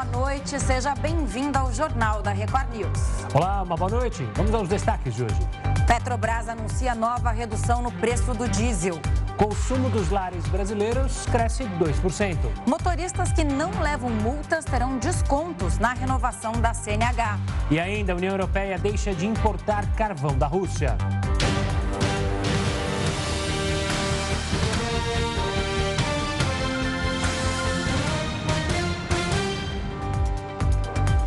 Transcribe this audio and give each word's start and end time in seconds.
boa 0.00 0.04
noite. 0.04 0.58
Seja 0.58 0.94
bem-vindo 0.94 1.58
ao 1.58 1.72
Jornal 1.72 2.22
da 2.22 2.30
Record 2.30 2.72
News. 2.72 3.26
Olá, 3.34 3.62
uma 3.62 3.76
boa 3.76 3.90
noite. 3.90 4.26
Vamos 4.34 4.54
aos 4.54 4.68
destaques 4.68 5.14
de 5.14 5.24
hoje. 5.24 5.36
Petrobras 5.86 6.48
anuncia 6.48 6.94
nova 6.94 7.30
redução 7.30 7.82
no 7.82 7.92
preço 7.92 8.32
do 8.32 8.48
diesel. 8.48 8.98
Consumo 9.36 9.90
dos 9.90 10.08
lares 10.10 10.46
brasileiros 10.46 11.26
cresce 11.26 11.64
2%. 11.64 12.36
Motoristas 12.66 13.32
que 13.32 13.44
não 13.44 13.70
levam 13.80 14.10
multas 14.10 14.64
terão 14.64 14.96
descontos 14.98 15.78
na 15.78 15.92
renovação 15.92 16.52
da 16.52 16.72
CNH. 16.72 17.38
E 17.70 17.78
ainda 17.78 18.12
a 18.12 18.16
União 18.16 18.32
Europeia 18.32 18.78
deixa 18.78 19.12
de 19.14 19.26
importar 19.26 19.86
carvão 19.96 20.36
da 20.36 20.46
Rússia. 20.46 20.96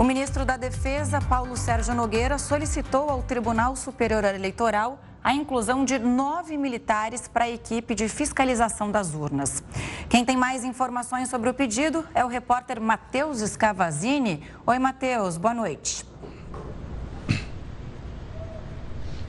O 0.03 0.05
ministro 0.05 0.43
da 0.43 0.57
Defesa, 0.57 1.21
Paulo 1.21 1.55
Sérgio 1.55 1.95
Nogueira, 1.95 2.37
solicitou 2.37 3.09
ao 3.09 3.23
Tribunal 3.23 3.73
Superior 3.73 4.25
Eleitoral 4.25 4.99
a 5.23 5.33
inclusão 5.33 5.85
de 5.85 5.97
nove 5.97 6.57
militares 6.57 7.25
para 7.25 7.45
a 7.45 7.49
equipe 7.49 7.95
de 7.95 8.09
fiscalização 8.09 8.91
das 8.91 9.13
urnas. 9.13 9.63
Quem 10.09 10.25
tem 10.25 10.35
mais 10.35 10.65
informações 10.65 11.29
sobre 11.29 11.49
o 11.49 11.53
pedido 11.53 12.05
é 12.13 12.25
o 12.25 12.27
repórter 12.27 12.81
Matheus 12.81 13.37
Scavazini. 13.49 14.43
Oi, 14.67 14.77
Matheus, 14.77 15.37
boa 15.37 15.53
noite. 15.53 16.12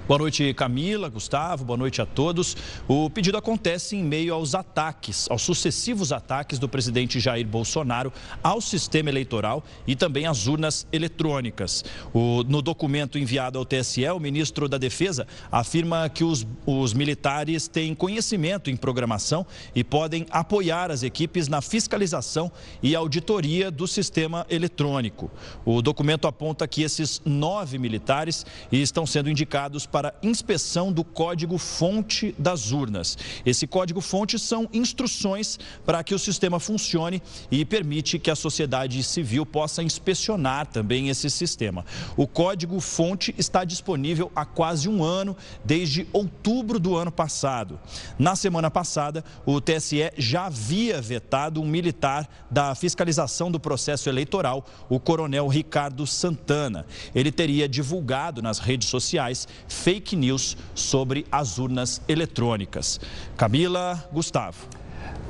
Boa 0.06 0.18
noite, 0.18 0.52
Camila, 0.52 1.08
Gustavo, 1.08 1.64
boa 1.64 1.78
noite 1.78 2.02
a 2.02 2.04
todos. 2.04 2.54
O 2.86 3.08
pedido 3.08 3.38
acontece 3.38 3.96
em 3.96 4.04
meio 4.04 4.34
aos 4.34 4.54
ataques, 4.54 5.26
aos 5.30 5.40
sucessivos 5.40 6.12
ataques 6.12 6.58
do 6.58 6.68
presidente 6.68 7.18
Jair 7.18 7.46
Bolsonaro 7.46 8.12
ao 8.42 8.60
sistema 8.60 9.08
eleitoral 9.08 9.64
e 9.86 9.96
também 9.96 10.26
às 10.26 10.46
urnas 10.46 10.86
eletrônicas. 10.92 11.82
O, 12.12 12.44
no 12.46 12.60
documento 12.60 13.18
enviado 13.18 13.58
ao 13.58 13.64
TSE, 13.64 14.06
o 14.10 14.20
ministro 14.20 14.68
da 14.68 14.76
Defesa 14.76 15.26
afirma 15.50 16.06
que 16.10 16.22
os, 16.22 16.46
os 16.66 16.92
militares 16.92 17.66
têm 17.66 17.94
conhecimento 17.94 18.68
em 18.70 18.76
programação 18.76 19.46
e 19.74 19.82
podem 19.82 20.26
apoiar 20.30 20.90
as 20.90 21.02
equipes 21.02 21.48
na 21.48 21.62
fiscalização 21.62 22.52
e 22.82 22.94
auditoria 22.94 23.70
do 23.70 23.88
sistema 23.88 24.44
eletrônico. 24.50 25.30
O 25.64 25.80
documento 25.80 26.28
aponta 26.28 26.68
que 26.68 26.82
esses 26.82 27.22
nove 27.24 27.78
militares 27.78 28.44
estão 28.70 29.06
sendo 29.06 29.30
indicados 29.30 29.86
para 29.94 30.12
inspeção 30.24 30.92
do 30.92 31.04
código-fonte 31.04 32.34
das 32.36 32.72
urnas. 32.72 33.16
Esse 33.46 33.64
código-fonte 33.64 34.40
são 34.40 34.68
instruções 34.72 35.56
para 35.86 36.02
que 36.02 36.12
o 36.12 36.18
sistema 36.18 36.58
funcione 36.58 37.22
e 37.48 37.64
permite 37.64 38.18
que 38.18 38.28
a 38.28 38.34
sociedade 38.34 39.00
civil 39.04 39.46
possa 39.46 39.84
inspecionar 39.84 40.66
também 40.66 41.10
esse 41.10 41.30
sistema. 41.30 41.84
O 42.16 42.26
código-fonte 42.26 43.32
está 43.38 43.62
disponível 43.62 44.32
há 44.34 44.44
quase 44.44 44.88
um 44.88 45.04
ano, 45.04 45.36
desde 45.64 46.08
outubro 46.12 46.80
do 46.80 46.96
ano 46.96 47.12
passado. 47.12 47.78
Na 48.18 48.34
semana 48.34 48.72
passada, 48.72 49.24
o 49.46 49.60
TSE 49.60 50.10
já 50.18 50.46
havia 50.46 51.00
vetado 51.00 51.62
um 51.62 51.66
militar 51.68 52.28
da 52.50 52.74
fiscalização 52.74 53.48
do 53.48 53.60
processo 53.60 54.08
eleitoral, 54.08 54.66
o 54.88 54.98
coronel 54.98 55.46
Ricardo 55.46 56.04
Santana. 56.04 56.84
Ele 57.14 57.30
teria 57.30 57.68
divulgado 57.68 58.42
nas 58.42 58.58
redes 58.58 58.88
sociais 58.88 59.46
fake 59.84 60.16
news 60.16 60.56
sobre 60.74 61.26
as 61.30 61.58
urnas 61.58 62.00
eletrônicas. 62.08 62.98
Camila, 63.36 64.02
Gustavo. 64.10 64.66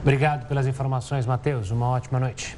Obrigado 0.01 0.47
pelas 0.47 0.65
informações, 0.69 1.27
Matheus. 1.27 1.73
Uma 1.73 1.89
ótima 1.89 2.21
noite. 2.21 2.57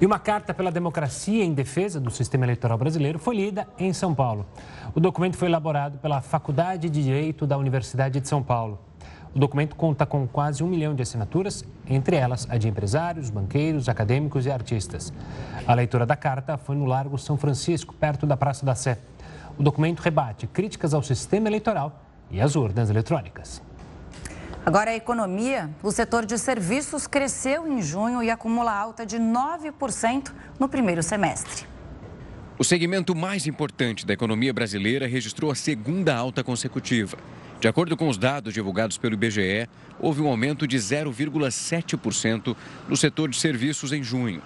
E 0.00 0.06
uma 0.06 0.18
carta 0.18 0.54
pela 0.54 0.72
democracia 0.72 1.44
em 1.44 1.52
defesa 1.52 2.00
do 2.00 2.10
sistema 2.10 2.46
eleitoral 2.46 2.78
brasileiro 2.78 3.18
foi 3.18 3.36
lida 3.36 3.68
em 3.78 3.92
São 3.92 4.14
Paulo. 4.14 4.46
O 4.94 5.00
documento 5.00 5.36
foi 5.36 5.48
elaborado 5.48 5.98
pela 5.98 6.22
Faculdade 6.22 6.88
de 6.88 7.02
Direito 7.02 7.46
da 7.46 7.58
Universidade 7.58 8.18
de 8.18 8.26
São 8.26 8.42
Paulo. 8.42 8.78
O 9.34 9.38
documento 9.38 9.76
conta 9.76 10.06
com 10.06 10.26
quase 10.26 10.64
um 10.64 10.66
milhão 10.66 10.94
de 10.94 11.02
assinaturas, 11.02 11.62
entre 11.86 12.16
elas 12.16 12.46
a 12.48 12.56
de 12.56 12.68
empresários, 12.68 13.28
banqueiros, 13.28 13.86
acadêmicos 13.86 14.46
e 14.46 14.50
artistas. 14.50 15.12
A 15.66 15.74
leitura 15.74 16.06
da 16.06 16.16
carta 16.16 16.56
foi 16.56 16.74
no 16.74 16.86
Largo 16.86 17.18
São 17.18 17.36
Francisco, 17.36 17.94
perto 17.94 18.26
da 18.26 18.36
Praça 18.36 18.64
da 18.64 18.74
Sé. 18.74 18.98
O 19.58 19.62
documento 19.62 20.00
rebate 20.00 20.46
críticas 20.46 20.94
ao 20.94 21.02
sistema 21.02 21.48
eleitoral 21.48 22.02
e 22.30 22.40
às 22.40 22.56
urnas 22.56 22.90
eletrônicas. 22.90 23.62
Agora 24.64 24.92
a 24.92 24.94
economia. 24.94 25.70
O 25.82 25.90
setor 25.90 26.24
de 26.24 26.38
serviços 26.38 27.06
cresceu 27.06 27.66
em 27.66 27.82
junho 27.82 28.22
e 28.22 28.30
acumula 28.30 28.72
alta 28.72 29.04
de 29.04 29.18
9% 29.18 30.32
no 30.58 30.68
primeiro 30.68 31.02
semestre. 31.02 31.66
O 32.58 32.64
segmento 32.64 33.14
mais 33.14 33.46
importante 33.46 34.06
da 34.06 34.12
economia 34.12 34.52
brasileira 34.52 35.06
registrou 35.06 35.50
a 35.50 35.54
segunda 35.54 36.14
alta 36.14 36.44
consecutiva. 36.44 37.16
De 37.60 37.66
acordo 37.66 37.96
com 37.96 38.08
os 38.08 38.16
dados 38.16 38.54
divulgados 38.54 38.98
pelo 38.98 39.14
IBGE, 39.14 39.68
houve 39.98 40.20
um 40.20 40.28
aumento 40.28 40.66
de 40.66 40.76
0,7% 40.76 42.56
no 42.88 42.96
setor 42.96 43.28
de 43.28 43.38
serviços 43.38 43.92
em 43.92 44.02
junho. 44.02 44.42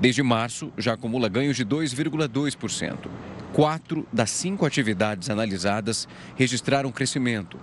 Desde 0.00 0.22
março, 0.22 0.72
já 0.76 0.94
acumula 0.94 1.28
ganhos 1.28 1.56
de 1.56 1.64
2,2%. 1.64 2.98
Quatro 3.52 4.08
das 4.10 4.30
cinco 4.30 4.64
atividades 4.64 5.28
analisadas 5.28 6.08
registraram 6.36 6.90
crescimento. 6.90 7.58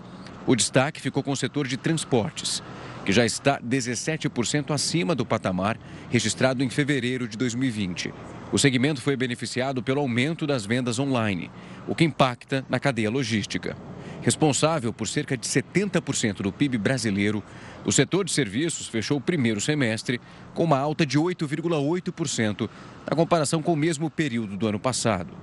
O 0.46 0.56
destaque 0.56 1.02
ficou 1.02 1.24
com 1.24 1.32
o 1.32 1.36
setor 1.36 1.68
de 1.68 1.78
transportes, 1.78 2.62
que 3.04 3.12
já 3.12 3.26
está 3.26 3.60
17% 3.60 4.72
acima 4.72 5.16
do 5.16 5.26
patamar 5.26 5.80
registrado 6.12 6.64
em 6.64 6.70
fevereiro 6.70 7.28
de 7.28 7.36
2020. 7.36 8.14
O 8.52 8.60
segmento 8.60 9.02
foi 9.02 9.16
beneficiado 9.16 9.82
pelo 9.82 10.00
aumento 10.00 10.46
das 10.46 10.64
vendas 10.64 11.00
online, 11.00 11.50
o 11.88 11.96
que 11.96 12.04
impacta 12.04 12.64
na 12.70 12.80
cadeia 12.80 13.10
logística. 13.10 13.76
Responsável 14.22 14.94
por 14.94 15.08
cerca 15.08 15.36
de 15.36 15.48
70% 15.48 16.44
do 16.44 16.52
PIB 16.52 16.78
brasileiro, 16.78 17.44
o 17.84 17.92
setor 17.92 18.26
de 18.26 18.32
serviços 18.32 18.88
fechou 18.88 19.18
o 19.18 19.22
primeiro 19.22 19.60
semestre 19.60 20.22
com 20.54 20.66
uma 20.66 20.78
alta 20.78 21.04
de 21.04 21.18
8,8% 21.18 22.70
na 23.10 23.16
comparação 23.16 23.60
com 23.64 23.74
o 23.74 23.78
mesmo 23.78 24.08
período 24.08 24.56
do 24.56 24.68
ano 24.68 24.80
passado 24.80 25.34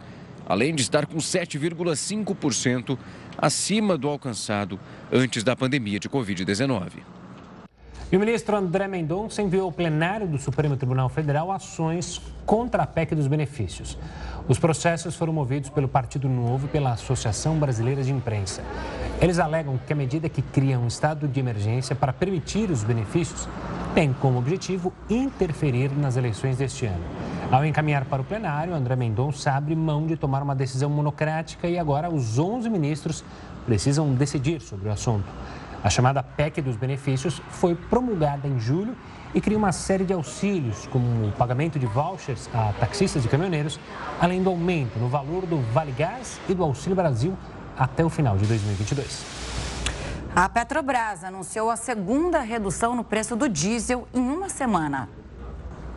além 0.46 0.74
de 0.74 0.82
estar 0.82 1.06
com 1.06 1.18
7,5% 1.18 2.96
acima 3.36 3.98
do 3.98 4.08
alcançado 4.08 4.78
antes 5.12 5.42
da 5.42 5.56
pandemia 5.56 5.98
de 5.98 6.08
Covid-19. 6.08 7.02
E 8.10 8.16
o 8.16 8.20
ministro 8.20 8.56
André 8.56 8.86
Mendonça 8.86 9.42
enviou 9.42 9.64
ao 9.64 9.72
plenário 9.72 10.28
do 10.28 10.38
Supremo 10.38 10.76
Tribunal 10.76 11.08
Federal 11.08 11.50
ações 11.50 12.22
contra 12.46 12.84
a 12.84 12.86
PEC 12.86 13.16
dos 13.16 13.26
benefícios. 13.26 13.98
Os 14.48 14.60
processos 14.60 15.16
foram 15.16 15.32
movidos 15.32 15.70
pelo 15.70 15.88
Partido 15.88 16.28
Novo 16.28 16.66
e 16.66 16.68
pela 16.68 16.92
Associação 16.92 17.58
Brasileira 17.58 18.04
de 18.04 18.12
Imprensa. 18.12 18.62
Eles 19.20 19.40
alegam 19.40 19.76
que 19.84 19.92
a 19.92 19.96
medida 19.96 20.28
que 20.28 20.40
cria 20.40 20.78
um 20.78 20.86
estado 20.86 21.26
de 21.26 21.40
emergência 21.40 21.96
para 21.96 22.12
permitir 22.12 22.70
os 22.70 22.84
benefícios 22.84 23.48
tem 23.92 24.12
como 24.12 24.38
objetivo 24.38 24.92
interferir 25.10 25.90
nas 25.90 26.16
eleições 26.16 26.58
deste 26.58 26.86
ano. 26.86 27.02
Ao 27.50 27.64
encaminhar 27.64 28.04
para 28.04 28.22
o 28.22 28.24
plenário, 28.24 28.72
André 28.72 28.94
Mendonça 28.94 29.50
abre 29.50 29.74
mão 29.74 30.06
de 30.06 30.16
tomar 30.16 30.44
uma 30.44 30.54
decisão 30.54 30.90
monocrática 30.90 31.66
e 31.66 31.76
agora 31.76 32.08
os 32.08 32.38
11 32.38 32.70
ministros 32.70 33.24
precisam 33.64 34.14
decidir 34.14 34.60
sobre 34.60 34.88
o 34.88 34.92
assunto. 34.92 35.26
A 35.82 35.90
chamada 35.90 36.22
PEC 36.22 36.62
dos 36.62 36.76
benefícios 36.76 37.42
foi 37.48 37.74
promulgada 37.74 38.46
em 38.46 38.60
julho 38.60 38.96
e 39.34 39.40
cria 39.40 39.58
uma 39.58 39.72
série 39.72 40.04
de 40.04 40.12
auxílios, 40.12 40.86
como 40.88 41.28
o 41.28 41.32
pagamento 41.32 41.78
de 41.78 41.86
vouchers 41.86 42.48
a 42.54 42.72
taxistas 42.78 43.24
e 43.24 43.28
caminhoneiros, 43.28 43.78
além 44.20 44.42
do 44.42 44.50
aumento 44.50 44.98
no 44.98 45.08
valor 45.08 45.46
do 45.46 45.58
Vale 45.72 45.92
Gás 45.92 46.40
e 46.48 46.54
do 46.54 46.62
Auxílio 46.62 46.96
Brasil 46.96 47.36
até 47.76 48.04
o 48.04 48.08
final 48.08 48.36
de 48.36 48.46
2022. 48.46 49.24
A 50.34 50.48
Petrobras 50.48 51.24
anunciou 51.24 51.70
a 51.70 51.76
segunda 51.76 52.40
redução 52.40 52.94
no 52.94 53.02
preço 53.02 53.34
do 53.34 53.48
diesel 53.48 54.06
em 54.12 54.20
uma 54.20 54.48
semana. 54.48 55.08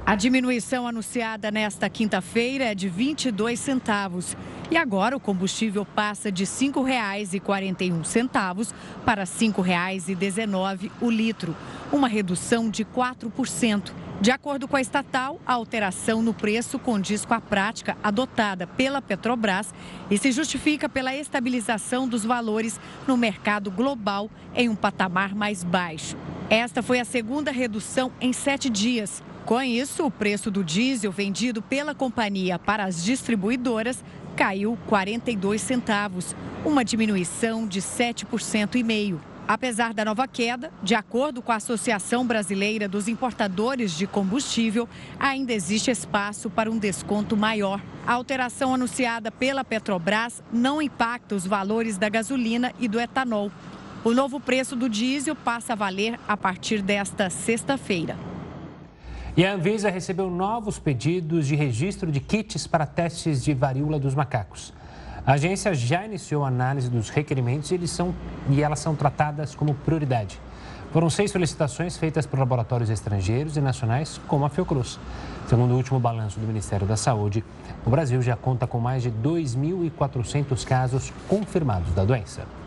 A 0.06 0.16
diminuição 0.16 0.88
anunciada 0.88 1.52
nesta 1.52 1.90
quinta-feira 1.90 2.66
é 2.66 2.76
de 2.76 2.90
22 2.90 3.60
centavos. 3.60 4.36
E 4.72 4.78
agora 4.78 5.16
o 5.16 5.20
combustível 5.20 5.86
passa 5.86 6.32
de 6.32 6.44
R$ 6.44 6.50
5,41 6.50 8.74
para 9.06 9.24
R$ 9.24 9.30
5,19 9.30 10.92
o 11.02 11.10
litro, 11.10 11.56
uma 11.92 12.08
redução 12.08 12.70
de 12.70 12.86
4%. 12.86 13.92
De 14.22 14.32
acordo 14.32 14.68
com 14.68 14.76
a 14.76 14.82
estatal, 14.82 15.40
a 15.46 15.54
alteração 15.54 16.22
no 16.22 16.34
preço 16.34 16.78
condiz 16.78 17.24
com 17.24 17.34
a 17.34 17.40
prática 17.40 17.96
adotada 18.04 18.68
pela 18.68 19.02
Petrobras 19.02 19.74
e 20.12 20.18
se 20.18 20.34
justifica 20.34 20.90
pela 20.90 21.16
estabilização 21.16 22.06
dos 22.06 22.26
valores 22.26 22.78
no 23.08 23.16
mercado 23.16 23.72
global 23.72 24.30
em 24.54 24.68
um 24.68 24.76
patamar 24.76 25.34
mais 25.34 25.64
baixo. 25.64 26.18
Esta 26.50 26.84
foi 26.84 27.00
a 27.00 27.06
segunda 27.06 27.50
redução 27.50 28.12
em 28.20 28.34
sete 28.34 28.70
dias. 28.70 29.24
Com 29.50 29.60
isso, 29.64 30.06
o 30.06 30.12
preço 30.12 30.52
do 30.52 30.64
diesel 30.64 31.12
vendido 31.12 31.60
pela 31.60 31.96
companhia 31.96 32.60
para 32.60 32.84
as 32.84 33.04
distribuidoras 33.04 34.04
caiu 34.36 34.78
42 34.86 35.60
centavos, 35.60 36.36
uma 36.64 36.86
diminuição 36.86 37.68
de 37.68 37.82
7% 37.82 38.76
e 38.76 38.84
meio. 38.84 39.20
Apesar 39.48 39.92
da 39.92 40.06
nova 40.06 40.28
queda, 40.28 40.72
de 40.84 40.94
acordo 40.94 41.42
com 41.42 41.52
a 41.52 41.56
Associação 41.56 42.28
Brasileira 42.28 42.88
dos 42.88 43.08
Importadores 43.08 43.98
de 43.98 44.06
Combustível, 44.06 44.88
ainda 45.20 45.52
existe 45.52 45.90
espaço 45.90 46.48
para 46.52 46.70
um 46.70 46.78
desconto 46.78 47.36
maior. 47.36 47.82
A 48.06 48.14
alteração 48.14 48.76
anunciada 48.76 49.32
pela 49.32 49.64
Petrobras 49.64 50.44
não 50.54 50.80
impacta 50.80 51.34
os 51.34 51.48
valores 51.48 51.98
da 51.98 52.08
gasolina 52.08 52.72
e 52.80 52.88
do 52.88 53.00
etanol. 53.00 53.52
O 54.04 54.14
novo 54.14 54.40
preço 54.40 54.76
do 54.76 54.88
diesel 54.88 55.36
passa 55.36 55.74
a 55.74 55.76
valer 55.76 56.20
a 56.28 56.38
partir 56.38 56.84
desta 56.84 57.32
sexta-feira. 57.32 58.16
E 59.38 59.46
a 59.46 59.54
Anvisa 59.54 59.90
recebeu 59.90 60.30
novos 60.30 60.80
pedidos 60.80 61.48
de 61.48 61.56
registro 61.56 62.12
de 62.12 62.20
kits 62.20 62.68
para 62.68 62.86
testes 62.86 63.44
de 63.44 63.54
varíola 63.54 64.00
dos 64.00 64.16
macacos. 64.16 64.74
A 65.26 65.34
agência 65.34 65.74
já 65.74 66.06
iniciou 66.06 66.44
a 66.44 66.48
análise 66.48 66.90
dos 66.90 67.10
requerimentos 67.10 67.72
e, 67.72 67.88
são, 67.88 68.14
e 68.50 68.62
elas 68.62 68.80
são 68.80 68.96
tratadas 68.96 69.54
como 69.54 69.76
prioridade. 69.76 70.40
Foram 70.92 71.08
seis 71.08 71.30
solicitações 71.30 71.98
feitas 71.98 72.26
por 72.26 72.40
laboratórios 72.40 72.90
estrangeiros 72.90 73.56
e 73.56 73.62
nacionais, 73.62 74.20
como 74.28 74.44
a 74.44 74.50
Fiocruz. 74.50 75.00
Segundo 75.48 75.72
o 75.72 75.78
último 75.78 76.00
balanço 76.00 76.40
do 76.40 76.48
Ministério 76.48 76.88
da 76.88 76.98
Saúde, 76.98 77.44
o 77.86 77.90
Brasil 77.92 78.22
já 78.24 78.36
conta 78.36 78.66
com 78.66 78.80
mais 78.80 79.04
de 79.04 79.12
2.400 79.12 80.66
casos 80.66 81.14
confirmados 81.28 81.94
da 81.94 82.04
doença. 82.04 82.59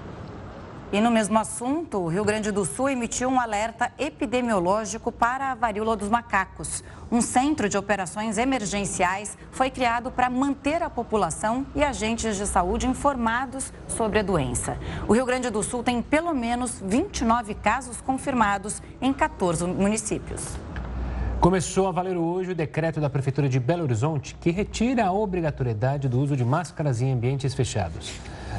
E 0.92 1.00
no 1.00 1.10
mesmo 1.10 1.38
assunto, 1.38 1.96
o 2.00 2.08
Rio 2.08 2.22
Grande 2.22 2.50
do 2.50 2.66
Sul 2.66 2.90
emitiu 2.90 3.30
um 3.30 3.40
alerta 3.40 3.90
epidemiológico 3.98 5.10
para 5.10 5.50
a 5.50 5.54
varíola 5.54 5.96
dos 5.96 6.10
macacos. 6.10 6.84
Um 7.10 7.22
centro 7.22 7.66
de 7.66 7.78
operações 7.78 8.36
emergenciais 8.36 9.38
foi 9.52 9.70
criado 9.70 10.10
para 10.10 10.28
manter 10.28 10.82
a 10.82 10.90
população 10.90 11.66
e 11.74 11.82
agentes 11.82 12.36
de 12.36 12.46
saúde 12.46 12.86
informados 12.86 13.72
sobre 13.88 14.18
a 14.18 14.22
doença. 14.22 14.76
O 15.08 15.14
Rio 15.14 15.24
Grande 15.24 15.48
do 15.48 15.62
Sul 15.62 15.82
tem 15.82 16.02
pelo 16.02 16.34
menos 16.34 16.78
29 16.84 17.54
casos 17.54 18.02
confirmados 18.02 18.82
em 19.00 19.14
14 19.14 19.64
municípios. 19.64 20.44
Começou 21.40 21.88
a 21.88 21.90
valer 21.90 22.18
hoje 22.18 22.50
o 22.50 22.54
decreto 22.54 23.00
da 23.00 23.08
Prefeitura 23.08 23.48
de 23.48 23.58
Belo 23.58 23.84
Horizonte 23.84 24.34
que 24.38 24.50
retira 24.50 25.06
a 25.06 25.12
obrigatoriedade 25.12 26.06
do 26.06 26.20
uso 26.20 26.36
de 26.36 26.44
máscaras 26.44 27.00
em 27.00 27.10
ambientes 27.14 27.54
fechados. 27.54 28.12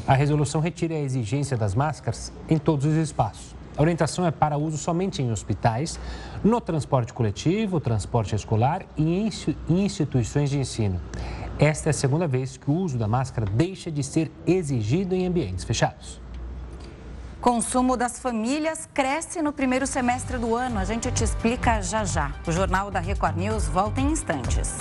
A 0.08 0.14
resolução 0.14 0.60
retira 0.60 0.96
a 0.96 1.00
exigência 1.00 1.56
das 1.56 1.76
máscaras 1.76 2.32
em 2.50 2.58
todos 2.58 2.86
os 2.86 2.96
espaços. 2.96 3.56
A 3.76 3.82
orientação 3.82 4.26
é 4.26 4.32
para 4.32 4.58
uso 4.58 4.78
somente 4.78 5.22
em 5.22 5.32
hospitais, 5.32 6.00
no 6.44 6.62
transporte 6.62 7.12
coletivo, 7.12 7.80
transporte 7.80 8.36
escolar 8.36 8.86
e 8.96 9.30
em 9.70 9.84
instituições 9.84 10.50
de 10.50 10.60
ensino. 10.60 11.02
Esta 11.58 11.90
é 11.90 11.92
a 11.92 11.94
segunda 11.94 12.28
vez 12.28 12.58
que 12.58 12.70
o 12.70 12.74
uso 12.74 12.98
da 12.98 13.08
máscara 13.08 13.48
deixa 13.52 13.92
de 13.92 14.04
ser 14.04 14.32
exigido 14.46 15.16
em 15.16 15.26
ambientes 15.26 15.64
fechados. 15.64 16.22
Consumo 17.42 17.98
das 17.98 18.20
famílias 18.20 18.88
cresce 18.94 19.42
no 19.42 19.52
primeiro 19.52 19.86
semestre 19.86 20.38
do 20.38 20.56
ano. 20.56 20.80
A 20.80 20.86
gente 20.86 21.12
te 21.12 21.24
explica 21.24 21.82
já 21.82 22.06
já. 22.06 22.32
O 22.48 22.52
Jornal 22.52 22.90
da 22.90 23.00
Record 23.00 23.36
News 23.36 23.68
volta 23.68 24.00
em 24.00 24.12
instantes. 24.12 24.78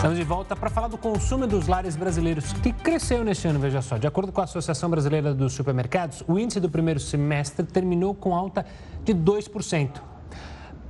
Estamos 0.00 0.16
de 0.16 0.24
volta 0.24 0.56
para 0.56 0.70
falar 0.70 0.88
do 0.88 0.96
consumo 0.96 1.46
dos 1.46 1.68
lares 1.68 1.94
brasileiros, 1.94 2.54
que 2.54 2.72
cresceu 2.72 3.22
neste 3.22 3.46
ano, 3.46 3.60
veja 3.60 3.82
só. 3.82 3.98
De 3.98 4.06
acordo 4.06 4.32
com 4.32 4.40
a 4.40 4.44
Associação 4.44 4.88
Brasileira 4.88 5.34
dos 5.34 5.52
Supermercados, 5.52 6.24
o 6.26 6.38
índice 6.38 6.58
do 6.58 6.70
primeiro 6.70 6.98
semestre 6.98 7.66
terminou 7.66 8.14
com 8.14 8.34
alta 8.34 8.64
de 9.04 9.12
2%. 9.14 10.00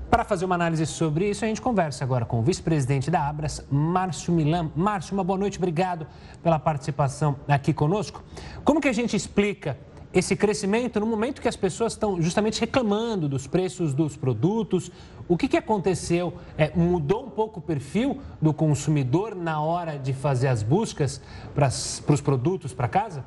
Para 0.09 0.23
fazer 0.23 0.45
uma 0.45 0.55
análise 0.55 0.87
sobre 0.87 1.29
isso, 1.29 1.45
a 1.45 1.49
gente 1.49 1.61
conversa 1.61 2.05
agora 2.05 2.25
com 2.25 2.39
o 2.39 2.43
vice-presidente 2.43 3.11
da 3.11 3.29
Abras, 3.29 3.67
Márcio 3.69 4.33
Milan. 4.33 4.71
Márcio, 4.77 5.15
uma 5.15 5.25
boa 5.25 5.39
noite, 5.41 5.59
obrigado 5.59 6.07
pela 6.41 6.61
participação 6.61 7.35
aqui 7.49 7.73
conosco. 7.73 8.23
Como 8.63 8.81
que 8.81 8.87
a 8.87 8.93
gente 8.93 9.17
explica 9.17 9.77
esse 10.13 10.35
crescimento 10.35 10.99
no 10.99 11.07
momento 11.07 11.41
que 11.41 11.49
as 11.49 11.57
pessoas 11.57 11.93
estão 11.93 12.21
justamente 12.21 12.61
reclamando 12.61 13.29
dos 13.29 13.47
preços 13.47 13.95
dos 13.95 14.17
produtos. 14.17 14.91
O 15.29 15.37
que, 15.37 15.47
que 15.47 15.57
aconteceu? 15.57 16.35
É, 16.59 16.73
mudou 16.75 17.27
um 17.27 17.31
pouco 17.31 17.61
o 17.61 17.63
perfil 17.63 18.21
do 18.43 18.53
consumidor 18.53 19.37
na 19.37 19.61
hora 19.61 19.99
de 19.99 20.13
fazer 20.13 20.49
as 20.49 20.63
buscas 20.63 21.21
para 21.55 21.69
os 21.69 22.21
produtos 22.21 22.75
para 22.75 22.89
casa? 22.89 23.25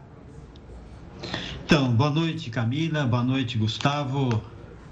Então, 1.66 1.94
boa 1.94 2.10
noite, 2.10 2.50
Camila. 2.50 3.06
Boa 3.06 3.24
noite, 3.24 3.58
Gustavo. 3.58 4.42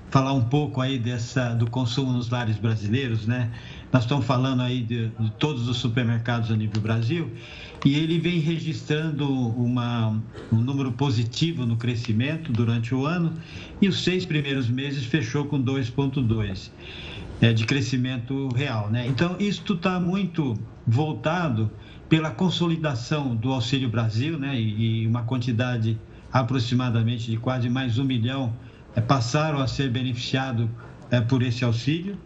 Falar 0.10 0.34
um 0.34 0.44
pouco 0.44 0.80
aí 0.80 0.98
dessa, 0.98 1.54
do 1.54 1.70
consumo 1.70 2.12
nos 2.14 2.30
lares 2.30 2.58
brasileiros, 2.58 3.28
né? 3.28 3.52
Nós 3.92 4.04
estamos 4.04 4.26
falando 4.26 4.62
aí 4.62 4.82
de, 4.82 5.10
de 5.10 5.32
todos 5.32 5.68
os 5.68 5.78
supermercados 5.78 6.52
a 6.52 6.56
nível 6.56 6.82
Brasil 6.82 7.32
e 7.84 7.96
ele 7.96 8.20
vem 8.20 8.40
registrando 8.40 9.28
uma, 9.32 10.22
um 10.52 10.58
número 10.58 10.92
positivo 10.92 11.66
no 11.66 11.76
crescimento 11.76 12.52
durante 12.52 12.94
o 12.94 13.06
ano 13.06 13.34
e 13.82 13.88
os 13.88 14.04
seis 14.04 14.26
primeiros 14.26 14.70
meses 14.70 15.04
fechou 15.06 15.46
com 15.46 15.62
2,2 15.62 16.70
é, 17.42 17.52
de 17.52 17.66
crescimento 17.66 18.50
real. 18.50 18.90
Né? 18.90 19.08
Então, 19.08 19.36
isso 19.40 19.74
está 19.74 20.00
muito 20.00 20.54
voltado 20.86 21.72
pela 22.08 22.30
consolidação 22.30 23.36
do 23.36 23.52
Auxílio 23.52 23.90
Brasil 23.90 24.38
né? 24.38 24.60
e, 24.60 25.04
e 25.04 25.08
uma 25.08 25.24
quantidade 25.24 25.98
aproximadamente 26.32 27.30
de 27.30 27.38
quase 27.38 27.70
mais 27.70 27.98
um 27.98 28.04
milhão 28.04 28.54
é, 28.96 29.02
passaram 29.02 29.60
a 29.60 29.68
ser 29.68 29.90
beneficiados 29.90 30.70
é, 31.10 31.20
por 31.20 31.42
esse 31.42 31.64
auxílio. 31.64 32.18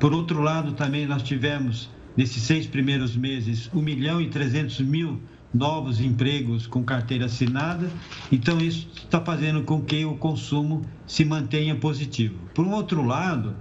Por 0.00 0.12
outro 0.12 0.40
lado, 0.40 0.72
também 0.72 1.06
nós 1.06 1.22
tivemos, 1.22 1.90
nesses 2.16 2.42
seis 2.42 2.66
primeiros 2.66 3.16
meses, 3.16 3.70
1 3.72 3.80
milhão 3.80 4.20
e 4.20 4.28
300 4.28 4.80
mil 4.80 5.20
novos 5.52 6.00
empregos 6.00 6.66
com 6.66 6.82
carteira 6.82 7.26
assinada. 7.26 7.90
Então, 8.30 8.58
isso 8.58 8.88
está 8.96 9.20
fazendo 9.20 9.62
com 9.62 9.82
que 9.82 10.04
o 10.04 10.16
consumo 10.16 10.82
se 11.06 11.24
mantenha 11.24 11.74
positivo. 11.74 12.34
Por 12.54 12.66
um 12.66 12.72
outro 12.72 13.04
lado, 13.04 13.54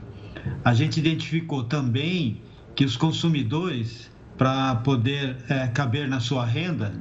a 0.63 0.73
gente 0.73 0.99
identificou 0.99 1.63
também 1.63 2.41
que 2.75 2.85
os 2.85 2.95
consumidores, 2.95 4.09
para 4.37 4.75
poder 4.75 5.37
é, 5.49 5.67
caber 5.67 6.07
na 6.07 6.19
sua 6.19 6.45
renda, 6.45 6.93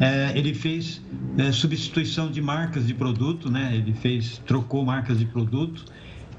é, 0.00 0.32
ele 0.36 0.54
fez 0.54 1.02
é, 1.36 1.52
substituição 1.52 2.30
de 2.30 2.40
marcas 2.40 2.86
de 2.86 2.94
produto, 2.94 3.50
né? 3.50 3.72
ele 3.74 3.92
fez, 3.92 4.38
trocou 4.46 4.84
marcas 4.84 5.18
de 5.18 5.26
produto 5.26 5.84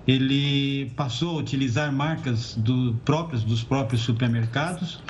ele 0.07 0.91
passou 0.95 1.37
a 1.37 1.39
utilizar 1.39 1.91
marcas 1.91 2.53
do, 2.55 2.93
próprias 3.03 3.43
dos 3.43 3.63
próprios 3.63 4.01
supermercados 4.01 5.01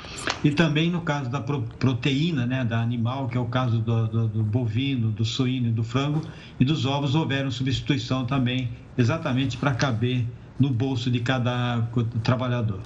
e 0.42 0.50
também 0.50 0.90
no 0.90 1.02
caso 1.02 1.28
da 1.28 1.40
proteína, 1.40 2.46
né, 2.46 2.64
da 2.64 2.80
animal, 2.80 3.28
que 3.28 3.36
é 3.36 3.40
o 3.40 3.46
caso 3.46 3.78
do, 3.78 4.06
do, 4.06 4.28
do 4.28 4.42
bovino, 4.42 5.10
do 5.10 5.24
suíno 5.24 5.70
do 5.70 5.84
frango, 5.84 6.22
e 6.58 6.64
dos 6.64 6.86
ovos 6.86 7.14
houveram 7.14 7.50
substituição 7.50 8.24
também, 8.24 8.70
exatamente 8.96 9.56
para 9.56 9.74
caber 9.74 10.24
no 10.58 10.70
bolso 10.70 11.10
de 11.10 11.20
cada 11.20 11.82
trabalhador. 12.22 12.80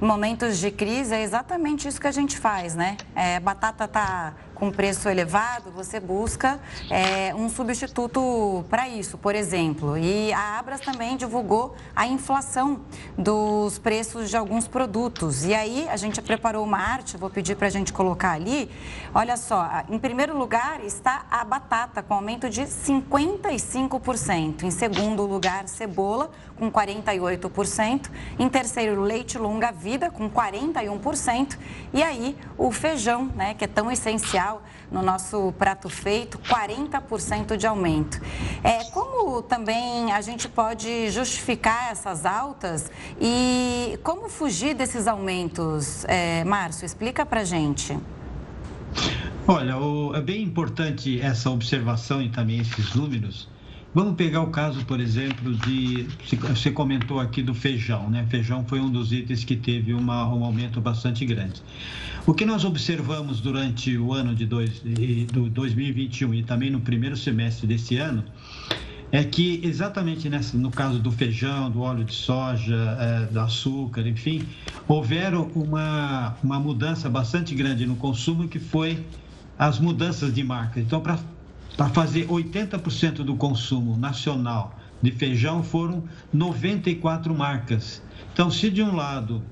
Em 0.00 0.06
momentos 0.06 0.58
de 0.58 0.70
crise 0.70 1.14
é 1.14 1.22
exatamente 1.22 1.88
isso 1.88 2.00
que 2.00 2.06
a 2.06 2.12
gente 2.12 2.38
faz, 2.38 2.74
né? 2.74 2.96
É, 3.14 3.40
batata 3.40 3.84
está 3.84 4.34
com 4.58 4.70
preço 4.70 5.08
elevado, 5.08 5.70
você 5.70 6.00
busca 6.00 6.58
é, 6.90 7.34
um 7.34 7.48
substituto 7.48 8.64
para 8.68 8.88
isso, 8.88 9.16
por 9.16 9.34
exemplo. 9.34 9.96
E 9.96 10.32
a 10.32 10.58
Abras 10.58 10.80
também 10.80 11.16
divulgou 11.16 11.76
a 11.94 12.06
inflação 12.06 12.80
dos 13.16 13.78
preços 13.78 14.28
de 14.28 14.36
alguns 14.36 14.66
produtos. 14.66 15.44
E 15.44 15.54
aí 15.54 15.88
a 15.88 15.96
gente 15.96 16.20
preparou 16.20 16.64
uma 16.64 16.78
arte, 16.78 17.16
vou 17.16 17.30
pedir 17.30 17.56
para 17.56 17.68
a 17.68 17.70
gente 17.70 17.92
colocar 17.92 18.32
ali. 18.32 18.70
Olha 19.14 19.36
só, 19.36 19.68
em 19.88 19.98
primeiro 19.98 20.36
lugar 20.36 20.84
está 20.84 21.26
a 21.30 21.44
batata, 21.44 22.02
com 22.02 22.14
aumento 22.14 22.50
de 22.50 22.62
55%. 22.62 24.64
Em 24.64 24.70
segundo 24.70 25.24
lugar, 25.24 25.68
cebola, 25.68 26.30
com 26.56 26.70
48%. 26.70 28.10
Em 28.38 28.48
terceiro, 28.48 29.00
leite 29.00 29.38
longa-vida, 29.38 30.10
com 30.10 30.28
41%. 30.28 31.56
E 31.92 32.02
aí, 32.02 32.36
o 32.56 32.72
feijão, 32.72 33.26
né, 33.36 33.54
que 33.54 33.64
é 33.64 33.68
tão 33.68 33.90
essencial 33.90 34.47
no 34.90 35.02
nosso 35.02 35.52
prato 35.58 35.88
feito, 35.88 36.38
40% 36.38 37.56
de 37.56 37.66
aumento. 37.66 38.20
É, 38.62 38.84
como 38.90 39.42
também 39.42 40.12
a 40.12 40.20
gente 40.20 40.48
pode 40.48 41.10
justificar 41.10 41.92
essas 41.92 42.24
altas 42.24 42.90
e 43.20 43.98
como 44.02 44.28
fugir 44.28 44.74
desses 44.74 45.06
aumentos? 45.06 46.04
É, 46.06 46.44
Márcio, 46.44 46.84
explica 46.84 47.24
para 47.26 47.44
gente. 47.44 47.98
Olha, 49.46 49.78
o, 49.78 50.14
é 50.14 50.20
bem 50.20 50.42
importante 50.42 51.20
essa 51.20 51.50
observação 51.50 52.20
e 52.20 52.28
também 52.28 52.60
esses 52.60 52.94
números. 52.94 53.48
Vamos 53.94 54.16
pegar 54.16 54.42
o 54.42 54.48
caso, 54.48 54.84
por 54.84 55.00
exemplo, 55.00 55.54
de. 55.54 56.06
Você 56.50 56.70
comentou 56.70 57.18
aqui 57.18 57.42
do 57.42 57.54
feijão, 57.54 58.10
né? 58.10 58.26
Feijão 58.28 58.64
foi 58.64 58.80
um 58.80 58.90
dos 58.90 59.12
itens 59.12 59.44
que 59.44 59.56
teve 59.56 59.94
uma, 59.94 60.28
um 60.28 60.44
aumento 60.44 60.78
bastante 60.78 61.24
grande. 61.24 61.62
O 62.26 62.34
que 62.34 62.44
nós 62.44 62.64
observamos 62.64 63.40
durante 63.40 63.96
o 63.96 64.12
ano 64.12 64.34
de 64.34 64.44
dois, 64.44 64.82
do 65.32 65.48
2021 65.48 66.34
e 66.34 66.42
também 66.42 66.70
no 66.70 66.80
primeiro 66.80 67.16
semestre 67.16 67.66
desse 67.66 67.96
ano 67.96 68.22
é 69.10 69.24
que 69.24 69.60
exatamente 69.64 70.28
nessa, 70.28 70.58
no 70.58 70.70
caso 70.70 70.98
do 70.98 71.10
feijão, 71.10 71.70
do 71.70 71.80
óleo 71.80 72.04
de 72.04 72.14
soja, 72.14 72.96
é, 73.00 73.32
do 73.32 73.40
açúcar, 73.40 74.06
enfim, 74.06 74.42
houveram 74.86 75.50
uma, 75.54 76.36
uma 76.44 76.60
mudança 76.60 77.08
bastante 77.08 77.54
grande 77.54 77.86
no 77.86 77.96
consumo 77.96 78.46
que 78.48 78.58
foi 78.58 79.02
as 79.58 79.78
mudanças 79.78 80.34
de 80.34 80.44
marca. 80.44 80.78
Então, 80.78 81.00
para 81.00 81.18
fazer 81.86 82.26
80% 82.26 83.24
do 83.24 83.36
consumo 83.36 83.96
nacional 83.96 84.76
de 85.00 85.12
feijão, 85.12 85.62
foram 85.62 86.02
94 86.32 87.34
marcas. 87.34 88.02
Então, 88.32 88.50
se 88.50 88.70
de 88.70 88.82
um 88.82 88.96
lado 88.96 89.42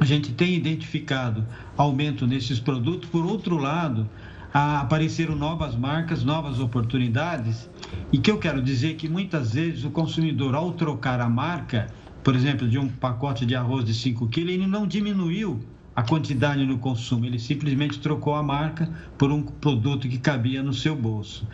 a 0.00 0.04
gente 0.04 0.32
tem 0.32 0.54
identificado 0.54 1.46
aumento 1.76 2.26
nesses 2.26 2.58
produtos, 2.58 3.08
por 3.08 3.26
outro 3.26 3.56
lado, 3.56 4.08
apareceram 4.52 5.34
novas 5.34 5.74
marcas, 5.74 6.24
novas 6.24 6.60
oportunidades. 6.60 7.68
E 8.12 8.18
que 8.18 8.30
eu 8.30 8.38
quero 8.38 8.62
dizer 8.62 8.94
que 8.96 9.08
muitas 9.08 9.54
vezes 9.54 9.84
o 9.84 9.90
consumidor, 9.90 10.54
ao 10.54 10.72
trocar 10.72 11.20
a 11.20 11.28
marca, 11.28 11.88
por 12.22 12.34
exemplo, 12.34 12.68
de 12.68 12.78
um 12.78 12.88
pacote 12.88 13.44
de 13.44 13.54
arroz 13.54 13.84
de 13.84 13.94
5 13.94 14.28
quilos, 14.28 14.52
ele 14.52 14.66
não 14.66 14.86
diminuiu 14.86 15.60
a 15.94 16.02
quantidade 16.02 16.64
no 16.64 16.78
consumo, 16.78 17.26
ele 17.26 17.38
simplesmente 17.38 17.98
trocou 17.98 18.34
a 18.34 18.42
marca 18.42 18.88
por 19.18 19.30
um 19.30 19.42
produto 19.42 20.08
que 20.08 20.18
cabia 20.18 20.62
no 20.62 20.72
seu 20.72 20.96
bolso. 20.96 21.46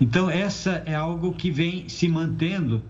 Então, 0.00 0.28
essa 0.28 0.82
é 0.84 0.94
algo 0.94 1.32
que 1.32 1.50
vem 1.50 1.88
se 1.88 2.06
mantendo 2.08 2.82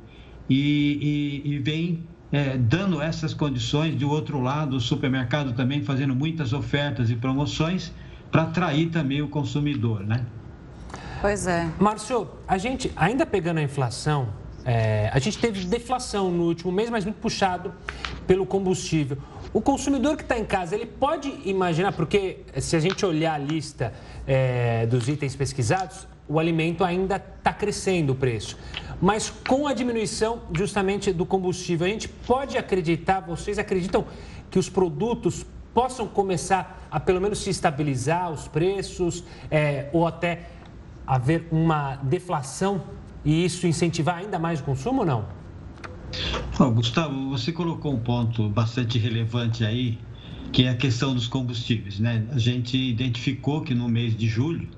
e, 0.51 1.43
e, 1.45 1.53
e 1.53 1.59
vem 1.59 2.05
é, 2.33 2.57
dando 2.57 3.01
essas 3.01 3.33
condições. 3.33 3.97
De 3.97 4.05
outro 4.05 4.41
lado, 4.41 4.77
o 4.77 4.81
supermercado 4.81 5.53
também 5.53 5.83
fazendo 5.83 6.15
muitas 6.15 6.53
ofertas 6.53 7.11
e 7.11 7.15
promoções 7.15 7.93
para 8.31 8.43
atrair 8.43 8.91
também 8.91 9.23
o 9.23 9.29
consumidor, 9.29 10.01
né? 10.01 10.27
Pois 11.21 11.47
é. 11.47 11.71
Márcio, 11.79 12.29
a 12.47 12.59
gente, 12.59 12.93
ainda 12.97 13.25
pegando 13.25 13.59
a 13.59 13.63
inflação, 13.63 14.29
é, 14.65 15.09
a 15.13 15.19
gente 15.21 15.39
teve 15.39 15.65
deflação 15.65 16.31
no 16.31 16.45
último 16.45 16.73
mês, 16.73 16.91
mas 16.91 17.05
muito 17.05 17.19
puxado 17.19 17.73
pelo 18.27 18.45
combustível. 18.45 19.17
O 19.53 19.61
consumidor 19.61 20.17
que 20.17 20.23
está 20.23 20.39
em 20.39 20.45
casa, 20.45 20.75
ele 20.75 20.87
pode 20.87 21.33
imaginar, 21.45 21.93
porque 21.93 22.41
se 22.59 22.77
a 22.77 22.81
gente 22.81 23.05
olhar 23.07 23.35
a 23.35 23.39
lista 23.39 23.93
é, 24.27 24.87
dos 24.87 25.09
itens 25.09 25.35
pesquisados, 25.35 26.07
o 26.29 26.39
alimento 26.39 26.83
ainda 26.85 27.17
está 27.17 27.53
crescendo 27.53 28.13
o 28.13 28.17
preço. 28.17 28.59
Mas 29.01 29.31
com 29.31 29.67
a 29.67 29.73
diminuição 29.73 30.43
justamente 30.53 31.13
do 31.13 31.25
combustível, 31.25 31.87
a 31.87 31.91
gente 31.91 32.09
pode 32.09 32.59
acreditar, 32.59 33.21
vocês 33.21 33.59
acreditam 33.59 34.05
que 34.51 34.59
os 34.59 34.69
produtos 34.69 35.47
possam 35.73 36.07
começar 36.07 36.87
a 36.91 36.99
pelo 36.99 37.21
menos 37.21 37.39
se 37.39 37.51
estabilizar 37.51 38.33
os 38.33 38.49
preços 38.49 39.23
é, 39.51 39.91
ou 39.93 40.07
até 40.07 40.47
haver 41.07 41.47
uma 41.53 41.97
deflação 41.97 42.83
e 43.25 43.45
isso 43.45 43.67
incentivar 43.67 44.17
ainda 44.17 44.39
mais 44.39 44.61
o 44.61 44.65
consumo 44.65 45.01
ou 45.01 45.07
não? 45.07 45.46
Gustavo, 46.59 47.31
você 47.31 47.53
colocou 47.53 47.93
um 47.93 47.99
ponto 47.99 48.49
bastante 48.49 48.99
relevante 48.99 49.65
aí, 49.65 49.99
que 50.53 50.65
é 50.65 50.71
a 50.71 50.75
questão 50.75 51.15
dos 51.15 51.27
combustíveis. 51.27 51.99
Né? 51.99 52.25
A 52.31 52.39
gente 52.39 52.77
identificou 52.77 53.61
que 53.61 53.75
no 53.75 53.89
mês 53.89 54.17
de 54.17 54.27
julho, 54.27 54.69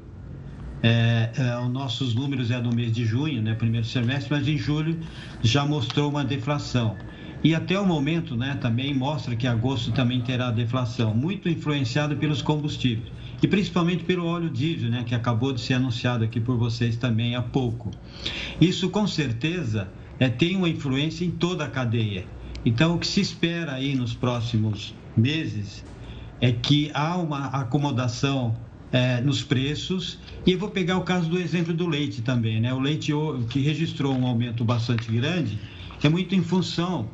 é, 0.82 1.30
é, 1.36 1.58
os 1.58 1.70
nossos 1.70 2.14
números 2.14 2.50
é 2.50 2.60
do 2.60 2.74
mês 2.74 2.92
de 2.92 3.04
junho, 3.04 3.42
né, 3.42 3.54
primeiro 3.54 3.86
semestre, 3.86 4.28
mas 4.30 4.46
em 4.46 4.56
julho 4.56 4.98
já 5.42 5.64
mostrou 5.64 6.08
uma 6.10 6.24
deflação. 6.24 6.96
E 7.42 7.54
até 7.54 7.78
o 7.78 7.86
momento, 7.86 8.36
né, 8.36 8.58
também 8.60 8.94
mostra 8.94 9.36
que 9.36 9.46
agosto 9.46 9.92
também 9.92 10.20
terá 10.20 10.50
deflação, 10.50 11.14
muito 11.14 11.48
influenciado 11.48 12.16
pelos 12.16 12.42
combustíveis 12.42 13.12
e 13.40 13.46
principalmente 13.46 14.02
pelo 14.04 14.26
óleo 14.26 14.50
diesel, 14.50 14.90
né, 14.90 15.04
que 15.04 15.14
acabou 15.14 15.52
de 15.52 15.60
ser 15.60 15.74
anunciado 15.74 16.24
aqui 16.24 16.40
por 16.40 16.56
vocês 16.56 16.96
também 16.96 17.36
há 17.36 17.42
pouco. 17.42 17.90
Isso 18.60 18.90
com 18.90 19.06
certeza 19.06 19.88
é, 20.18 20.28
tem 20.28 20.56
uma 20.56 20.68
influência 20.68 21.24
em 21.24 21.30
toda 21.30 21.64
a 21.64 21.68
cadeia. 21.68 22.26
Então, 22.64 22.96
o 22.96 22.98
que 22.98 23.06
se 23.06 23.20
espera 23.20 23.72
aí 23.72 23.94
nos 23.94 24.14
próximos 24.14 24.94
meses 25.16 25.84
é 26.40 26.52
que 26.52 26.90
há 26.94 27.16
uma 27.16 27.46
acomodação 27.46 28.56
é, 28.92 29.20
nos 29.20 29.42
preços. 29.42 30.18
E 30.46 30.52
eu 30.52 30.58
vou 30.58 30.70
pegar 30.70 30.96
o 30.98 31.02
caso 31.02 31.28
do 31.28 31.38
exemplo 31.38 31.72
do 31.72 31.86
leite 31.86 32.22
também, 32.22 32.60
né? 32.60 32.72
O 32.72 32.80
leite 32.80 33.12
que 33.50 33.60
registrou 33.60 34.14
um 34.16 34.26
aumento 34.26 34.64
bastante 34.64 35.10
grande 35.10 35.58
é 36.02 36.08
muito 36.08 36.34
em 36.34 36.42
função 36.42 37.08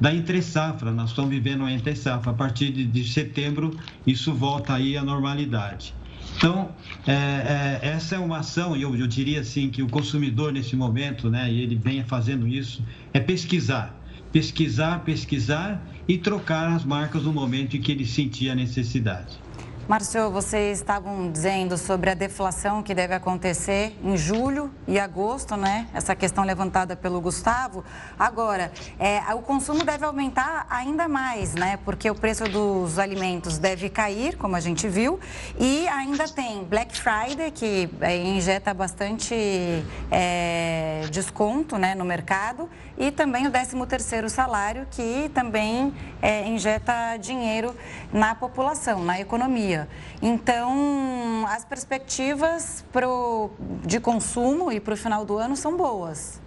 da 0.00 0.14
entre 0.14 0.42
safra. 0.42 0.90
Nós 0.92 1.10
estamos 1.10 1.30
vivendo 1.30 1.60
uma 1.60 1.72
entre 1.72 1.94
safra. 1.94 2.30
A 2.30 2.34
partir 2.34 2.70
de, 2.70 2.84
de 2.84 3.04
setembro, 3.04 3.76
isso 4.06 4.32
volta 4.32 4.74
aí 4.74 4.96
à 4.96 5.04
normalidade. 5.04 5.94
Então, 6.36 6.74
é, 7.06 7.12
é, 7.12 7.88
essa 7.88 8.16
é 8.16 8.18
uma 8.18 8.38
ação, 8.38 8.76
e 8.76 8.82
eu, 8.82 8.96
eu, 8.96 9.06
diria 9.06 9.40
assim, 9.40 9.70
que 9.70 9.82
o 9.82 9.88
consumidor 9.88 10.52
nesse 10.52 10.74
momento, 10.76 11.30
né, 11.30 11.50
e 11.50 11.60
ele 11.60 11.76
venha 11.76 12.04
fazendo 12.04 12.46
isso, 12.46 12.82
é 13.12 13.20
pesquisar. 13.20 14.00
Pesquisar, 14.32 15.04
pesquisar 15.04 15.86
e 16.08 16.18
trocar 16.18 16.72
as 16.72 16.84
marcas 16.84 17.22
no 17.22 17.32
momento 17.32 17.76
em 17.76 17.80
que 17.80 17.92
ele 17.92 18.04
sentir 18.04 18.50
a 18.50 18.54
necessidade. 18.54 19.43
Márcio, 19.86 20.30
vocês 20.30 20.78
estavam 20.78 21.30
dizendo 21.30 21.76
sobre 21.76 22.08
a 22.08 22.14
deflação 22.14 22.82
que 22.82 22.94
deve 22.94 23.12
acontecer 23.12 23.94
em 24.02 24.16
julho 24.16 24.70
e 24.88 24.98
agosto, 24.98 25.58
né? 25.58 25.86
Essa 25.92 26.16
questão 26.16 26.42
levantada 26.42 26.96
pelo 26.96 27.20
Gustavo. 27.20 27.84
Agora, 28.18 28.72
é, 28.98 29.20
o 29.34 29.42
consumo 29.42 29.84
deve 29.84 30.02
aumentar 30.06 30.66
ainda 30.70 31.06
mais, 31.06 31.54
né? 31.54 31.78
Porque 31.84 32.10
o 32.10 32.14
preço 32.14 32.44
dos 32.44 32.98
alimentos 32.98 33.58
deve 33.58 33.90
cair, 33.90 34.38
como 34.38 34.56
a 34.56 34.60
gente 34.60 34.88
viu, 34.88 35.20
e 35.60 35.86
ainda 35.88 36.26
tem 36.28 36.64
Black 36.64 36.98
Friday, 36.98 37.50
que 37.50 37.90
é, 38.00 38.16
injeta 38.16 38.72
bastante 38.72 39.34
é, 40.10 41.02
desconto 41.10 41.76
né, 41.76 41.94
no 41.94 42.06
mercado, 42.06 42.70
e 42.96 43.10
também 43.10 43.46
o 43.46 43.50
13º 43.50 44.30
salário, 44.30 44.86
que 44.90 45.30
também 45.34 45.92
é, 46.22 46.48
injeta 46.48 47.18
dinheiro 47.18 47.76
na 48.10 48.34
população, 48.34 49.04
na 49.04 49.20
economia 49.20 49.73
dia. 49.74 49.88
Então, 50.22 51.44
as 51.48 51.64
perspectivas 51.64 52.84
pro, 52.92 53.50
de 53.84 53.98
consumo 53.98 54.70
e 54.70 54.80
para 54.80 54.94
o 54.94 54.96
final 54.96 55.24
do 55.24 55.36
ano 55.36 55.56
são 55.56 55.76
boas. 55.76 56.40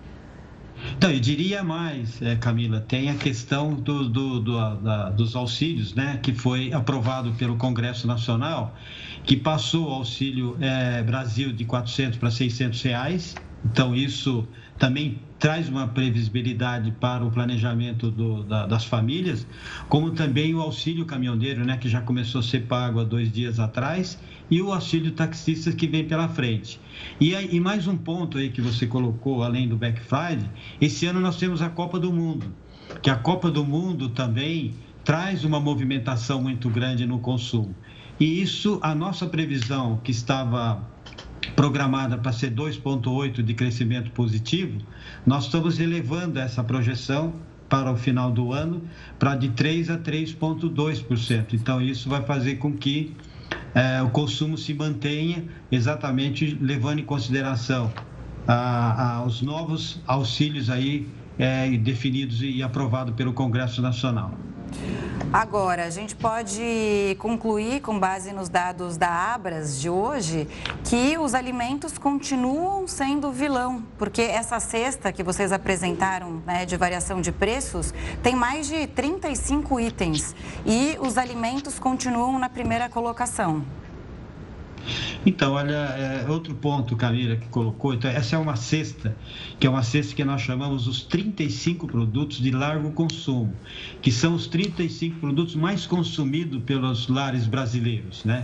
Então, 0.95 1.11
eu 1.11 1.19
diria 1.19 1.63
mais, 1.63 2.21
é, 2.21 2.35
Camila, 2.35 2.79
tem 2.79 3.09
a 3.09 3.15
questão 3.15 3.73
do, 3.73 4.07
do, 4.07 4.39
do 4.39 4.75
da, 4.75 5.09
dos 5.09 5.35
auxílios, 5.35 5.95
né, 5.95 6.19
que 6.21 6.33
foi 6.33 6.71
aprovado 6.71 7.33
pelo 7.33 7.57
Congresso 7.57 8.05
Nacional, 8.05 8.75
que 9.23 9.35
passou 9.35 9.89
o 9.89 9.93
auxílio 9.93 10.55
é, 10.61 11.01
Brasil 11.01 11.51
de 11.51 11.65
400 11.65 12.19
para 12.19 12.29
600 12.29 12.81
reais. 12.83 13.35
Então, 13.65 13.95
isso 13.95 14.47
também 14.77 15.19
traz 15.39 15.69
uma 15.69 15.87
previsibilidade 15.87 16.91
para 16.91 17.23
o 17.23 17.31
planejamento 17.31 18.09
do, 18.09 18.43
da, 18.43 18.65
das 18.65 18.85
famílias, 18.85 19.45
como 19.87 20.11
também 20.11 20.53
o 20.55 20.61
auxílio 20.61 21.05
caminhoneiro, 21.05 21.63
né, 21.63 21.77
que 21.77 21.87
já 21.87 22.01
começou 22.01 22.39
a 22.39 22.43
ser 22.43 22.61
pago 22.63 22.99
há 22.99 23.03
dois 23.03 23.31
dias 23.31 23.59
atrás, 23.59 24.19
e 24.49 24.61
o 24.61 24.71
auxílio 24.71 25.11
taxista 25.11 25.71
que 25.71 25.87
vem 25.87 26.05
pela 26.05 26.27
frente. 26.27 26.79
E, 27.19 27.33
e 27.33 27.59
mais 27.59 27.87
um 27.87 27.97
ponto 27.97 28.37
aí 28.37 28.49
que 28.49 28.61
você 28.61 28.87
colocou, 28.87 29.43
além 29.43 29.67
do 29.67 29.77
Black 29.77 29.99
Friday, 30.01 30.49
esse 30.81 31.05
ano 31.05 31.19
nós 31.19 31.37
temos 31.37 31.61
a 31.61 31.69
Copa 31.69 31.99
do 31.99 32.11
Mundo, 32.11 32.51
que 33.01 33.09
a 33.09 33.15
Copa 33.15 33.51
do 33.51 33.63
Mundo 33.63 34.09
também 34.09 34.73
traz 35.03 35.43
uma 35.43 35.59
movimentação 35.59 36.41
muito 36.41 36.69
grande 36.69 37.05
no 37.05 37.19
consumo. 37.19 37.75
E 38.19 38.41
isso, 38.41 38.79
a 38.81 38.95
nossa 38.95 39.27
previsão, 39.27 40.01
que 40.03 40.11
estava 40.11 40.83
programada 41.57 42.19
para 42.19 42.31
ser 42.31 42.51
2,8% 42.51 43.41
de 43.41 43.53
crescimento 43.55 44.11
positivo, 44.11 44.79
nós 45.25 45.45
estamos 45.45 45.79
elevando 45.79 46.37
essa 46.37 46.63
projeção 46.63 47.33
para 47.67 47.91
o 47.91 47.97
final 47.97 48.31
do 48.31 48.53
ano 48.53 48.83
para 49.17 49.35
de 49.35 49.49
3 49.49 49.89
a 49.89 49.97
3,2%. 49.97 51.53
Então, 51.53 51.81
isso 51.81 52.07
vai 52.07 52.21
fazer 52.21 52.57
com 52.57 52.71
que 52.73 53.11
é, 53.73 54.03
o 54.03 54.09
consumo 54.09 54.55
se 54.55 54.71
mantenha 54.75 55.45
exatamente 55.71 56.55
levando 56.61 56.99
em 56.99 57.03
consideração 57.03 57.91
os 59.25 59.41
novos 59.41 59.99
auxílios 60.07 60.69
aí 60.69 61.07
é, 61.39 61.69
definidos 61.71 62.41
e 62.41 62.61
aprovados 62.61 63.15
pelo 63.15 63.33
Congresso 63.33 63.81
Nacional. 63.81 64.31
Agora, 65.31 65.83
a 65.83 65.89
gente 65.89 66.15
pode 66.15 67.15
concluir, 67.19 67.81
com 67.81 67.99
base 67.99 68.31
nos 68.31 68.47
dados 68.47 68.95
da 68.95 69.09
Abras 69.09 69.79
de 69.79 69.89
hoje, 69.89 70.47
que 70.85 71.17
os 71.17 71.35
alimentos 71.35 71.97
continuam 71.97 72.87
sendo 72.87 73.29
vilão, 73.29 73.83
porque 73.97 74.21
essa 74.21 74.59
cesta 74.59 75.11
que 75.11 75.23
vocês 75.23 75.51
apresentaram 75.51 76.41
né, 76.45 76.65
de 76.65 76.77
variação 76.77 77.19
de 77.19 77.31
preços 77.31 77.93
tem 78.23 78.35
mais 78.35 78.67
de 78.67 78.87
35 78.87 79.79
itens 79.81 80.33
e 80.65 80.97
os 81.01 81.17
alimentos 81.17 81.77
continuam 81.77 82.39
na 82.39 82.47
primeira 82.47 82.87
colocação. 82.87 83.65
Então, 85.25 85.53
olha, 85.53 85.73
é, 85.73 86.25
outro 86.29 86.55
ponto, 86.55 86.95
Camila, 86.95 87.35
que 87.35 87.47
colocou, 87.47 87.93
então, 87.93 88.09
essa 88.09 88.35
é 88.35 88.39
uma 88.39 88.55
cesta, 88.55 89.15
que 89.59 89.67
é 89.67 89.69
uma 89.69 89.83
cesta 89.83 90.15
que 90.15 90.23
nós 90.23 90.41
chamamos 90.41 90.87
os 90.87 91.03
35 91.03 91.87
produtos 91.87 92.37
de 92.37 92.51
largo 92.51 92.91
consumo, 92.91 93.53
que 94.01 94.11
são 94.11 94.35
os 94.35 94.47
35 94.47 95.19
produtos 95.19 95.55
mais 95.55 95.85
consumidos 95.85 96.61
pelos 96.63 97.07
lares 97.07 97.45
brasileiros, 97.45 98.23
né? 98.23 98.43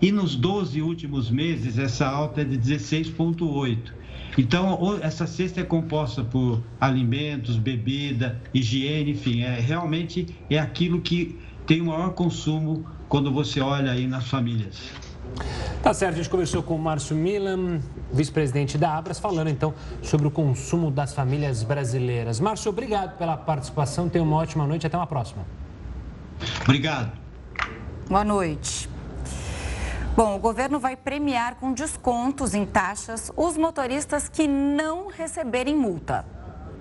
E 0.02 0.10
nos 0.10 0.34
12 0.34 0.82
últimos 0.82 1.30
meses, 1.30 1.78
essa 1.78 2.06
alta 2.06 2.42
é 2.42 2.44
de 2.44 2.58
16,8. 2.58 3.92
Então, 4.36 4.98
essa 5.00 5.26
cesta 5.26 5.60
é 5.60 5.64
composta 5.64 6.24
por 6.24 6.60
alimentos, 6.80 7.56
bebida, 7.56 8.42
higiene, 8.52 9.12
enfim, 9.12 9.42
é, 9.42 9.60
realmente 9.60 10.26
é 10.50 10.58
aquilo 10.58 11.00
que 11.00 11.38
tem 11.66 11.80
o 11.80 11.86
maior 11.86 12.10
consumo 12.10 12.84
quando 13.08 13.30
você 13.30 13.60
olha 13.60 13.92
aí 13.92 14.08
nas 14.08 14.26
famílias. 14.26 14.90
Tá 15.84 15.92
certo, 15.92 16.14
a 16.14 16.16
gente 16.16 16.30
conversou 16.30 16.62
com 16.62 16.76
o 16.76 16.78
Márcio 16.78 17.14
Milan, 17.14 17.78
vice-presidente 18.10 18.78
da 18.78 18.96
Abras, 18.96 19.18
falando 19.18 19.50
então 19.50 19.74
sobre 20.00 20.26
o 20.26 20.30
consumo 20.30 20.90
das 20.90 21.12
famílias 21.12 21.62
brasileiras. 21.62 22.40
Márcio, 22.40 22.70
obrigado 22.70 23.18
pela 23.18 23.36
participação, 23.36 24.08
tenha 24.08 24.24
uma 24.24 24.36
ótima 24.36 24.66
noite, 24.66 24.86
até 24.86 24.96
uma 24.96 25.06
próxima. 25.06 25.44
Obrigado. 26.62 27.12
Boa 28.08 28.24
noite. 28.24 28.88
Bom, 30.16 30.34
o 30.34 30.38
governo 30.38 30.80
vai 30.80 30.96
premiar 30.96 31.56
com 31.56 31.74
descontos 31.74 32.54
em 32.54 32.64
taxas 32.64 33.30
os 33.36 33.58
motoristas 33.58 34.26
que 34.26 34.48
não 34.48 35.08
receberem 35.08 35.76
multa. 35.76 36.24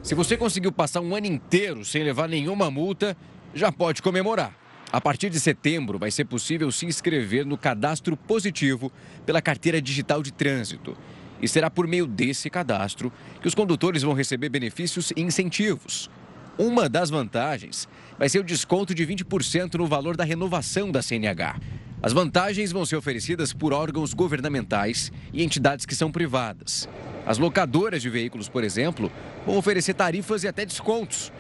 Se 0.01 0.15
você 0.15 0.37
conseguiu 0.37 0.71
passar 0.71 1.01
um 1.01 1.13
ano 1.13 1.27
inteiro 1.27 1.83
sem 1.83 2.05
levar 2.05 2.29
nenhuma 2.29 2.71
multa, 2.71 3.17
já 3.53 3.69
pode 3.69 4.01
comemorar. 4.01 4.62
A 4.93 5.01
partir 5.01 5.31
de 5.31 5.39
setembro, 5.39 5.97
vai 5.97 6.11
ser 6.11 6.25
possível 6.25 6.71
se 6.71 6.85
inscrever 6.85 7.47
no 7.47 7.57
cadastro 7.57 8.15
positivo 8.15 8.91
pela 9.25 9.41
carteira 9.41 9.81
digital 9.81 10.21
de 10.21 10.31
trânsito. 10.31 10.95
E 11.41 11.47
será 11.47 11.67
por 11.67 11.87
meio 11.87 12.05
desse 12.05 12.47
cadastro 12.47 13.11
que 13.41 13.47
os 13.47 13.55
condutores 13.55 14.03
vão 14.03 14.13
receber 14.13 14.49
benefícios 14.49 15.11
e 15.17 15.21
incentivos. 15.21 16.11
Uma 16.59 16.87
das 16.87 17.09
vantagens 17.09 17.89
vai 18.19 18.29
ser 18.29 18.37
o 18.37 18.43
desconto 18.43 18.93
de 18.93 19.03
20% 19.03 19.73
no 19.79 19.87
valor 19.87 20.15
da 20.15 20.23
renovação 20.23 20.91
da 20.91 21.01
CNH. 21.01 21.59
As 21.99 22.13
vantagens 22.13 22.71
vão 22.71 22.85
ser 22.85 22.95
oferecidas 22.95 23.51
por 23.51 23.73
órgãos 23.73 24.13
governamentais 24.13 25.11
e 25.33 25.43
entidades 25.43 25.87
que 25.87 25.95
são 25.95 26.11
privadas. 26.11 26.87
As 27.25 27.39
locadoras 27.39 28.03
de 28.03 28.11
veículos, 28.11 28.47
por 28.47 28.63
exemplo, 28.63 29.11
vão 29.43 29.57
oferecer 29.57 29.95
tarifas 29.95 30.43
e 30.43 30.47
até 30.47 30.63
descontos. 30.63 31.31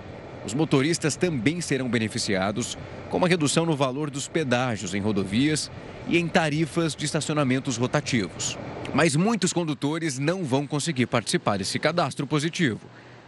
Os 0.45 0.53
motoristas 0.53 1.15
também 1.15 1.61
serão 1.61 1.89
beneficiados 1.89 2.77
com 3.09 3.17
uma 3.17 3.27
redução 3.27 3.65
no 3.65 3.75
valor 3.75 4.09
dos 4.09 4.27
pedágios 4.27 4.93
em 4.93 4.99
rodovias 4.99 5.71
e 6.07 6.17
em 6.17 6.27
tarifas 6.27 6.95
de 6.95 7.05
estacionamentos 7.05 7.77
rotativos. 7.77 8.57
Mas 8.93 9.15
muitos 9.15 9.53
condutores 9.53 10.19
não 10.19 10.43
vão 10.43 10.67
conseguir 10.67 11.05
participar 11.05 11.57
desse 11.57 11.79
cadastro 11.79 12.27
positivo. 12.27 12.81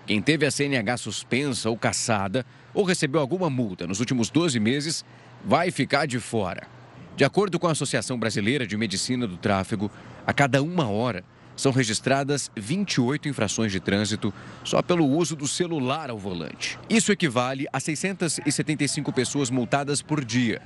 Quem 0.05 0.21
teve 0.21 0.45
a 0.45 0.51
CNH 0.51 0.97
suspensa 0.97 1.69
ou 1.69 1.77
caçada 1.77 2.45
ou 2.73 2.83
recebeu 2.83 3.19
alguma 3.19 3.49
multa 3.49 3.87
nos 3.87 3.99
últimos 3.99 4.29
12 4.29 4.59
meses 4.59 5.03
vai 5.43 5.71
ficar 5.71 6.05
de 6.05 6.19
fora. 6.19 6.67
De 7.15 7.23
acordo 7.23 7.57
com 7.57 7.67
a 7.67 7.71
Associação 7.71 8.19
Brasileira 8.19 8.67
de 8.67 8.75
Medicina 8.75 9.25
do 9.25 9.37
Tráfego, 9.37 9.89
a 10.27 10.33
cada 10.33 10.61
uma 10.61 10.89
hora 10.89 11.23
são 11.55 11.71
registradas 11.71 12.51
28 12.55 13.29
infrações 13.29 13.71
de 13.71 13.79
trânsito 13.79 14.33
só 14.63 14.81
pelo 14.81 15.05
uso 15.05 15.35
do 15.35 15.47
celular 15.47 16.09
ao 16.09 16.17
volante. 16.17 16.77
Isso 16.89 17.11
equivale 17.11 17.65
a 17.71 17.79
675 17.79 19.11
pessoas 19.13 19.49
multadas 19.49 20.01
por 20.01 20.23
dia. 20.23 20.61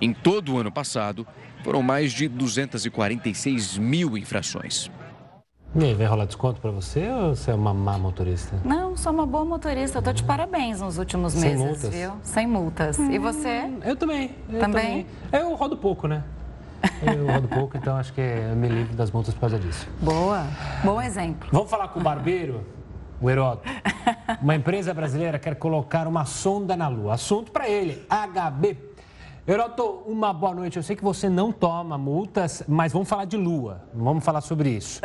Em 0.00 0.12
todo 0.12 0.52
o 0.54 0.58
ano 0.58 0.70
passado, 0.70 1.26
foram 1.64 1.82
mais 1.82 2.12
de 2.12 2.28
246 2.28 3.78
mil 3.78 4.16
infrações. 4.16 4.90
E 5.74 5.84
aí, 5.84 5.94
vai 5.94 6.06
rolar 6.06 6.24
desconto 6.24 6.60
para 6.60 6.70
você 6.70 7.08
ou 7.10 7.36
você 7.36 7.50
é 7.50 7.54
uma 7.54 7.74
má 7.74 7.98
motorista? 7.98 8.58
Não, 8.64 8.96
sou 8.96 9.12
uma 9.12 9.26
boa 9.26 9.44
motorista. 9.44 9.98
Eu 9.98 10.02
tô 10.02 10.12
de 10.14 10.22
parabéns 10.24 10.80
nos 10.80 10.96
últimos 10.96 11.34
Sem 11.34 11.50
meses, 11.56 11.58
multas? 11.66 11.90
viu? 11.94 12.12
Sem 12.22 12.46
multas. 12.46 12.98
E 12.98 13.18
você? 13.18 13.70
Eu 13.84 13.94
também. 13.94 14.30
Eu 14.48 14.60
Também? 14.60 15.06
Eu 15.30 15.54
rodo 15.54 15.76
pouco, 15.76 16.08
né? 16.08 16.24
Eu 17.02 17.26
rodo 17.26 17.48
pouco, 17.48 17.76
então 17.76 17.96
acho 17.96 18.12
que 18.12 18.20
eu 18.20 18.56
me 18.56 18.68
livro 18.68 18.94
das 18.94 19.10
multas 19.10 19.34
por 19.34 19.40
causa 19.40 19.58
disso. 19.58 19.88
Boa. 20.00 20.44
Bom 20.84 21.00
exemplo. 21.00 21.48
Vamos 21.52 21.70
falar 21.70 21.88
com 21.88 22.00
o 22.00 22.02
barbeiro, 22.02 22.64
o 23.20 23.28
Heródoto. 23.28 23.68
Uma 24.40 24.54
empresa 24.54 24.92
brasileira 24.94 25.38
quer 25.38 25.56
colocar 25.56 26.06
uma 26.06 26.24
sonda 26.24 26.76
na 26.76 26.88
Lua. 26.88 27.14
Assunto 27.14 27.50
para 27.50 27.68
ele, 27.68 28.06
HB. 28.08 28.76
Heródoto, 29.46 30.02
uma 30.06 30.32
boa 30.32 30.54
noite. 30.54 30.76
Eu 30.76 30.82
sei 30.82 30.94
que 30.94 31.02
você 31.02 31.28
não 31.28 31.50
toma 31.50 31.96
multas, 31.96 32.62
mas 32.68 32.92
vamos 32.92 33.08
falar 33.08 33.24
de 33.24 33.36
Lua. 33.36 33.82
Vamos 33.94 34.22
falar 34.22 34.42
sobre 34.42 34.68
isso. 34.70 35.00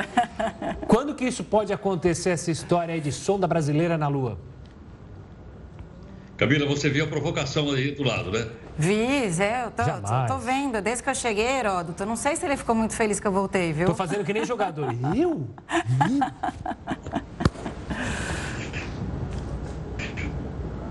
Quando 0.88 1.16
que 1.16 1.24
isso 1.24 1.44
pode 1.44 1.72
acontecer, 1.72 2.32
essa 2.32 2.52
história 2.52 2.94
aí 2.94 3.00
de 3.00 3.12
sonda 3.12 3.48
brasileira 3.48 3.98
na 3.98 4.10
Lua? 4.10 4.38
Camila, 6.44 6.66
você 6.66 6.90
viu 6.90 7.06
a 7.06 7.08
provocação 7.08 7.72
aí 7.72 7.92
do 7.92 8.04
lado, 8.04 8.30
né? 8.30 8.46
Vi, 8.78 9.30
Zé, 9.30 9.64
eu 9.64 9.72
tô, 9.72 9.82
Jamais. 9.82 10.28
tô, 10.28 10.34
tô 10.34 10.40
vendo. 10.42 10.82
Desde 10.82 11.02
que 11.02 11.10
eu 11.10 11.16
cheguei, 11.16 11.46
Heródoto, 11.46 12.06
não 12.06 12.18
sei 12.18 12.36
se 12.36 12.46
ele 12.46 12.58
ficou 12.58 12.76
muito 12.76 12.94
feliz 12.94 13.18
que 13.18 13.26
eu 13.26 13.32
voltei, 13.32 13.72
viu? 13.72 13.86
Tô 13.86 13.96
fazendo 13.96 14.26
que 14.26 14.34
nem 14.34 14.44
jogador. 14.44 14.94
Eu? 15.16 15.48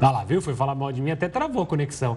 Olha 0.00 0.10
lá, 0.10 0.24
viu? 0.24 0.40
Foi 0.40 0.54
falar 0.54 0.74
mal 0.74 0.90
de 0.90 1.02
mim, 1.02 1.10
até 1.10 1.28
travou 1.28 1.64
a 1.64 1.66
conexão. 1.66 2.16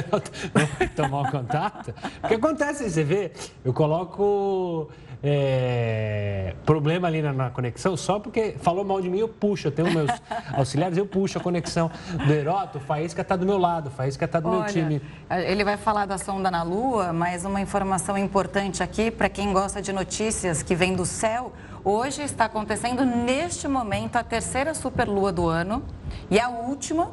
Tomar 0.94 1.22
o 1.22 1.30
contato? 1.30 1.94
O 2.22 2.28
que 2.28 2.34
acontece, 2.34 2.90
você 2.90 3.02
vê, 3.02 3.32
eu 3.64 3.72
coloco 3.72 4.90
é, 5.22 6.23
problema 6.64 7.08
ali 7.08 7.22
na, 7.22 7.32
na 7.32 7.50
conexão 7.50 7.96
só 7.96 8.18
porque 8.18 8.56
falou 8.60 8.84
mal 8.84 9.00
de 9.00 9.08
mim, 9.08 9.18
eu 9.18 9.28
puxo. 9.28 9.68
Eu 9.68 9.72
tenho 9.72 9.92
meus 9.92 10.10
auxiliares, 10.52 10.98
eu 10.98 11.06
puxo 11.06 11.38
a 11.38 11.40
conexão 11.40 11.90
do 12.26 12.32
Heroto, 12.32 12.78
o 12.78 12.80
Faísca 12.80 13.22
está 13.22 13.36
do 13.36 13.46
meu 13.46 13.58
lado, 13.58 13.88
o 13.88 13.90
Faísca 13.90 14.24
está 14.24 14.40
do 14.40 14.48
meu 14.48 14.60
Olha, 14.60 14.68
time. 14.72 15.02
Ele 15.30 15.64
vai 15.64 15.76
falar 15.76 16.06
da 16.06 16.18
sonda 16.18 16.50
na 16.50 16.62
Lua, 16.62 17.12
mas 17.12 17.44
uma 17.44 17.60
informação 17.60 18.16
importante 18.16 18.82
aqui 18.82 19.10
para 19.10 19.28
quem 19.28 19.52
gosta 19.52 19.80
de 19.80 19.92
notícias 19.92 20.62
que 20.62 20.74
vem 20.74 20.94
do 20.94 21.04
céu. 21.04 21.52
Hoje 21.86 22.22
está 22.22 22.46
acontecendo 22.46 23.04
neste 23.04 23.68
momento 23.68 24.16
a 24.16 24.24
terceira 24.24 24.72
superlua 24.72 25.30
do 25.30 25.46
ano 25.46 25.84
e 26.30 26.40
a 26.40 26.48
última. 26.48 27.12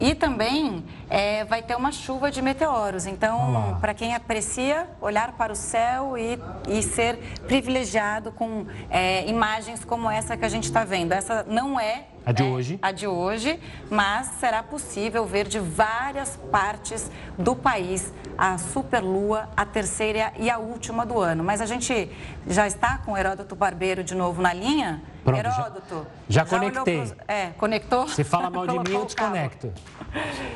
E 0.00 0.12
também 0.12 0.84
é, 1.08 1.44
vai 1.44 1.62
ter 1.62 1.76
uma 1.76 1.92
chuva 1.92 2.28
de 2.28 2.42
meteoros. 2.42 3.06
Então, 3.06 3.78
para 3.80 3.94
quem 3.94 4.16
aprecia, 4.16 4.88
olhar 5.00 5.34
para 5.34 5.52
o 5.52 5.54
céu 5.54 6.18
e, 6.18 6.36
e 6.68 6.82
ser 6.82 7.16
privilegiado 7.46 8.32
com 8.32 8.66
é, 8.90 9.24
imagens 9.28 9.84
como 9.84 10.10
essa 10.10 10.36
que 10.36 10.44
a 10.44 10.48
gente 10.48 10.64
está 10.64 10.82
vendo. 10.82 11.12
Essa 11.12 11.44
não 11.48 11.78
é 11.78 12.06
A 12.28 12.32
de 12.32 12.42
é, 12.42 12.46
hoje. 12.46 12.78
a 12.82 12.92
de 12.92 13.06
hoje, 13.06 13.58
mas 13.88 14.26
será 14.38 14.62
possível 14.62 15.24
ver 15.24 15.48
de 15.48 15.58
várias 15.58 16.36
partes 16.52 17.10
do 17.38 17.56
país 17.56 18.12
a 18.36 18.58
superlua, 18.58 19.48
a 19.56 19.64
terceira 19.64 20.30
e 20.38 20.50
a 20.50 20.58
última 20.58 21.06
do 21.06 21.18
ano. 21.18 21.42
Mas 21.42 21.62
a 21.62 21.66
gente 21.66 22.10
já 22.46 22.66
está 22.66 22.98
com 22.98 23.12
o 23.12 23.16
Heródoto 23.16 23.56
Barbeiro 23.56 24.04
de 24.04 24.14
novo 24.14 24.42
na 24.42 24.52
linha? 24.52 25.00
Pronto, 25.24 25.42
já- 25.42 25.52
Heródoto. 25.54 26.06
já 26.28 26.42
olhou 26.42 26.50
conectei. 26.60 26.96
pros- 26.98 27.14
É, 27.26 27.46
conectou? 27.56 28.06
Se 28.08 28.22
fala 28.24 28.50
mal 28.50 28.66
de 28.68 28.78
mim, 28.78 28.94
eu 28.94 29.06
desconecto. 29.06 29.72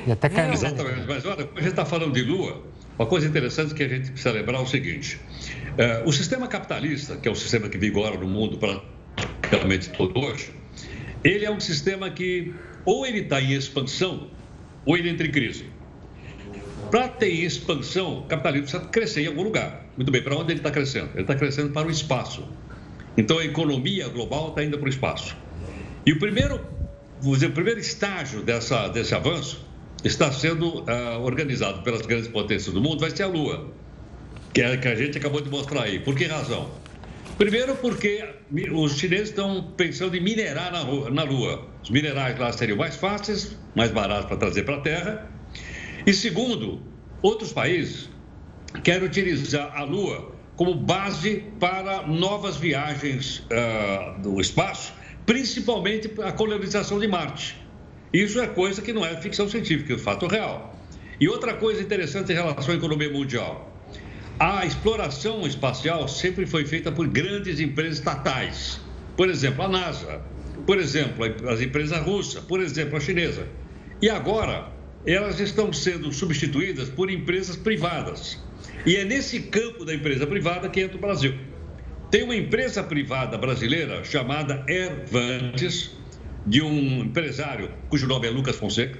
E 0.07 0.13
até 0.13 0.29
caiu 0.29 0.53
Exatamente. 0.53 1.07
Mas 1.09 1.25
olha, 1.25 1.49
a 1.57 1.59
gente 1.61 1.69
está 1.71 1.87
falando 1.87 2.13
de 2.13 2.21
Lua, 2.23 2.63
uma 2.99 3.09
coisa 3.09 3.27
interessante 3.27 3.73
que 3.73 3.83
a 3.83 3.89
gente 3.89 4.11
precisa 4.11 4.31
lembrar 4.33 4.59
é 4.59 4.61
o 4.61 4.67
seguinte: 4.67 5.19
eh, 5.79 6.03
o 6.05 6.13
sistema 6.13 6.47
capitalista, 6.49 7.17
que 7.17 7.27
é 7.27 7.31
o 7.31 7.35
sistema 7.35 7.71
que 7.71 7.79
vigora 7.79 8.19
no 8.19 8.27
mundo 8.29 8.59
praticamente 8.59 9.89
todo 9.91 10.19
hoje, 10.21 10.55
ele 11.25 11.45
é 11.45 11.51
um 11.51 11.61
sistema 11.61 12.11
que 12.11 12.55
ou 12.85 13.07
ele 13.07 13.21
está 13.21 13.41
em 13.41 13.53
expansão 13.53 14.29
ou 14.85 14.97
ele 14.97 15.09
entra 15.09 15.27
em 15.27 15.31
crise. 15.31 15.67
Para 16.91 17.09
ter 17.09 17.29
expansão, 17.29 18.19
o 18.19 18.23
capitalismo 18.23 18.69
precisa 18.69 18.91
crescer 18.91 19.23
em 19.23 19.27
algum 19.29 19.43
lugar. 19.43 19.87
Muito 19.97 20.11
bem, 20.11 20.23
para 20.23 20.37
onde 20.37 20.53
ele 20.53 20.61
está 20.61 20.71
crescendo? 20.71 21.11
Ele 21.15 21.23
está 21.23 21.35
crescendo 21.35 21.71
para 21.71 21.87
o 21.87 21.91
espaço. 21.91 22.47
Então 23.17 23.39
a 23.39 23.45
economia 23.45 24.09
global 24.09 24.49
está 24.49 24.65
indo 24.65 24.79
para 24.79 24.87
o 24.87 24.91
espaço. 24.91 25.37
E 26.05 26.13
o 26.13 26.19
primeiro, 26.19 26.61
vou 27.21 27.35
dizer, 27.35 27.47
o 27.47 27.53
primeiro 27.53 27.79
estágio 27.79 28.43
dessa, 28.43 28.89
desse 28.89 29.15
avanço 29.15 29.65
está 30.05 30.33
sendo 30.33 30.85
ah, 30.89 31.19
organizado 31.19 31.83
pelas 31.83 32.03
grandes 32.03 32.29
potências 32.29 32.75
do 32.75 32.81
mundo, 32.81 33.01
vai 33.01 33.11
ser 33.11 33.23
a 33.23 33.27
Lua, 33.29 33.71
que 34.53 34.61
é 34.61 34.77
que 34.77 34.89
a 34.89 34.97
gente 34.97 35.17
acabou 35.17 35.41
de 35.41 35.49
mostrar 35.49 35.85
aí. 35.85 36.01
Por 36.01 36.17
que 36.17 36.25
razão? 36.25 36.71
Primeiro 37.39 37.75
porque 37.77 38.25
os 38.73 38.99
chineses 38.99 39.31
estão 39.31 39.73
pensando 39.77 40.17
em 40.17 40.21
minerar 40.21 40.71
na, 40.71 41.11
na 41.11 41.23
Lua. 41.25 41.67
Os 41.83 41.91
minerais 41.91 42.39
lá 42.39 42.53
seriam 42.53 42.79
mais 42.79 42.97
fáceis, 42.97 43.57
mais 43.75 43.91
baratos 43.91 44.27
para 44.27 44.37
trazer 44.37 44.63
para 44.65 44.77
a 44.77 44.81
Terra. 44.81 45.31
E 46.07 46.13
segundo, 46.13 46.83
outros 47.23 47.53
países 47.53 48.09
querem 48.83 49.07
utilizar 49.07 49.77
a 49.77 49.85
Lua 49.85 50.33
como 50.57 50.75
base 50.75 51.45
para 51.59 52.07
novas 52.07 52.57
viagens 52.57 53.45
ah, 53.51 54.17
do 54.19 54.41
espaço, 54.41 54.93
principalmente 55.25 56.11
a 56.21 56.33
colonização 56.33 57.01
de 57.01 57.09
Marte. 57.09 57.57
Isso 58.13 58.39
é 58.41 58.47
coisa 58.47 58.83
que 58.83 58.93
não 58.93 59.05
é 59.05 59.17
ficção 59.21 59.49
científica, 59.49 59.95
é 59.95 59.99
fato 59.99 60.27
real. 60.27 60.79
E 61.19 61.29
outra 61.29 61.55
coisa 61.55 61.81
interessante 61.81 62.33
em 62.33 62.35
relação 62.35 62.75
à 62.75 62.77
economia 62.77 63.11
mundial. 63.11 63.72
A 64.39 64.65
exploração 64.67 65.47
espacial 65.47 66.09
sempre 66.09 66.47
foi 66.47 66.65
feita 66.65 66.91
por 66.91 67.07
grandes 67.09 67.61
empresas 67.61 67.99
estatais. 67.99 68.81
por 69.17 69.29
exemplo, 69.29 69.63
a 69.63 69.69
NASA, 69.69 70.23
por 70.67 70.79
exemplo, 70.79 71.25
as 71.49 71.61
empresas 71.61 72.01
russas, 72.01 72.43
por 72.43 72.61
exemplo, 72.61 72.97
a 72.97 73.01
chinesa. 73.01 73.47
E 74.01 74.09
agora, 74.09 74.73
elas 75.07 75.39
estão 75.39 75.73
sendo 75.73 76.13
substituídas 76.13 76.89
por 76.89 77.11
empresas 77.11 77.57
privadas. 77.57 78.43
E 78.87 78.97
é 78.97 79.05
nesse 79.05 79.41
campo 79.41 79.85
da 79.85 79.95
empresa 79.95 80.27
privada 80.27 80.69
que 80.69 80.81
entra 80.81 80.97
o 80.97 81.01
Brasil. 81.01 81.35
Tem 82.11 82.23
uma 82.23 82.35
empresa 82.35 82.83
privada 82.83 83.39
brasileira 83.39 84.03
chamada 84.05 84.65
Airvantes, 84.69 85.93
de 86.47 86.61
um 86.61 87.01
empresário 87.01 87.71
cujo 87.89 88.07
nome 88.07 88.27
é 88.27 88.31
Lucas 88.31 88.57
Fonseca. 88.57 88.99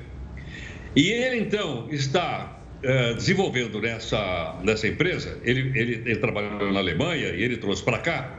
E 0.95 1.09
ele, 1.09 1.41
então, 1.41 1.89
está 1.91 2.62
é, 2.83 3.15
desenvolvendo 3.15 3.81
nessa, 3.81 4.59
nessa 4.63 4.89
empresa, 4.89 5.39
ele, 5.45 5.73
ele, 5.79 6.03
ele 6.05 6.17
trabalhou 6.17 6.73
na 6.73 6.81
Alemanha 6.81 7.29
e 7.29 7.43
ele 7.43 7.57
trouxe 7.57 7.83
para 7.83 7.99
cá 7.99 8.39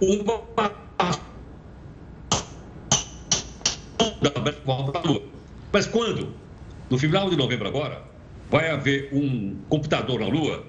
uma. 0.00 0.42
Mas 5.72 5.86
quando? 5.86 6.34
No 6.90 6.98
final 6.98 7.30
de 7.30 7.36
novembro 7.36 7.68
agora, 7.68 8.02
vai 8.50 8.70
haver 8.70 9.08
um 9.12 9.56
computador 9.68 10.20
na 10.20 10.26
Lua, 10.26 10.64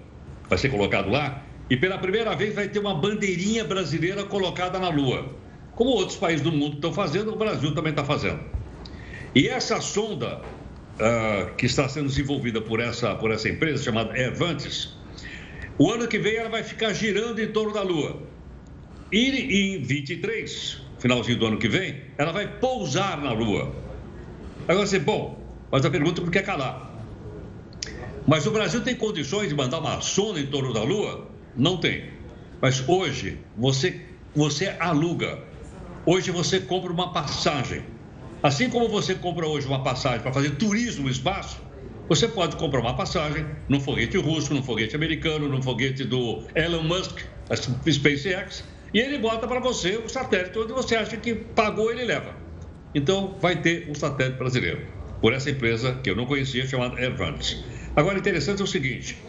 vai 0.47 0.57
ser 0.57 0.69
colocado 0.69 1.09
lá, 1.09 1.43
e 1.69 1.75
pela 1.75 1.97
primeira 1.97 2.35
vez 2.35 2.53
vai 2.53 2.67
ter 2.67 2.79
uma 2.79 2.93
bandeirinha 2.93 3.63
brasileira 3.63 4.23
colocada 4.23 4.77
na 4.77 4.89
Lua. 4.89 5.33
Como 5.75 5.89
outros 5.91 6.17
países 6.17 6.41
do 6.41 6.51
mundo 6.51 6.75
estão 6.75 6.93
fazendo, 6.93 7.33
o 7.33 7.35
Brasil 7.35 7.73
também 7.73 7.91
está 7.91 8.03
fazendo. 8.03 8.39
E 9.33 9.47
essa 9.47 9.81
sonda 9.81 10.41
uh, 11.01 11.53
que 11.55 11.65
está 11.65 11.89
sendo 11.89 12.07
desenvolvida 12.07 12.61
por 12.61 12.79
essa, 12.79 13.15
por 13.15 13.31
essa 13.31 13.49
empresa 13.49 13.83
chamada 13.83 14.13
Airvantes, 14.13 14.95
o 15.77 15.91
ano 15.91 16.07
que 16.07 16.19
vem 16.19 16.35
ela 16.35 16.49
vai 16.49 16.63
ficar 16.63 16.93
girando 16.93 17.39
em 17.39 17.51
torno 17.51 17.73
da 17.73 17.81
Lua. 17.81 18.21
E 19.11 19.75
em 19.75 19.81
23, 19.81 20.81
finalzinho 20.99 21.39
do 21.39 21.47
ano 21.47 21.57
que 21.57 21.67
vem, 21.67 22.01
ela 22.17 22.31
vai 22.31 22.47
pousar 22.59 23.19
na 23.19 23.33
Lua. 23.33 23.73
Agora 24.67 24.85
você, 24.85 24.99
bom, 24.99 25.43
mas 25.71 25.83
a 25.83 25.89
pergunta 25.89 26.21
por 26.21 26.31
que 26.31 26.41
calar? 26.41 26.91
Mas 28.27 28.45
o 28.45 28.51
Brasil 28.51 28.81
tem 28.81 28.95
condições 28.95 29.49
de 29.49 29.55
mandar 29.55 29.79
uma 29.79 29.99
sonda 29.99 30.39
em 30.39 30.45
torno 30.45 30.71
da 30.71 30.83
Lua? 30.83 31.27
Não 31.55 31.77
tem. 31.77 32.11
Mas 32.61 32.87
hoje 32.87 33.39
você, 33.57 34.05
você 34.35 34.75
aluga. 34.79 35.39
Hoje 36.05 36.31
você 36.31 36.59
compra 36.59 36.91
uma 36.91 37.11
passagem. 37.11 37.83
Assim 38.43 38.69
como 38.69 38.89
você 38.89 39.13
compra 39.13 39.47
hoje 39.47 39.67
uma 39.67 39.83
passagem 39.83 40.21
para 40.21 40.33
fazer 40.33 40.51
turismo 40.51 41.03
no 41.03 41.09
espaço, 41.09 41.59
você 42.09 42.27
pode 42.27 42.55
comprar 42.55 42.81
uma 42.81 42.95
passagem 42.95 43.45
num 43.69 43.79
foguete 43.79 44.17
russo, 44.17 44.53
num 44.53 44.63
foguete 44.63 44.95
americano, 44.95 45.47
num 45.47 45.61
foguete 45.61 46.03
do 46.03 46.43
Elon 46.55 46.83
Musk, 46.83 47.19
a 47.49 47.55
SpaceX, 47.55 48.63
e 48.93 48.99
ele 48.99 49.19
bota 49.19 49.47
para 49.47 49.59
você 49.59 49.97
o 49.97 50.09
satélite 50.09 50.57
onde 50.57 50.73
você 50.73 50.95
acha 50.95 51.17
que 51.17 51.35
pagou, 51.35 51.91
ele 51.91 52.03
leva. 52.03 52.35
Então, 52.93 53.37
vai 53.39 53.61
ter 53.61 53.89
um 53.89 53.95
satélite 53.95 54.37
brasileiro, 54.37 54.87
por 55.21 55.33
essa 55.33 55.49
empresa 55.49 55.93
que 56.03 56.09
eu 56.09 56.15
não 56.15 56.25
conhecia, 56.25 56.67
chamada 56.67 56.99
Airvantes. 56.99 57.63
Agora, 57.95 58.17
interessante 58.17 58.59
é 58.59 58.63
o 58.63 58.67
seguinte, 58.67 59.23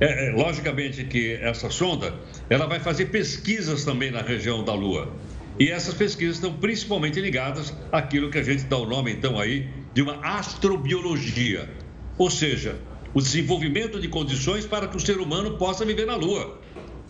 é, 0.00 0.28
é, 0.28 0.32
logicamente 0.32 1.04
que 1.04 1.38
essa 1.40 1.70
sonda, 1.70 2.14
ela 2.50 2.66
vai 2.66 2.80
fazer 2.80 3.06
pesquisas 3.06 3.84
também 3.84 4.10
na 4.10 4.20
região 4.20 4.64
da 4.64 4.74
Lua. 4.74 5.16
E 5.58 5.70
essas 5.70 5.94
pesquisas 5.94 6.36
estão 6.36 6.52
principalmente 6.54 7.20
ligadas 7.20 7.74
àquilo 7.90 8.30
que 8.30 8.38
a 8.38 8.42
gente 8.42 8.64
dá 8.64 8.76
o 8.76 8.86
nome, 8.86 9.12
então, 9.12 9.38
aí, 9.38 9.68
de 9.92 10.02
uma 10.02 10.20
astrobiologia. 10.22 11.68
Ou 12.16 12.30
seja, 12.30 12.80
o 13.12 13.20
desenvolvimento 13.20 14.00
de 14.00 14.08
condições 14.08 14.66
para 14.66 14.86
que 14.86 14.96
o 14.96 15.00
ser 15.00 15.18
humano 15.18 15.56
possa 15.56 15.84
viver 15.84 16.06
na 16.06 16.14
Lua 16.14 16.60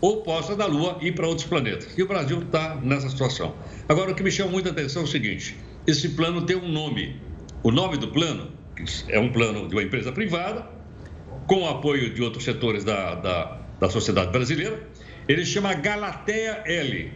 ou 0.01 0.23
possa 0.23 0.55
da 0.55 0.65
Lua 0.65 0.97
ir 1.01 1.13
para 1.13 1.27
outros 1.27 1.47
planetas. 1.47 1.97
E 1.97 2.03
o 2.03 2.07
Brasil 2.07 2.41
está 2.41 2.75
nessa 2.75 3.09
situação. 3.09 3.55
Agora, 3.87 4.11
o 4.11 4.15
que 4.15 4.23
me 4.23 4.31
chama 4.31 4.51
muita 4.51 4.69
atenção 4.69 5.01
é 5.01 5.05
o 5.05 5.07
seguinte: 5.07 5.57
esse 5.85 6.09
plano 6.09 6.41
tem 6.45 6.55
um 6.55 6.69
nome. 6.69 7.19
O 7.61 7.71
nome 7.71 7.97
do 7.97 8.07
plano 8.07 8.51
é 9.09 9.19
um 9.19 9.31
plano 9.31 9.67
de 9.67 9.75
uma 9.75 9.83
empresa 9.83 10.11
privada, 10.11 10.65
com 11.47 11.63
o 11.63 11.67
apoio 11.67 12.13
de 12.13 12.21
outros 12.21 12.43
setores 12.43 12.83
da, 12.83 13.15
da, 13.15 13.59
da 13.79 13.89
sociedade 13.89 14.31
brasileira. 14.31 14.87
Ele 15.27 15.45
chama 15.45 15.73
Galatea 15.73 16.63
L. 16.65 17.11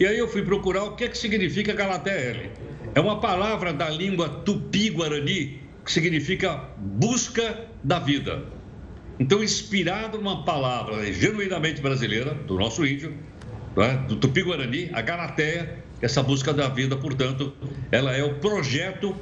E 0.00 0.06
aí 0.06 0.16
eu 0.16 0.26
fui 0.26 0.40
procurar 0.40 0.84
o 0.84 0.96
que, 0.96 1.04
é 1.04 1.08
que 1.08 1.18
significa 1.18 1.74
Galatea 1.74 2.14
L. 2.14 2.50
É 2.94 3.00
uma 3.00 3.20
palavra 3.20 3.70
da 3.70 3.90
língua 3.90 4.30
tupi-guarani 4.30 5.60
que 5.84 5.92
significa 5.92 6.70
busca 6.78 7.66
da 7.84 7.98
vida. 7.98 8.42
Então, 9.18 9.44
inspirado 9.44 10.16
numa 10.16 10.42
palavra 10.42 11.12
genuinamente 11.12 11.82
brasileira, 11.82 12.32
do 12.32 12.56
nosso 12.56 12.86
índio, 12.86 13.12
é? 13.76 13.96
do 14.08 14.16
Tupi-Guarani, 14.16 14.88
a 14.94 15.02
Galateia, 15.02 15.84
essa 16.00 16.22
busca 16.22 16.54
da 16.54 16.68
vida, 16.68 16.96
portanto, 16.96 17.52
ela 17.92 18.16
é 18.16 18.24
o 18.24 18.36
projeto, 18.36 19.14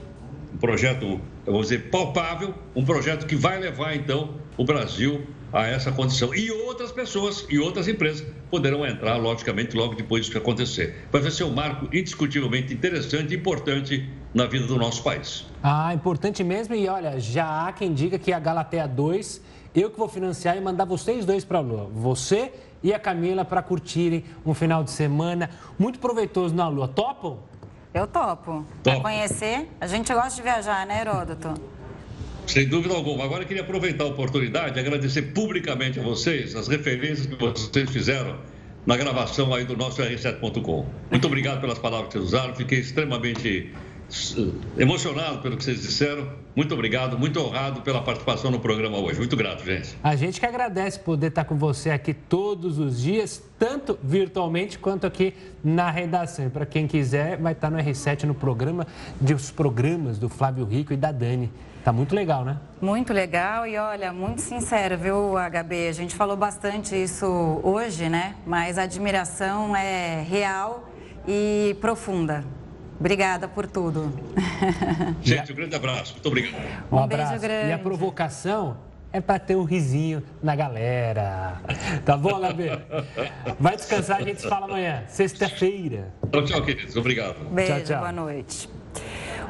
um 0.54 0.58
projeto, 0.58 1.20
vou 1.44 1.60
dizer, 1.60 1.90
palpável, 1.90 2.54
um 2.76 2.84
projeto 2.84 3.26
que 3.26 3.34
vai 3.34 3.58
levar, 3.58 3.96
então, 3.96 4.36
o 4.56 4.64
Brasil 4.64 5.26
a 5.52 5.66
essa 5.66 5.90
condição. 5.92 6.34
E 6.34 6.50
outras 6.50 6.92
pessoas 6.92 7.46
e 7.48 7.58
outras 7.58 7.88
empresas 7.88 8.26
poderão 8.50 8.86
entrar, 8.86 9.16
logicamente, 9.16 9.76
logo 9.76 9.94
depois 9.94 10.26
disso 10.26 10.38
acontecer. 10.38 11.06
Vai 11.10 11.22
ser 11.30 11.44
um 11.44 11.54
marco 11.54 11.86
indiscutivelmente 11.86 12.72
interessante 12.72 13.34
e 13.34 13.36
importante 13.36 14.08
na 14.34 14.46
vida 14.46 14.66
do 14.66 14.76
nosso 14.76 15.02
país. 15.02 15.46
Ah, 15.62 15.92
importante 15.94 16.44
mesmo. 16.44 16.74
E 16.74 16.88
olha, 16.88 17.18
já 17.18 17.66
há 17.66 17.72
quem 17.72 17.92
diga 17.92 18.18
que 18.18 18.32
a 18.32 18.38
Galatea 18.38 18.86
2 18.86 19.40
eu 19.74 19.90
que 19.90 19.98
vou 19.98 20.08
financiar 20.08 20.56
e 20.56 20.60
mandar 20.60 20.84
vocês 20.84 21.24
dois 21.24 21.44
para 21.44 21.58
a 21.58 21.60
Lua. 21.60 21.90
Você 21.92 22.52
e 22.82 22.92
a 22.92 22.98
Camila 22.98 23.44
para 23.44 23.62
curtirem 23.62 24.24
um 24.44 24.54
final 24.54 24.82
de 24.82 24.90
semana 24.90 25.50
muito 25.78 25.98
proveitoso 25.98 26.54
na 26.54 26.68
Lua. 26.68 26.88
Topam? 26.88 27.38
Eu 27.92 28.06
topo. 28.06 28.64
Para 28.82 29.00
conhecer, 29.00 29.68
a 29.80 29.86
gente 29.86 30.12
gosta 30.12 30.34
de 30.36 30.42
viajar, 30.42 30.86
né, 30.86 31.00
Heródoto? 31.00 31.54
Sem 32.48 32.66
dúvida 32.66 32.94
alguma. 32.94 33.24
Agora 33.24 33.42
eu 33.42 33.46
queria 33.46 33.62
aproveitar 33.62 34.04
a 34.04 34.06
oportunidade 34.06 34.78
e 34.78 34.80
agradecer 34.80 35.20
publicamente 35.20 36.00
a 36.00 36.02
vocês 36.02 36.56
as 36.56 36.66
referências 36.66 37.26
que 37.26 37.36
vocês 37.36 37.90
fizeram 37.90 38.38
na 38.86 38.96
gravação 38.96 39.52
aí 39.52 39.66
do 39.66 39.76
nosso 39.76 40.00
R7.com. 40.00 40.86
Muito 41.10 41.26
obrigado 41.26 41.60
pelas 41.60 41.78
palavras 41.78 42.08
que 42.08 42.14
vocês 42.14 42.24
usaram. 42.24 42.54
Fiquei 42.54 42.78
extremamente 42.78 43.70
emocionado 44.78 45.42
pelo 45.42 45.58
que 45.58 45.64
vocês 45.64 45.82
disseram. 45.82 46.26
Muito 46.56 46.72
obrigado, 46.72 47.18
muito 47.18 47.38
honrado 47.38 47.82
pela 47.82 48.00
participação 48.00 48.50
no 48.50 48.58
programa 48.58 48.96
hoje. 48.96 49.18
Muito 49.18 49.36
grato, 49.36 49.62
gente. 49.62 49.94
A 50.02 50.16
gente 50.16 50.40
que 50.40 50.46
agradece 50.46 50.98
poder 50.98 51.26
estar 51.26 51.44
com 51.44 51.56
você 51.56 51.90
aqui 51.90 52.14
todos 52.14 52.78
os 52.78 53.02
dias, 53.02 53.42
tanto 53.58 53.98
virtualmente 54.02 54.78
quanto 54.78 55.06
aqui 55.06 55.34
na 55.62 55.90
redação. 55.90 56.48
Para 56.48 56.64
quem 56.64 56.86
quiser, 56.86 57.36
vai 57.36 57.52
estar 57.52 57.70
no 57.70 57.76
R7 57.76 58.24
no 58.24 58.34
programa 58.34 58.86
dos 59.20 59.50
programas 59.50 60.18
do 60.18 60.30
Flávio 60.30 60.64
Rico 60.64 60.94
e 60.94 60.96
da 60.96 61.12
Dani. 61.12 61.52
Tá 61.84 61.92
muito 61.92 62.14
legal, 62.14 62.44
né? 62.44 62.58
Muito 62.80 63.12
legal 63.12 63.66
e 63.66 63.76
olha, 63.76 64.12
muito 64.12 64.40
sincero, 64.40 64.96
viu, 64.96 65.34
HB? 65.34 65.88
A 65.88 65.92
gente 65.92 66.14
falou 66.14 66.36
bastante 66.36 66.94
isso 66.94 67.60
hoje, 67.62 68.08
né? 68.08 68.34
Mas 68.46 68.78
a 68.78 68.82
admiração 68.82 69.74
é 69.74 70.22
real 70.22 70.88
e 71.26 71.76
profunda. 71.80 72.44
Obrigada 72.98 73.46
por 73.46 73.66
tudo. 73.66 74.12
Gente, 75.22 75.52
um 75.52 75.54
grande 75.54 75.76
abraço. 75.76 76.14
Muito 76.14 76.26
obrigado. 76.26 76.62
Um, 76.90 76.96
um 76.96 76.98
abraço. 76.98 77.30
Beijo 77.30 77.42
grande. 77.42 77.68
E 77.68 77.72
a 77.72 77.78
provocação 77.78 78.76
é 79.12 79.20
para 79.20 79.38
ter 79.38 79.56
um 79.56 79.64
risinho 79.64 80.22
na 80.42 80.54
galera. 80.56 81.60
Tá 82.04 82.16
bom, 82.16 82.40
Gabi? 82.40 82.70
Vai 83.58 83.76
descansar, 83.76 84.18
a 84.18 84.22
gente 84.22 84.40
se 84.40 84.48
fala 84.48 84.66
amanhã, 84.66 85.04
sexta-feira. 85.06 86.12
Tchau, 86.30 86.44
tchau, 86.44 86.62
queridos. 86.62 86.96
Obrigado. 86.96 87.48
Beijo, 87.50 87.72
tchau, 87.72 87.82
tchau. 87.84 87.98
boa 87.98 88.12
noite. 88.12 88.77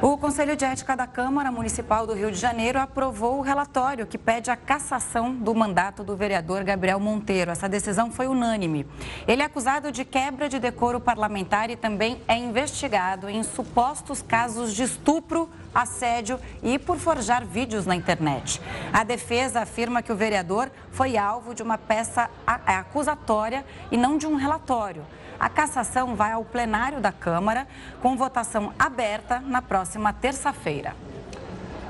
O 0.01 0.17
Conselho 0.17 0.55
de 0.55 0.63
Ética 0.63 0.95
da 0.95 1.05
Câmara 1.05 1.51
Municipal 1.51 2.07
do 2.07 2.13
Rio 2.13 2.31
de 2.31 2.37
Janeiro 2.37 2.79
aprovou 2.79 3.37
o 3.37 3.41
relatório 3.41 4.07
que 4.07 4.17
pede 4.17 4.49
a 4.49 4.55
cassação 4.55 5.35
do 5.35 5.53
mandato 5.53 6.05
do 6.05 6.15
vereador 6.15 6.63
Gabriel 6.63 7.01
Monteiro. 7.01 7.51
Essa 7.51 7.67
decisão 7.67 8.09
foi 8.09 8.25
unânime. 8.25 8.87
Ele 9.27 9.41
é 9.41 9.45
acusado 9.45 9.91
de 9.91 10.05
quebra 10.05 10.47
de 10.47 10.57
decoro 10.57 11.01
parlamentar 11.01 11.69
e 11.69 11.75
também 11.75 12.21
é 12.29 12.37
investigado 12.37 13.29
em 13.29 13.43
supostos 13.43 14.21
casos 14.21 14.73
de 14.73 14.83
estupro, 14.83 15.49
assédio 15.75 16.39
e 16.63 16.79
por 16.79 16.95
forjar 16.95 17.45
vídeos 17.45 17.85
na 17.85 17.93
internet. 17.93 18.61
A 18.93 19.03
defesa 19.03 19.59
afirma 19.59 20.01
que 20.01 20.13
o 20.13 20.15
vereador 20.15 20.71
foi 20.91 21.17
alvo 21.17 21.53
de 21.53 21.61
uma 21.61 21.77
peça 21.77 22.29
acusatória 22.47 23.65
e 23.91 23.97
não 23.97 24.17
de 24.17 24.25
um 24.25 24.35
relatório. 24.35 25.05
A 25.39 25.47
cassação 25.47 26.15
vai 26.15 26.33
ao 26.33 26.43
plenário 26.43 26.99
da 26.99 27.11
Câmara 27.11 27.65
com 28.01 28.17
votação 28.17 28.73
aberta 28.77 29.39
na 29.39 29.61
próxima 29.61 30.11
terça-feira. 30.11 30.93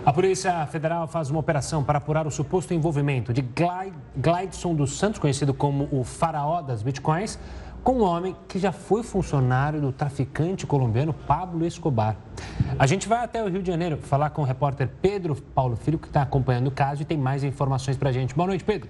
A 0.06 0.14
Polícia 0.14 0.66
Federal 0.68 1.08
faz 1.08 1.30
uma 1.30 1.40
operação 1.40 1.84
para 1.84 1.98
apurar 1.98 2.28
o 2.28 2.32
suposto 2.32 2.74
envolvimento 2.74 3.34
de 3.34 3.42
Glideson 4.16 4.74
dos 4.76 4.98
Santos, 4.98 5.20
conhecido 5.20 5.54
como 5.54 5.90
o 5.92 6.04
faraó 6.04 6.62
das 6.62 6.84
bitcoins, 6.84 7.40
com 7.84 7.94
um 7.94 8.04
homem 8.04 8.36
que 8.48 8.60
já 8.60 8.72
foi 8.72 9.04
funcionário 9.04 9.82
do 9.82 9.92
traficante 9.92 10.68
colombiano 10.68 11.14
Pablo 11.14 11.66
Escobar. 11.66 12.16
A 12.78 12.86
gente 12.86 13.08
vai 13.08 13.24
até 13.24 13.44
o 13.44 13.50
Rio 13.50 13.62
de 13.62 13.72
Janeiro 13.72 13.98
falar 13.98 14.30
com 14.30 14.42
o 14.42 14.46
repórter 14.46 14.90
Pedro 15.02 15.36
Paulo 15.36 15.76
Filho, 15.76 15.98
que 15.98 16.08
está 16.08 16.22
acompanhando 16.22 16.68
o 16.68 16.72
caso 16.72 17.02
e 17.02 17.06
tem 17.06 17.18
mais 17.18 17.44
informações 17.44 17.98
para 17.98 18.10
a 18.10 18.12
gente. 18.12 18.36
Boa 18.36 18.48
noite, 18.48 18.64
Pedro. 18.64 18.90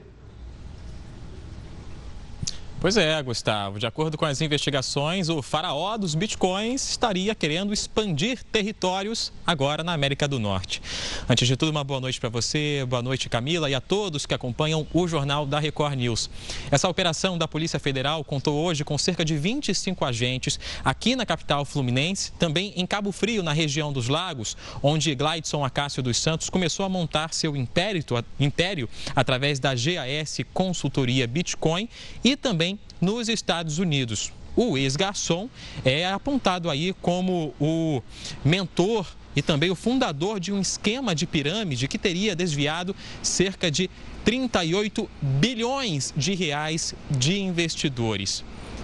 Pois 2.82 2.96
é, 2.96 3.22
Gustavo. 3.22 3.78
De 3.78 3.86
acordo 3.86 4.18
com 4.18 4.24
as 4.24 4.40
investigações, 4.40 5.28
o 5.28 5.42
faraó 5.42 5.98
dos 5.98 6.16
bitcoins 6.16 6.92
estaria 6.92 7.36
querendo 7.36 7.74
expandir 7.74 8.42
territórios 8.54 9.34
agora 9.46 9.84
na 9.84 9.92
América 9.92 10.30
do 10.30 10.40
Norte. 10.40 10.82
Antes 11.28 11.46
de 11.46 11.58
tudo, 11.58 11.72
uma 11.72 11.84
boa 11.84 12.00
noite 12.00 12.22
para 12.22 12.30
você, 12.30 12.86
boa 12.88 13.02
noite, 13.02 13.28
Camila, 13.28 13.70
e 13.70 13.76
a 13.76 13.82
todos 13.82 14.26
que 14.26 14.34
acompanham 14.34 14.88
o 14.94 15.10
Jornal 15.10 15.46
da 15.46 15.60
Record 15.60 15.96
News. 15.96 16.30
Essa 16.72 16.88
operação 16.88 17.38
da 17.38 17.50
Polícia 17.50 17.82
Federal 17.82 18.24
contou 18.24 18.56
hoje 18.56 18.86
com 18.86 18.98
cerca 18.98 19.26
de 19.26 19.36
25 19.36 20.06
agentes 20.06 20.58
aqui 20.82 21.18
na 21.18 21.26
capital 21.26 21.66
fluminense, 21.66 22.32
também 22.40 22.72
em 22.78 22.86
Cabo 22.86 23.12
Frio, 23.12 23.44
na 23.44 23.52
região 23.52 23.92
dos 23.92 24.08
Lagos, 24.08 24.56
onde 24.82 25.14
Gladson 25.16 25.66
Acácio 25.66 26.02
dos 26.02 26.16
Santos 26.18 26.50
começou 26.50 26.86
a 26.86 26.90
montar 26.90 27.34
seu 27.34 27.58
império, 27.58 28.02
império 28.40 28.88
através 29.14 29.60
da 29.60 29.72
GAS 29.76 30.40
Consultoria 30.54 31.28
Bitcoin 31.28 31.90
e 32.24 32.38
também 32.38 32.69
também 32.70 32.80
nos 33.00 33.30
Estados 33.30 33.80
Unidos. 33.80 34.32
O 34.56 34.78
ex-garçom 34.78 35.50
é 35.86 36.06
apontado 36.06 36.70
aí 36.70 36.94
como 37.02 37.54
o 37.60 38.02
mentor 38.44 39.08
e 39.36 39.42
também 39.42 39.70
o 39.70 39.76
fundador 39.76 40.40
de 40.40 40.52
um 40.52 40.60
esquema 40.60 41.16
de 41.16 41.26
pirâmide 41.26 41.88
que 41.88 41.98
teria 41.98 42.36
desviado 42.36 42.96
cerca 43.22 43.72
de 43.72 43.90
38 44.26 45.10
bilhões 45.22 46.14
de 46.18 46.36
reais 46.36 46.94
de 47.10 47.40
investidores. 47.40 48.44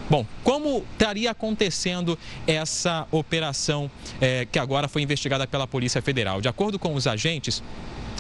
Bom, 0.09 0.25
como 0.43 0.85
estaria 0.93 1.31
acontecendo 1.31 2.17
essa 2.45 3.07
operação 3.11 3.89
é, 4.21 4.45
que 4.45 4.59
agora 4.59 4.87
foi 4.87 5.01
investigada 5.01 5.47
pela 5.47 5.65
Polícia 5.65 6.01
Federal? 6.01 6.39
De 6.39 6.47
acordo 6.47 6.77
com 6.77 6.93
os 6.93 7.07
agentes, 7.07 7.61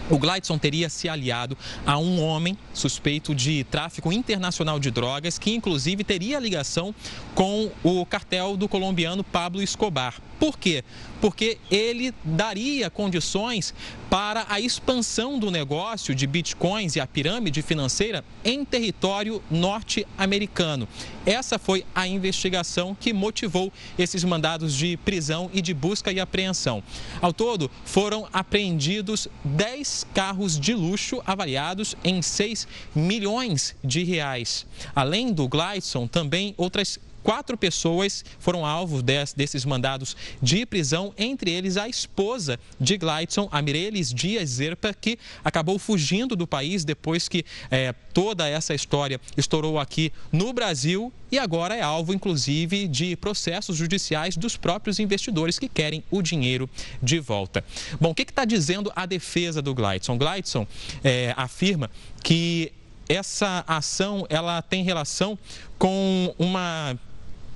o 0.09 0.17
Gladson 0.17 0.57
teria 0.57 0.89
se 0.89 1.09
aliado 1.09 1.57
a 1.85 1.97
um 1.97 2.21
homem 2.21 2.57
suspeito 2.73 3.33
de 3.33 3.63
tráfico 3.65 4.11
internacional 4.11 4.79
de 4.79 4.91
drogas, 4.91 5.39
que 5.39 5.53
inclusive 5.53 6.03
teria 6.03 6.39
ligação 6.39 6.93
com 7.33 7.71
o 7.83 8.05
cartel 8.05 8.55
do 8.55 8.67
colombiano 8.67 9.23
Pablo 9.23 9.61
Escobar. 9.61 10.15
Por 10.39 10.57
quê? 10.57 10.83
Porque 11.21 11.57
ele 11.71 12.13
daria 12.23 12.89
condições 12.89 13.73
para 14.09 14.45
a 14.49 14.59
expansão 14.59 15.39
do 15.39 15.49
negócio 15.49 16.13
de 16.13 16.27
bitcoins 16.27 16.95
e 16.95 16.99
a 16.99 17.07
pirâmide 17.07 17.61
financeira 17.61 18.23
em 18.43 18.63
território 18.63 19.41
norte-americano. 19.49 20.87
Essa 21.25 21.57
foi 21.57 21.85
a 21.93 22.07
investigação 22.07 22.95
que 22.99 23.11
motivou 23.11 23.73
esses 23.97 24.23
mandados 24.23 24.73
de 24.75 24.97
prisão 24.97 25.49
e 25.53 25.61
de 25.61 25.73
busca 25.73 26.11
e 26.11 26.19
apreensão. 26.19 26.83
Ao 27.21 27.33
todo, 27.33 27.69
foram 27.83 28.27
apreendidos 28.31 29.27
10 29.43 30.07
carros 30.13 30.59
de 30.59 30.73
luxo 30.73 31.21
avaliados 31.25 31.95
em 32.03 32.21
6 32.21 32.67
milhões 32.93 33.75
de 33.83 34.03
reais. 34.03 34.65
Além 34.95 35.33
do 35.33 35.47
Gladson, 35.47 36.07
também 36.07 36.53
outras 36.57 36.99
Quatro 37.25 37.57
pessoas 37.57 38.23
foram 38.37 38.63
alvos 38.63 39.01
desses 39.35 39.65
mandados 39.65 40.15
de 40.39 40.63
prisão, 40.63 41.11
entre 41.17 41.49
eles 41.49 41.75
a 41.75 41.89
esposa 41.89 42.59
de 42.79 42.99
Gladson, 42.99 43.49
a 43.51 43.63
Mireles 43.63 44.13
Dias 44.13 44.47
Zerpa, 44.47 44.93
que 44.93 45.17
acabou 45.43 45.79
fugindo 45.79 46.35
do 46.35 46.45
país 46.45 46.85
depois 46.85 47.27
que 47.27 47.43
é, 47.71 47.93
toda 48.13 48.47
essa 48.47 48.75
história 48.75 49.19
estourou 49.35 49.79
aqui 49.79 50.13
no 50.31 50.53
Brasil 50.53 51.11
e 51.31 51.39
agora 51.39 51.75
é 51.75 51.81
alvo, 51.81 52.13
inclusive, 52.13 52.87
de 52.87 53.15
processos 53.15 53.75
judiciais 53.75 54.37
dos 54.37 54.55
próprios 54.55 54.99
investidores 54.99 55.57
que 55.57 55.67
querem 55.67 56.03
o 56.11 56.21
dinheiro 56.21 56.69
de 57.01 57.17
volta. 57.17 57.65
Bom, 57.99 58.11
o 58.11 58.15
que 58.15 58.21
está 58.21 58.45
dizendo 58.45 58.91
a 58.95 59.07
defesa 59.07 59.63
do 59.63 59.73
Gladson? 59.73 60.15
Gladson 60.15 60.67
é, 61.03 61.33
afirma 61.35 61.89
que 62.23 62.71
essa 63.09 63.63
ação 63.67 64.27
ela 64.29 64.61
tem 64.61 64.83
relação 64.83 65.39
com 65.79 66.33
uma 66.37 66.95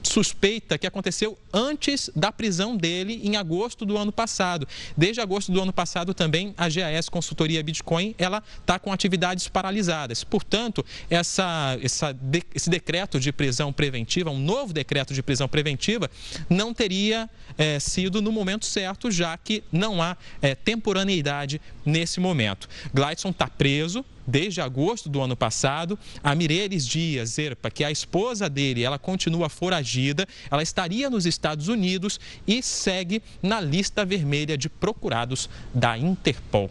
suspeita 0.04 0.78
que 0.78 0.88
aconteceu 0.88 1.38
antes 1.54 2.10
da 2.16 2.32
prisão 2.32 2.76
dele 2.76 3.20
em 3.24 3.36
agosto 3.36 3.86
do 3.86 3.98
ano 3.98 4.12
passado. 4.12 4.68
Desde 4.96 5.22
agosto 5.22 5.52
do 5.52 5.62
ano 5.62 5.74
passado 5.74 6.14
também 6.14 6.54
a 6.58 6.68
GAS 6.70 7.10
Consultoria 7.10 7.64
Bitcoin 7.64 8.16
ela 8.18 8.44
está 8.60 8.80
com 8.80 8.92
atividades 8.92 9.48
paralisadas. 9.48 10.24
Portanto, 10.24 10.86
essa, 11.10 11.78
essa, 11.82 12.16
esse 12.54 12.70
decreto 12.70 13.20
de 13.20 13.32
prisão 13.32 13.74
preventiva, 13.74 14.30
um 14.30 14.40
novo 14.40 14.74
decreto 14.74 15.14
de 15.14 15.22
prisão 15.22 15.48
preventiva, 15.48 16.10
não 16.50 16.74
teria 16.74 17.30
é, 17.58 17.80
sido 17.80 18.22
no 18.22 18.32
momento 18.32 18.66
certo, 18.66 19.12
já 19.12 19.38
que 19.38 19.64
não 19.72 20.02
há 20.02 20.16
é, 20.42 20.56
temporaneidade 20.56 21.62
nesse 21.86 22.20
momento. 22.20 22.70
Gladson 22.94 23.30
está 23.30 23.48
preso, 23.48 24.06
desde 24.30 24.62
agosto 24.62 25.10
do 25.10 25.22
ano 25.22 25.36
passado. 25.36 25.98
A 26.24 26.34
Mireles 26.36 26.86
Dias 26.86 27.32
Zerpa, 27.32 27.70
que 27.70 27.84
é 27.84 27.88
a 27.88 27.92
esposa 27.92 28.50
dele, 28.50 28.84
ela 28.84 29.00
continua 29.00 29.50
foragida, 29.50 30.28
ela 30.50 30.63
estaria 30.63 31.10
nos 31.10 31.26
Estados 31.26 31.68
Unidos 31.68 32.20
e 32.48 32.62
segue 32.62 33.22
na 33.42 33.60
lista 33.60 34.06
vermelha 34.06 34.58
de 34.58 34.70
procurados 34.70 35.50
da 35.74 35.98
Interpol. 35.98 36.70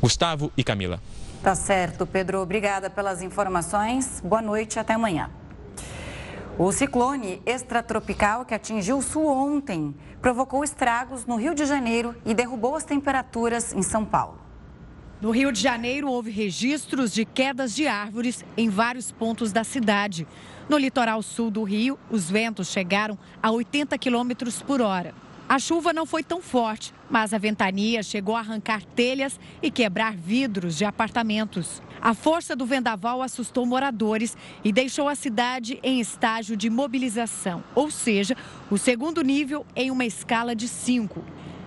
Gustavo 0.00 0.52
e 0.56 0.62
Camila. 0.62 1.00
Tá 1.42 1.54
certo, 1.54 2.06
Pedro. 2.06 2.40
Obrigada 2.40 2.90
pelas 2.90 3.22
informações. 3.22 4.20
Boa 4.22 4.42
noite 4.42 4.78
até 4.78 4.94
amanhã. 4.94 5.30
O 6.58 6.70
ciclone 6.72 7.40
extratropical 7.46 8.44
que 8.44 8.52
atingiu 8.52 8.98
o 8.98 9.02
sul 9.02 9.26
ontem 9.26 9.94
provocou 10.20 10.62
estragos 10.62 11.24
no 11.24 11.36
Rio 11.36 11.54
de 11.54 11.64
Janeiro 11.64 12.14
e 12.26 12.34
derrubou 12.34 12.76
as 12.76 12.84
temperaturas 12.84 13.72
em 13.72 13.82
São 13.82 14.04
Paulo. 14.04 14.49
No 15.20 15.30
Rio 15.30 15.52
de 15.52 15.60
Janeiro, 15.60 16.10
houve 16.10 16.30
registros 16.30 17.12
de 17.12 17.26
quedas 17.26 17.74
de 17.76 17.86
árvores 17.86 18.42
em 18.56 18.70
vários 18.70 19.12
pontos 19.12 19.52
da 19.52 19.62
cidade. 19.62 20.26
No 20.66 20.78
litoral 20.78 21.20
sul 21.22 21.50
do 21.50 21.62
Rio, 21.62 21.98
os 22.10 22.30
ventos 22.30 22.68
chegaram 22.68 23.18
a 23.42 23.50
80 23.50 23.98
quilômetros 23.98 24.62
por 24.62 24.80
hora. 24.80 25.14
A 25.46 25.58
chuva 25.58 25.92
não 25.92 26.06
foi 26.06 26.22
tão 26.22 26.40
forte, 26.40 26.94
mas 27.10 27.34
a 27.34 27.38
ventania 27.38 28.02
chegou 28.02 28.34
a 28.34 28.38
arrancar 28.38 28.82
telhas 28.82 29.38
e 29.60 29.70
quebrar 29.70 30.16
vidros 30.16 30.78
de 30.78 30.86
apartamentos. 30.86 31.82
A 32.00 32.14
força 32.14 32.56
do 32.56 32.64
vendaval 32.64 33.20
assustou 33.20 33.66
moradores 33.66 34.34
e 34.64 34.72
deixou 34.72 35.06
a 35.06 35.14
cidade 35.14 35.78
em 35.82 36.00
estágio 36.00 36.56
de 36.56 36.70
mobilização, 36.70 37.62
ou 37.74 37.90
seja, 37.90 38.34
o 38.70 38.78
segundo 38.78 39.20
nível 39.20 39.66
em 39.76 39.90
uma 39.90 40.06
escala 40.06 40.54
de 40.54 40.66
cinco. 40.66 41.22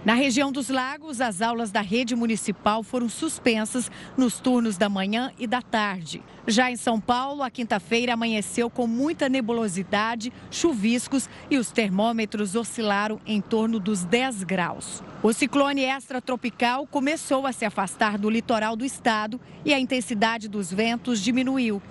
Na 0.05 0.15
região 0.15 0.51
dos 0.51 0.67
lagos, 0.67 1.21
as 1.21 1.41
aulas 1.41 1.71
da 1.71 1.79
rede 1.79 2.13
municipal 2.13 2.83
foram 2.83 3.07
suspensas 3.07 3.89
nos 4.17 4.37
turnos 4.37 4.77
da 4.77 4.89
manhã 4.89 5.31
e 5.39 5.47
da 5.47 5.61
tarde. 5.61 6.21
Já 6.45 6.69
em 6.69 6.75
São 6.75 6.99
Paulo, 6.99 7.41
a 7.41 7.49
quinta-feira 7.49 8.11
amanheceu 8.11 8.69
com 8.69 8.85
muita 8.85 9.29
nebulosidade, 9.29 10.33
chuviscos 10.51 11.29
e 11.49 11.57
os 11.57 11.71
termômetros 11.71 12.53
oscilaram 12.53 13.17
em 13.25 13.39
torno 13.39 13.79
dos 13.79 14.03
10 14.03 14.43
graus. 14.43 15.01
O 15.21 15.31
ciclone 15.31 15.83
extratropical 15.83 16.85
começou 16.85 17.47
a 17.47 17.53
se 17.53 17.63
afastar 17.63 18.17
do 18.17 18.29
litoral 18.29 18.75
do 18.75 18.83
estado 18.83 19.39
e 19.63 19.73
a 19.73 19.79
intensidade 19.79 20.49
dos 20.49 20.69
ventos 20.69 21.21
diminuiu. 21.21 21.81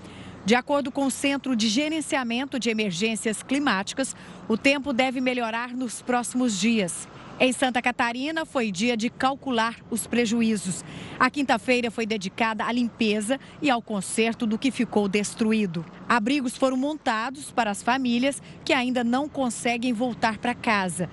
De 0.44 0.54
acordo 0.54 0.90
com 0.90 1.06
o 1.06 1.10
Centro 1.10 1.54
de 1.56 1.68
Gerenciamento 1.68 2.58
de 2.58 2.68
Emergências 2.68 3.42
Climáticas, 3.44 4.14
o 4.48 4.58
tempo 4.58 4.92
deve 4.92 5.20
melhorar 5.20 5.68
nos 5.68 6.02
próximos 6.02 6.60
dias. 6.60 7.08
Em 7.44 7.52
Santa 7.52 7.82
Catarina, 7.82 8.46
foi 8.46 8.70
dia 8.70 8.96
de 8.96 9.10
calcular 9.10 9.74
os 9.90 10.06
prejuízos. 10.06 10.84
A 11.18 11.28
quinta-feira 11.28 11.90
foi 11.90 12.06
dedicada 12.06 12.64
à 12.64 12.70
limpeza 12.70 13.36
e 13.60 13.68
ao 13.68 13.82
conserto 13.82 14.46
do 14.46 14.56
que 14.56 14.70
ficou 14.70 15.08
destruído. 15.08 15.84
Abrigos 16.08 16.56
foram 16.56 16.76
montados 16.76 17.50
para 17.50 17.72
as 17.72 17.82
famílias 17.82 18.40
que 18.64 18.72
ainda 18.72 19.02
não 19.02 19.28
conseguem 19.28 19.92
voltar 19.92 20.38
para 20.38 20.54
casa. 20.54 21.10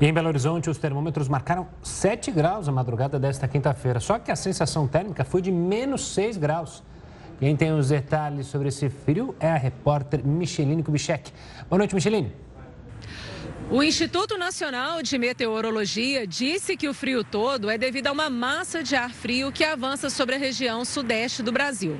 E 0.00 0.06
em 0.06 0.14
Belo 0.14 0.28
Horizonte, 0.28 0.70
os 0.70 0.78
termômetros 0.78 1.28
marcaram 1.28 1.68
7 1.82 2.30
graus 2.30 2.66
na 2.66 2.72
madrugada 2.72 3.20
desta 3.20 3.46
quinta-feira. 3.46 4.00
Só 4.00 4.18
que 4.18 4.32
a 4.32 4.36
sensação 4.36 4.88
térmica 4.88 5.26
foi 5.26 5.42
de 5.42 5.52
menos 5.52 6.06
6 6.14 6.38
graus. 6.38 6.82
Quem 7.38 7.54
tem 7.54 7.70
os 7.70 7.90
detalhes 7.90 8.46
sobre 8.46 8.68
esse 8.68 8.88
frio 8.88 9.34
é 9.38 9.50
a 9.50 9.58
repórter 9.58 10.26
Micheline 10.26 10.82
Kubitschek. 10.82 11.30
Boa 11.68 11.76
noite, 11.76 11.94
Micheline. 11.94 12.32
O 13.72 13.82
Instituto 13.82 14.36
Nacional 14.36 15.02
de 15.02 15.16
Meteorologia 15.16 16.26
disse 16.26 16.76
que 16.76 16.90
o 16.90 16.92
frio 16.92 17.24
todo 17.24 17.70
é 17.70 17.78
devido 17.78 18.08
a 18.08 18.12
uma 18.12 18.28
massa 18.28 18.82
de 18.82 18.94
ar 18.94 19.10
frio 19.10 19.50
que 19.50 19.64
avança 19.64 20.10
sobre 20.10 20.34
a 20.34 20.38
região 20.38 20.84
sudeste 20.84 21.42
do 21.42 21.50
Brasil 21.50 21.98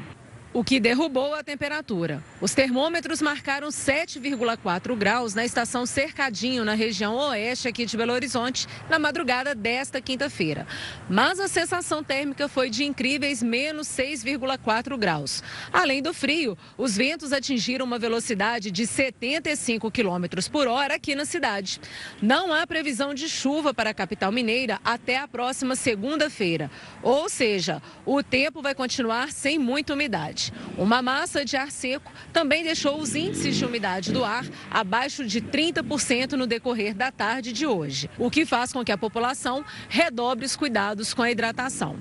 o 0.53 0.63
que 0.63 0.79
derrubou 0.79 1.35
a 1.35 1.43
temperatura. 1.43 2.23
Os 2.41 2.55
termômetros 2.55 3.23
marcaram 3.23 3.69
7,4 3.69 4.95
graus 4.97 5.35
na 5.35 5.45
estação 5.45 5.87
Cercadinho, 5.87 6.65
na 6.65 6.75
região 6.75 7.15
oeste 7.17 7.69
aqui 7.69 7.87
de 7.87 7.97
Belo 7.97 8.13
Horizonte, 8.13 8.67
na 8.89 8.99
madrugada 8.99 9.55
desta 9.55 10.01
quinta-feira. 10.01 10.67
Mas 11.09 11.41
a 11.41 11.49
sensação 11.49 12.05
térmica 12.05 12.49
foi 12.49 12.69
de 12.69 12.85
incríveis 12.85 13.43
menos 13.43 13.89
6,4 13.89 14.99
graus. 14.99 15.43
Além 15.73 16.03
do 16.03 16.13
frio, 16.13 16.57
os 16.77 16.97
ventos 16.97 17.33
atingiram 17.33 17.87
uma 17.87 17.99
velocidade 17.99 18.71
de 18.71 18.87
75 18.87 19.91
quilômetros 19.91 20.49
por 20.49 20.67
hora 20.67 20.97
aqui 20.97 21.15
na 21.15 21.25
cidade. 21.25 21.81
Não 22.21 22.53
há 22.53 22.67
previsão 22.67 23.15
de 23.15 23.29
chuva 23.29 23.73
para 23.73 23.91
a 23.91 23.95
capital 23.95 24.31
mineira 24.31 24.81
até 24.85 25.19
a 25.19 25.29
próxima 25.29 25.75
segunda-feira. 25.77 26.71
Ou 27.03 27.29
seja, 27.29 27.81
o 28.05 28.23
tempo 28.23 28.61
vai 28.61 28.75
continuar 28.75 29.31
sem 29.33 29.59
muita 29.59 29.95
umidade. 29.95 30.42
Noite. 30.43 30.53
Uma 30.77 31.03
massa 31.03 31.45
de 31.45 31.57
ar 31.57 31.71
seco 31.71 32.11
também 32.33 32.65
deixou 32.65 32.99
os 32.99 33.15
índices 33.15 33.57
de 33.57 33.65
umidade 33.65 34.13
do 34.13 34.25
ar 34.25 34.45
abaixo 34.71 35.25
de 35.25 35.41
30% 35.41 36.33
no 36.33 36.47
decorrer 36.47 36.95
da 36.95 37.13
tarde 37.13 37.53
de 37.53 37.67
hoje, 37.67 38.11
o 38.19 38.31
que 38.31 38.45
faz 38.45 38.73
com 38.73 38.85
que 38.85 38.91
a 38.91 38.99
população 38.99 39.65
redobre 39.89 40.47
os 40.47 40.57
cuidados 40.57 41.13
com 41.15 41.23
a 41.23 41.31
hidratação. 41.31 41.97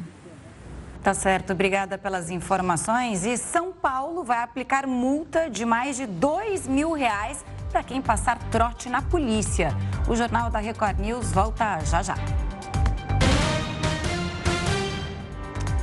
Tá 1.03 1.13
certo, 1.13 1.53
obrigada 1.53 1.97
pelas 1.97 2.29
informações. 2.29 3.25
E 3.25 3.35
São 3.35 3.71
Paulo 3.71 4.23
vai 4.23 4.43
aplicar 4.43 4.85
multa 4.85 5.49
de 5.49 5.65
mais 5.65 5.97
de 5.97 6.05
dois 6.05 6.67
mil 6.67 6.93
reais 6.93 7.43
para 7.71 7.83
quem 7.83 8.01
passar 8.01 8.37
trote 8.51 8.87
na 8.87 9.01
polícia. 9.01 9.69
O 10.07 10.15
Jornal 10.15 10.51
da 10.51 10.59
Record 10.59 10.99
News 10.99 11.31
volta 11.31 11.79
já 11.85 12.03
já. 12.03 12.15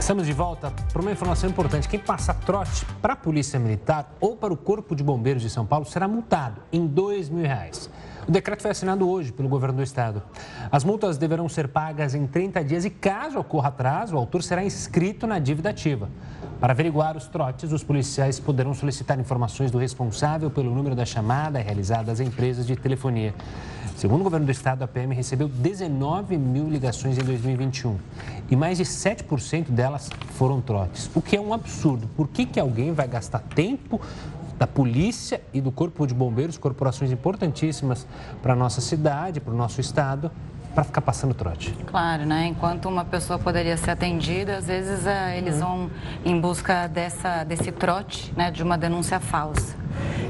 Estamos 0.00 0.26
de 0.26 0.32
volta 0.32 0.72
para 0.92 1.02
uma 1.02 1.12
informação 1.12 1.50
importante. 1.50 1.88
Quem 1.88 2.00
passa 2.00 2.32
trote 2.32 2.86
para 3.02 3.12
a 3.12 3.16
Polícia 3.16 3.58
Militar 3.58 4.14
ou 4.20 4.36
para 4.36 4.52
o 4.52 4.56
Corpo 4.56 4.96
de 4.96 5.02
Bombeiros 5.02 5.42
de 5.42 5.50
São 5.50 5.66
Paulo 5.66 5.84
será 5.84 6.08
multado 6.08 6.62
em 6.72 6.86
dois 6.86 7.28
mil 7.28 7.44
reais. 7.44 7.90
O 8.26 8.30
decreto 8.30 8.62
foi 8.62 8.70
assinado 8.70 9.08
hoje 9.08 9.32
pelo 9.32 9.48
governo 9.48 9.78
do 9.78 9.82
estado. 9.82 10.22
As 10.70 10.84
multas 10.84 11.18
deverão 11.18 11.48
ser 11.48 11.68
pagas 11.68 12.14
em 12.14 12.26
30 12.26 12.62
dias 12.64 12.84
e, 12.84 12.90
caso 12.90 13.38
ocorra 13.38 13.68
atraso, 13.68 14.14
o 14.14 14.18
autor 14.18 14.42
será 14.42 14.64
inscrito 14.64 15.26
na 15.26 15.38
dívida 15.38 15.70
ativa. 15.70 16.08
Para 16.60 16.72
averiguar 16.72 17.16
os 17.16 17.26
trotes, 17.26 17.72
os 17.72 17.82
policiais 17.82 18.38
poderão 18.38 18.74
solicitar 18.74 19.18
informações 19.18 19.70
do 19.70 19.78
responsável 19.78 20.50
pelo 20.50 20.74
número 20.74 20.94
da 20.94 21.04
chamada 21.04 21.58
realizada 21.58 22.12
às 22.12 22.20
empresas 22.20 22.66
de 22.66 22.76
telefonia. 22.76 23.34
Segundo 23.98 24.20
o 24.20 24.22
governo 24.22 24.46
do 24.46 24.52
estado, 24.52 24.84
a 24.84 24.86
PM 24.86 25.12
recebeu 25.12 25.48
19 25.48 26.38
mil 26.38 26.70
ligações 26.70 27.18
em 27.18 27.24
2021 27.24 27.98
e 28.48 28.54
mais 28.54 28.78
de 28.78 28.84
7% 28.84 29.70
delas 29.70 30.08
foram 30.34 30.60
trotes, 30.60 31.10
o 31.16 31.20
que 31.20 31.36
é 31.36 31.40
um 31.40 31.52
absurdo. 31.52 32.06
Por 32.16 32.28
que, 32.28 32.46
que 32.46 32.60
alguém 32.60 32.92
vai 32.92 33.08
gastar 33.08 33.40
tempo 33.40 34.00
da 34.56 34.68
polícia 34.68 35.40
e 35.52 35.60
do 35.60 35.72
Corpo 35.72 36.06
de 36.06 36.14
Bombeiros, 36.14 36.56
corporações 36.56 37.10
importantíssimas 37.10 38.06
para 38.40 38.52
a 38.52 38.56
nossa 38.56 38.80
cidade, 38.80 39.40
para 39.40 39.52
o 39.52 39.56
nosso 39.56 39.80
estado, 39.80 40.30
para 40.78 40.84
ficar 40.84 41.00
passando 41.00 41.34
trote. 41.34 41.72
Claro, 41.86 42.24
né? 42.24 42.46
Enquanto 42.46 42.88
uma 42.88 43.04
pessoa 43.04 43.36
poderia 43.36 43.76
ser 43.76 43.90
atendida, 43.90 44.58
às 44.58 44.66
vezes 44.68 45.06
é, 45.06 45.36
eles 45.36 45.54
uhum. 45.54 45.60
vão 45.60 45.90
em 46.24 46.40
busca 46.40 46.86
dessa, 46.86 47.42
desse 47.42 47.72
trote, 47.72 48.32
né, 48.36 48.52
de 48.52 48.62
uma 48.62 48.78
denúncia 48.78 49.18
falsa. 49.18 49.74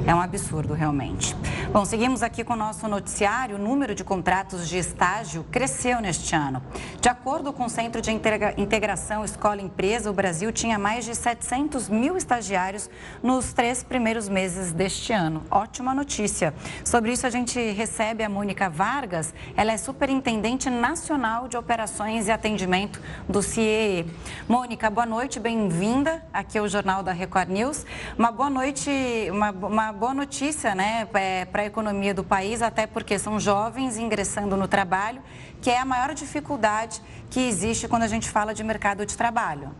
É 0.06 0.14
um 0.14 0.20
absurdo, 0.20 0.72
realmente. 0.72 1.36
Bom, 1.70 1.84
seguimos 1.84 2.22
aqui 2.22 2.42
com 2.42 2.54
o 2.54 2.56
nosso 2.56 2.88
noticiário. 2.88 3.56
O 3.56 3.58
número 3.58 3.94
de 3.94 4.02
contratos 4.02 4.66
de 4.66 4.78
estágio 4.78 5.44
cresceu 5.50 6.00
neste 6.00 6.34
ano. 6.34 6.62
De 6.98 7.10
acordo 7.10 7.52
com 7.52 7.66
o 7.66 7.68
Centro 7.68 8.00
de 8.00 8.10
Integração 8.10 9.22
Escola-Empresa, 9.22 10.10
o 10.10 10.14
Brasil 10.14 10.50
tinha 10.50 10.78
mais 10.78 11.04
de 11.04 11.14
700 11.14 11.90
mil 11.90 12.16
estagiários 12.16 12.88
nos 13.22 13.52
três 13.52 13.82
primeiros 13.82 14.30
meses 14.30 14.72
deste 14.72 15.12
ano. 15.12 15.42
Ótima 15.50 15.94
notícia. 15.94 16.54
Sobre 16.84 17.12
isso, 17.12 17.26
a 17.26 17.30
gente 17.30 17.60
recebe 17.72 18.24
a 18.24 18.30
Mônica 18.30 18.70
Vargas. 18.70 19.34
Ela 19.54 19.72
é 19.72 19.76
superintendente 19.76 20.70
nacional 20.70 21.48
de 21.48 21.56
operações 21.58 22.28
e 22.28 22.30
atendimento 22.30 22.98
do 23.28 23.42
CIE. 23.42 24.06
Mônica, 24.48 24.88
boa 24.88 25.04
noite, 25.06 25.38
bem-vinda 25.38 26.24
aqui 26.32 26.56
ao 26.56 26.66
Jornal 26.66 27.02
da 27.02 27.12
Record 27.12 27.50
News. 27.50 27.84
Uma 28.18 28.32
boa 28.32 28.48
noite, 28.48 28.90
uma 29.30 29.52
uma 29.66 29.92
boa 29.92 30.14
notícia 30.14 30.74
né, 30.74 31.08
é, 31.14 31.44
para 31.44 31.62
a 31.62 31.66
economia 31.66 32.14
do 32.14 32.22
país, 32.22 32.62
até 32.62 32.86
porque 32.86 33.18
são 33.18 33.38
jovens 33.40 33.96
ingressando 33.96 34.56
no 34.56 34.68
trabalho, 34.68 35.22
que 35.60 35.70
é 35.70 35.78
a 35.78 35.84
maior 35.84 36.14
dificuldade 36.14 37.02
que 37.30 37.40
existe 37.40 37.88
quando 37.88 38.02
a 38.02 38.08
gente 38.08 38.28
fala 38.28 38.54
de 38.54 38.62
mercado 38.62 39.04
de 39.04 39.16
trabalho. 39.16 39.70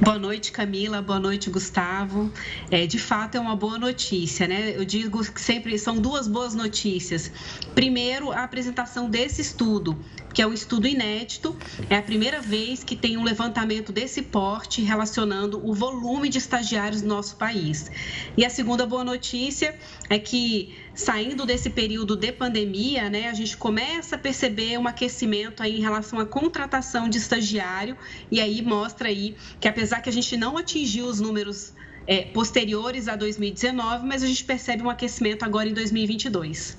Boa 0.00 0.18
noite, 0.18 0.52
Camila. 0.52 1.00
Boa 1.00 1.20
noite, 1.20 1.48
Gustavo. 1.50 2.32
É, 2.70 2.86
de 2.86 2.98
fato, 2.98 3.36
é 3.36 3.40
uma 3.40 3.56
boa 3.56 3.78
notícia, 3.78 4.46
né? 4.46 4.74
Eu 4.76 4.84
digo 4.84 5.24
que 5.32 5.40
sempre 5.40 5.78
são 5.78 5.98
duas 5.98 6.26
boas 6.26 6.54
notícias. 6.54 7.30
Primeiro, 7.74 8.32
a 8.32 8.44
apresentação 8.44 9.08
desse 9.08 9.40
estudo, 9.40 9.98
que 10.32 10.42
é 10.42 10.46
um 10.46 10.52
estudo 10.52 10.86
inédito. 10.86 11.56
É 11.88 11.96
a 11.96 12.02
primeira 12.02 12.40
vez 12.40 12.82
que 12.82 12.96
tem 12.96 13.16
um 13.16 13.22
levantamento 13.22 13.92
desse 13.92 14.20
porte 14.22 14.82
relacionando 14.82 15.64
o 15.64 15.72
volume 15.72 16.28
de 16.28 16.38
estagiários 16.38 17.02
no 17.02 17.08
nosso 17.08 17.36
país. 17.36 17.90
E 18.36 18.44
a 18.44 18.50
segunda 18.50 18.84
boa 18.84 19.04
notícia 19.04 19.74
é 20.10 20.18
que 20.18 20.74
saindo 20.94 21.44
desse 21.44 21.68
período 21.70 22.16
de 22.16 22.30
pandemia, 22.32 23.10
né, 23.10 23.28
a 23.28 23.34
gente 23.34 23.56
começa 23.56 24.16
a 24.16 24.18
perceber 24.18 24.78
um 24.78 24.86
aquecimento 24.86 25.62
aí 25.62 25.78
em 25.78 25.80
relação 25.80 26.20
à 26.20 26.26
contratação 26.26 27.08
de 27.08 27.18
estagiário 27.18 27.96
e 28.30 28.40
aí 28.40 28.62
mostra 28.62 29.08
aí 29.08 29.36
que 29.58 29.66
apesar 29.66 30.00
que 30.00 30.08
a 30.08 30.12
gente 30.12 30.36
não 30.36 30.56
atingiu 30.56 31.06
os 31.06 31.20
números 31.20 31.72
é, 32.06 32.22
posteriores 32.22 33.08
a 33.08 33.16
2019, 33.16 34.06
mas 34.06 34.22
a 34.22 34.26
gente 34.26 34.44
percebe 34.44 34.82
um 34.82 34.90
aquecimento 34.90 35.44
agora 35.44 35.68
em 35.68 35.74
2022. 35.74 36.76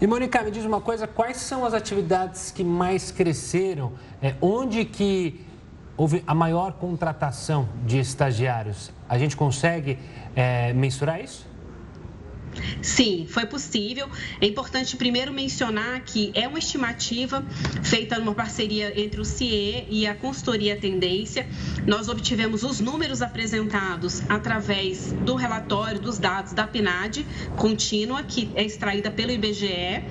E 0.00 0.06
Mônica, 0.06 0.42
me 0.42 0.50
diz 0.50 0.64
uma 0.64 0.80
coisa, 0.80 1.06
quais 1.06 1.38
são 1.38 1.64
as 1.64 1.72
atividades 1.72 2.50
que 2.50 2.62
mais 2.62 3.10
cresceram? 3.10 3.92
É, 4.20 4.34
onde 4.40 4.84
que 4.84 5.40
houve 5.96 6.22
a 6.26 6.34
maior 6.34 6.72
contratação 6.72 7.68
de 7.86 7.98
estagiários? 7.98 8.92
A 9.08 9.16
gente 9.16 9.34
consegue 9.34 9.98
é, 10.34 10.74
mensurar 10.74 11.20
isso? 11.20 11.45
Sim, 12.80 13.26
foi 13.28 13.44
possível. 13.46 14.08
É 14.40 14.46
importante 14.46 14.96
primeiro 14.96 15.32
mencionar 15.32 16.00
que 16.00 16.30
é 16.34 16.48
uma 16.48 16.58
estimativa 16.58 17.44
feita 17.82 18.18
numa 18.18 18.34
parceria 18.34 18.92
entre 19.00 19.20
o 19.20 19.24
CIE 19.24 19.86
e 19.88 20.06
a 20.06 20.14
consultoria 20.14 20.76
Tendência. 20.76 21.48
Nós 21.86 22.08
obtivemos 22.08 22.62
os 22.62 22.80
números 22.80 23.22
apresentados 23.22 24.22
através 24.28 25.12
do 25.12 25.34
relatório 25.34 25.98
dos 26.00 26.18
dados 26.18 26.52
da 26.52 26.66
PNAD 26.66 27.24
contínua, 27.56 28.22
que 28.22 28.50
é 28.54 28.64
extraída 28.64 29.10
pelo 29.10 29.32
IBGE. 29.32 30.04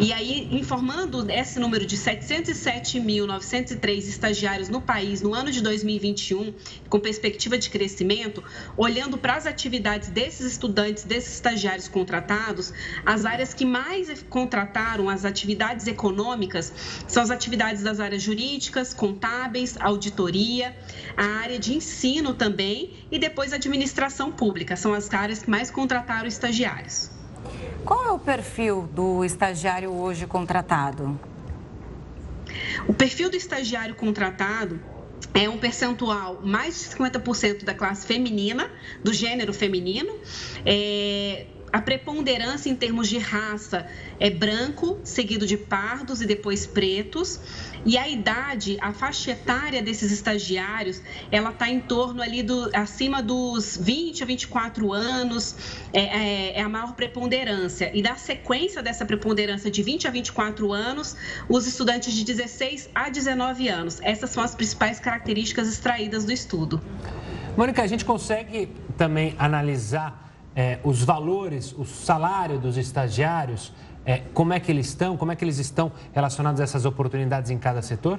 E 0.00 0.12
aí, 0.12 0.48
informando 0.52 1.28
esse 1.30 1.58
número 1.58 1.84
de 1.84 1.96
707.903 1.96 3.98
estagiários 3.98 4.68
no 4.68 4.80
país 4.80 5.20
no 5.20 5.34
ano 5.34 5.50
de 5.50 5.60
2021, 5.60 6.54
com 6.88 7.00
perspectiva 7.00 7.58
de 7.58 7.68
crescimento, 7.68 8.44
olhando 8.76 9.18
para 9.18 9.34
as 9.34 9.46
atividades 9.46 10.10
desses 10.10 10.52
estudantes, 10.52 11.02
desses 11.04 11.34
estagiários 11.34 11.87
contratados, 11.88 12.72
as 13.04 13.24
áreas 13.24 13.52
que 13.54 13.64
mais 13.64 14.22
contrataram 14.28 15.08
as 15.08 15.24
atividades 15.24 15.86
econômicas 15.86 16.72
são 17.06 17.22
as 17.22 17.30
atividades 17.30 17.82
das 17.82 18.00
áreas 18.00 18.22
jurídicas, 18.22 18.94
contábeis, 18.94 19.76
auditoria, 19.80 20.76
a 21.16 21.24
área 21.42 21.58
de 21.58 21.74
ensino 21.74 22.34
também 22.34 22.94
e 23.10 23.18
depois 23.18 23.52
a 23.52 23.56
administração 23.56 24.30
pública. 24.30 24.76
São 24.76 24.94
as 24.94 25.12
áreas 25.12 25.42
que 25.42 25.50
mais 25.50 25.70
contrataram 25.70 26.26
estagiários. 26.26 27.10
Qual 27.84 28.04
é 28.04 28.10
o 28.10 28.18
perfil 28.18 28.88
do 28.92 29.24
estagiário 29.24 29.90
hoje 29.90 30.26
contratado? 30.26 31.18
O 32.86 32.92
perfil 32.92 33.30
do 33.30 33.36
estagiário 33.36 33.94
contratado 33.94 34.80
é 35.34 35.48
um 35.48 35.58
percentual 35.58 36.40
mais 36.42 36.74
de 36.74 36.96
50% 36.96 37.64
da 37.64 37.74
classe 37.74 38.06
feminina, 38.06 38.70
do 39.02 39.12
gênero 39.12 39.52
feminino. 39.52 40.14
É, 40.64 41.46
a 41.72 41.80
preponderância 41.80 42.70
em 42.70 42.74
termos 42.76 43.08
de 43.08 43.18
raça 43.18 43.86
é 44.18 44.30
branco, 44.30 44.98
seguido 45.04 45.46
de 45.46 45.56
pardos 45.56 46.20
e 46.22 46.26
depois 46.26 46.66
pretos. 46.66 47.40
E 47.84 47.96
a 47.96 48.08
idade, 48.08 48.76
a 48.80 48.92
faixa 48.92 49.32
etária 49.32 49.82
desses 49.82 50.10
estagiários, 50.10 51.00
ela 51.30 51.50
está 51.50 51.68
em 51.68 51.80
torno 51.80 52.22
ali 52.22 52.42
do 52.42 52.70
acima 52.74 53.22
dos 53.22 53.76
20 53.76 54.22
a 54.22 54.26
24 54.26 54.92
anos, 54.92 55.56
é, 55.92 56.00
é, 56.00 56.58
é, 56.58 56.62
a 56.62 56.68
maior 56.68 56.94
preponderância. 56.94 57.90
E 57.94 58.02
da 58.02 58.16
sequência 58.16 58.82
dessa 58.82 59.04
preponderância 59.04 59.70
de 59.70 59.82
20 59.82 60.08
a 60.08 60.10
24 60.10 60.72
anos, 60.72 61.16
os 61.48 61.66
estudantes 61.66 62.12
de 62.12 62.24
16 62.24 62.90
a 62.94 63.08
19 63.08 63.68
anos. 63.68 64.00
Essas 64.02 64.30
são 64.30 64.42
as 64.42 64.54
principais 64.54 64.98
características 64.98 65.68
extraídas 65.68 66.24
do 66.24 66.32
estudo. 66.32 66.80
Mônica, 67.56 67.82
a 67.82 67.86
gente 67.86 68.04
consegue 68.04 68.68
também 68.96 69.34
analisar 69.38 70.27
é, 70.54 70.78
os 70.84 71.02
valores, 71.02 71.74
o 71.76 71.84
salário 71.84 72.58
dos 72.58 72.76
estagiários, 72.76 73.72
é, 74.04 74.22
como 74.32 74.52
é 74.52 74.60
que 74.60 74.72
eles 74.72 74.88
estão, 74.88 75.16
como 75.16 75.32
é 75.32 75.36
que 75.36 75.44
eles 75.44 75.58
estão 75.58 75.92
relacionados 76.12 76.60
a 76.60 76.64
essas 76.64 76.84
oportunidades 76.84 77.50
em 77.50 77.58
cada 77.58 77.82
setor? 77.82 78.18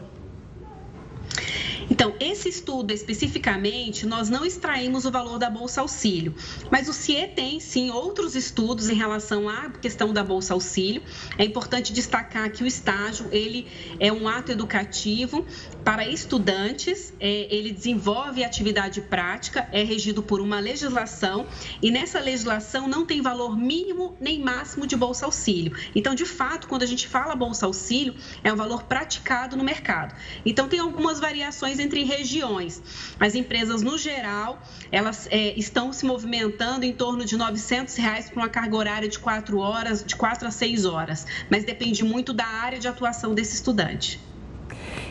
Então, 1.89 2.13
esse 2.19 2.47
estudo 2.47 2.91
especificamente, 2.91 4.05
nós 4.05 4.29
não 4.29 4.45
extraímos 4.45 5.05
o 5.05 5.11
valor 5.11 5.39
da 5.39 5.49
Bolsa 5.49 5.81
Auxílio, 5.81 6.35
mas 6.69 6.87
o 6.87 6.93
CIE 6.93 7.27
tem 7.27 7.59
sim 7.59 7.89
outros 7.89 8.35
estudos 8.35 8.89
em 8.89 8.95
relação 8.95 9.49
à 9.49 9.69
questão 9.69 10.13
da 10.13 10.23
Bolsa 10.23 10.53
Auxílio. 10.53 11.01
É 11.37 11.43
importante 11.43 11.91
destacar 11.91 12.51
que 12.51 12.63
o 12.63 12.67
estágio, 12.67 13.27
ele 13.31 13.67
é 13.99 14.11
um 14.11 14.27
ato 14.27 14.51
educativo 14.51 15.45
para 15.83 16.07
estudantes, 16.07 17.13
é, 17.19 17.47
ele 17.49 17.71
desenvolve 17.71 18.43
atividade 18.43 19.01
prática, 19.01 19.67
é 19.71 19.83
regido 19.83 20.21
por 20.21 20.39
uma 20.39 20.59
legislação 20.59 21.47
e 21.81 21.89
nessa 21.89 22.19
legislação 22.19 22.87
não 22.87 23.05
tem 23.05 23.21
valor 23.21 23.57
mínimo 23.57 24.15
nem 24.19 24.39
máximo 24.39 24.85
de 24.85 24.95
Bolsa 24.95 25.25
Auxílio. 25.25 25.75
Então, 25.95 26.13
de 26.13 26.25
fato, 26.25 26.67
quando 26.67 26.83
a 26.83 26.85
gente 26.85 27.07
fala 27.07 27.35
Bolsa 27.35 27.65
Auxílio, 27.65 28.13
é 28.43 28.53
um 28.53 28.55
valor 28.55 28.83
praticado 28.83 29.57
no 29.57 29.63
mercado. 29.63 30.13
Então, 30.45 30.67
tem 30.67 30.79
algumas 30.79 31.19
variações 31.19 31.78
entre 31.79 32.03
regiões. 32.03 32.81
As 33.19 33.35
empresas, 33.35 33.81
no 33.81 33.97
geral, 33.97 34.61
elas 34.91 35.27
é, 35.31 35.53
estão 35.57 35.91
se 35.91 36.05
movimentando 36.05 36.85
em 36.85 36.93
torno 36.93 37.25
de 37.25 37.37
900 37.37 37.95
reais 37.95 38.29
para 38.29 38.41
uma 38.41 38.49
carga 38.49 38.75
horária 38.75 39.09
de 39.09 39.19
4 39.19 39.57
horas, 39.57 40.03
de 40.03 40.15
4 40.15 40.47
a 40.47 40.51
6 40.51 40.85
horas, 40.85 41.25
mas 41.49 41.63
depende 41.63 42.03
muito 42.03 42.33
da 42.33 42.45
área 42.45 42.79
de 42.79 42.87
atuação 42.87 43.33
desse 43.33 43.55
estudante. 43.55 44.19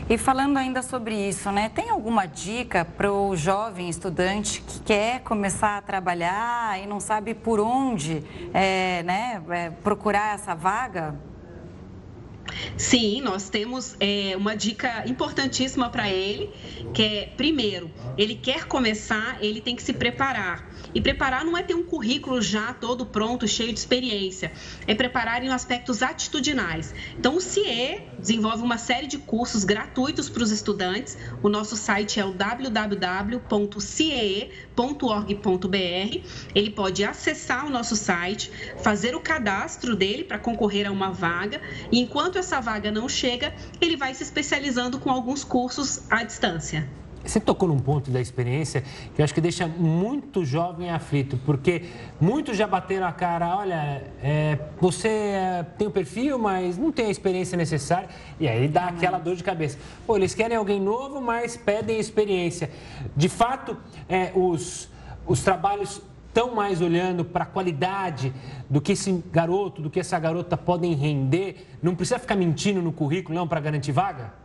E 0.09 0.17
falando 0.17 0.57
ainda 0.57 0.81
sobre 0.81 1.13
isso, 1.29 1.51
né? 1.51 1.69
Tem 1.69 1.91
alguma 1.91 2.25
dica 2.25 2.83
para 2.83 3.13
o 3.13 3.35
jovem 3.35 3.87
estudante 3.87 4.59
que 4.61 4.79
quer 4.79 5.19
começar 5.19 5.77
a 5.77 5.81
trabalhar 5.83 6.81
e 6.81 6.87
não 6.87 6.99
sabe 6.99 7.35
por 7.35 7.59
onde 7.59 8.23
é, 8.51 9.03
né, 9.03 9.39
é, 9.49 9.69
procurar 9.69 10.33
essa 10.33 10.55
vaga? 10.55 11.13
Sim, 12.77 13.21
nós 13.21 13.49
temos 13.49 13.95
é, 13.99 14.35
uma 14.35 14.55
dica 14.55 15.03
importantíssima 15.07 15.89
para 15.89 16.09
ele, 16.09 16.49
que 16.93 17.03
é, 17.03 17.25
primeiro, 17.37 17.91
ele 18.17 18.35
quer 18.35 18.65
começar, 18.65 19.37
ele 19.41 19.61
tem 19.61 19.75
que 19.75 19.83
se 19.83 19.93
preparar. 19.93 20.69
E 20.93 21.01
preparar 21.01 21.45
não 21.45 21.57
é 21.57 21.63
ter 21.63 21.75
um 21.75 21.83
currículo 21.83 22.41
já 22.41 22.73
todo 22.73 23.05
pronto, 23.05 23.47
cheio 23.47 23.71
de 23.71 23.79
experiência. 23.79 24.51
É 24.87 24.95
preparar 24.95 25.43
em 25.43 25.49
aspectos 25.49 26.01
atitudinais. 26.01 26.93
Então, 27.17 27.35
o 27.35 27.41
CIE 27.41 28.01
desenvolve 28.17 28.63
uma 28.63 28.77
série 28.77 29.07
de 29.07 29.17
cursos 29.17 29.63
gratuitos 29.63 30.29
para 30.29 30.43
os 30.43 30.51
estudantes. 30.51 31.17
O 31.43 31.49
nosso 31.49 31.75
site 31.75 32.19
é 32.19 32.25
o 32.25 32.31
www.ciee.org.br. 32.33 33.39
Ele 36.55 36.69
pode 36.71 37.03
acessar 37.03 37.65
o 37.65 37.69
nosso 37.69 37.95
site, 37.95 38.51
fazer 38.83 39.15
o 39.15 39.19
cadastro 39.19 39.95
dele 39.95 40.23
para 40.23 40.39
concorrer 40.39 40.87
a 40.87 40.91
uma 40.91 41.11
vaga. 41.11 41.61
E 41.91 41.99
enquanto 41.99 42.37
essa 42.37 42.59
vaga 42.59 42.91
não 42.91 43.07
chega, 43.07 43.53
ele 43.79 43.95
vai 43.95 44.13
se 44.13 44.23
especializando 44.23 44.99
com 44.99 45.09
alguns 45.09 45.43
cursos 45.43 46.03
à 46.09 46.23
distância. 46.23 46.87
Você 47.23 47.39
tocou 47.39 47.67
num 47.67 47.79
ponto 47.79 48.09
da 48.09 48.21
experiência 48.21 48.83
que 49.13 49.21
eu 49.21 49.23
acho 49.23 49.33
que 49.33 49.41
deixa 49.41 49.67
muito 49.67 50.45
jovem 50.45 50.89
aflito, 50.89 51.37
porque 51.45 51.83
muitos 52.19 52.57
já 52.57 52.65
bateram 52.65 53.05
a 53.05 53.11
cara, 53.11 53.57
olha, 53.57 54.03
é, 54.23 54.57
você 54.79 55.07
é, 55.07 55.65
tem 55.77 55.87
o 55.87 55.91
perfil, 55.91 56.39
mas 56.39 56.77
não 56.77 56.91
tem 56.91 57.07
a 57.07 57.09
experiência 57.09 57.57
necessária, 57.57 58.09
e 58.39 58.47
aí 58.47 58.67
dá 58.67 58.85
aquela 58.85 59.19
dor 59.19 59.35
de 59.35 59.43
cabeça. 59.43 59.77
Pô, 60.07 60.15
eles 60.15 60.33
querem 60.33 60.55
alguém 60.55 60.79
novo, 60.79 61.21
mas 61.21 61.57
pedem 61.57 61.99
experiência. 61.99 62.71
De 63.15 63.27
fato, 63.27 63.77
é, 64.07 64.31
os, 64.33 64.89
os 65.27 65.41
trabalhos 65.41 66.01
estão 66.29 66.55
mais 66.55 66.79
olhando 66.81 67.25
para 67.25 67.43
a 67.43 67.47
qualidade 67.47 68.33
do 68.69 68.79
que 68.79 68.93
esse 68.93 69.23
garoto, 69.31 69.81
do 69.81 69.89
que 69.89 69.99
essa 69.99 70.17
garota 70.17 70.55
podem 70.55 70.93
render, 70.93 71.67
não 71.81 71.95
precisa 71.95 72.17
ficar 72.17 72.35
mentindo 72.35 72.81
no 72.81 72.93
currículo, 72.93 73.37
não, 73.37 73.47
para 73.47 73.59
garantir 73.59 73.91
vaga? 73.91 74.38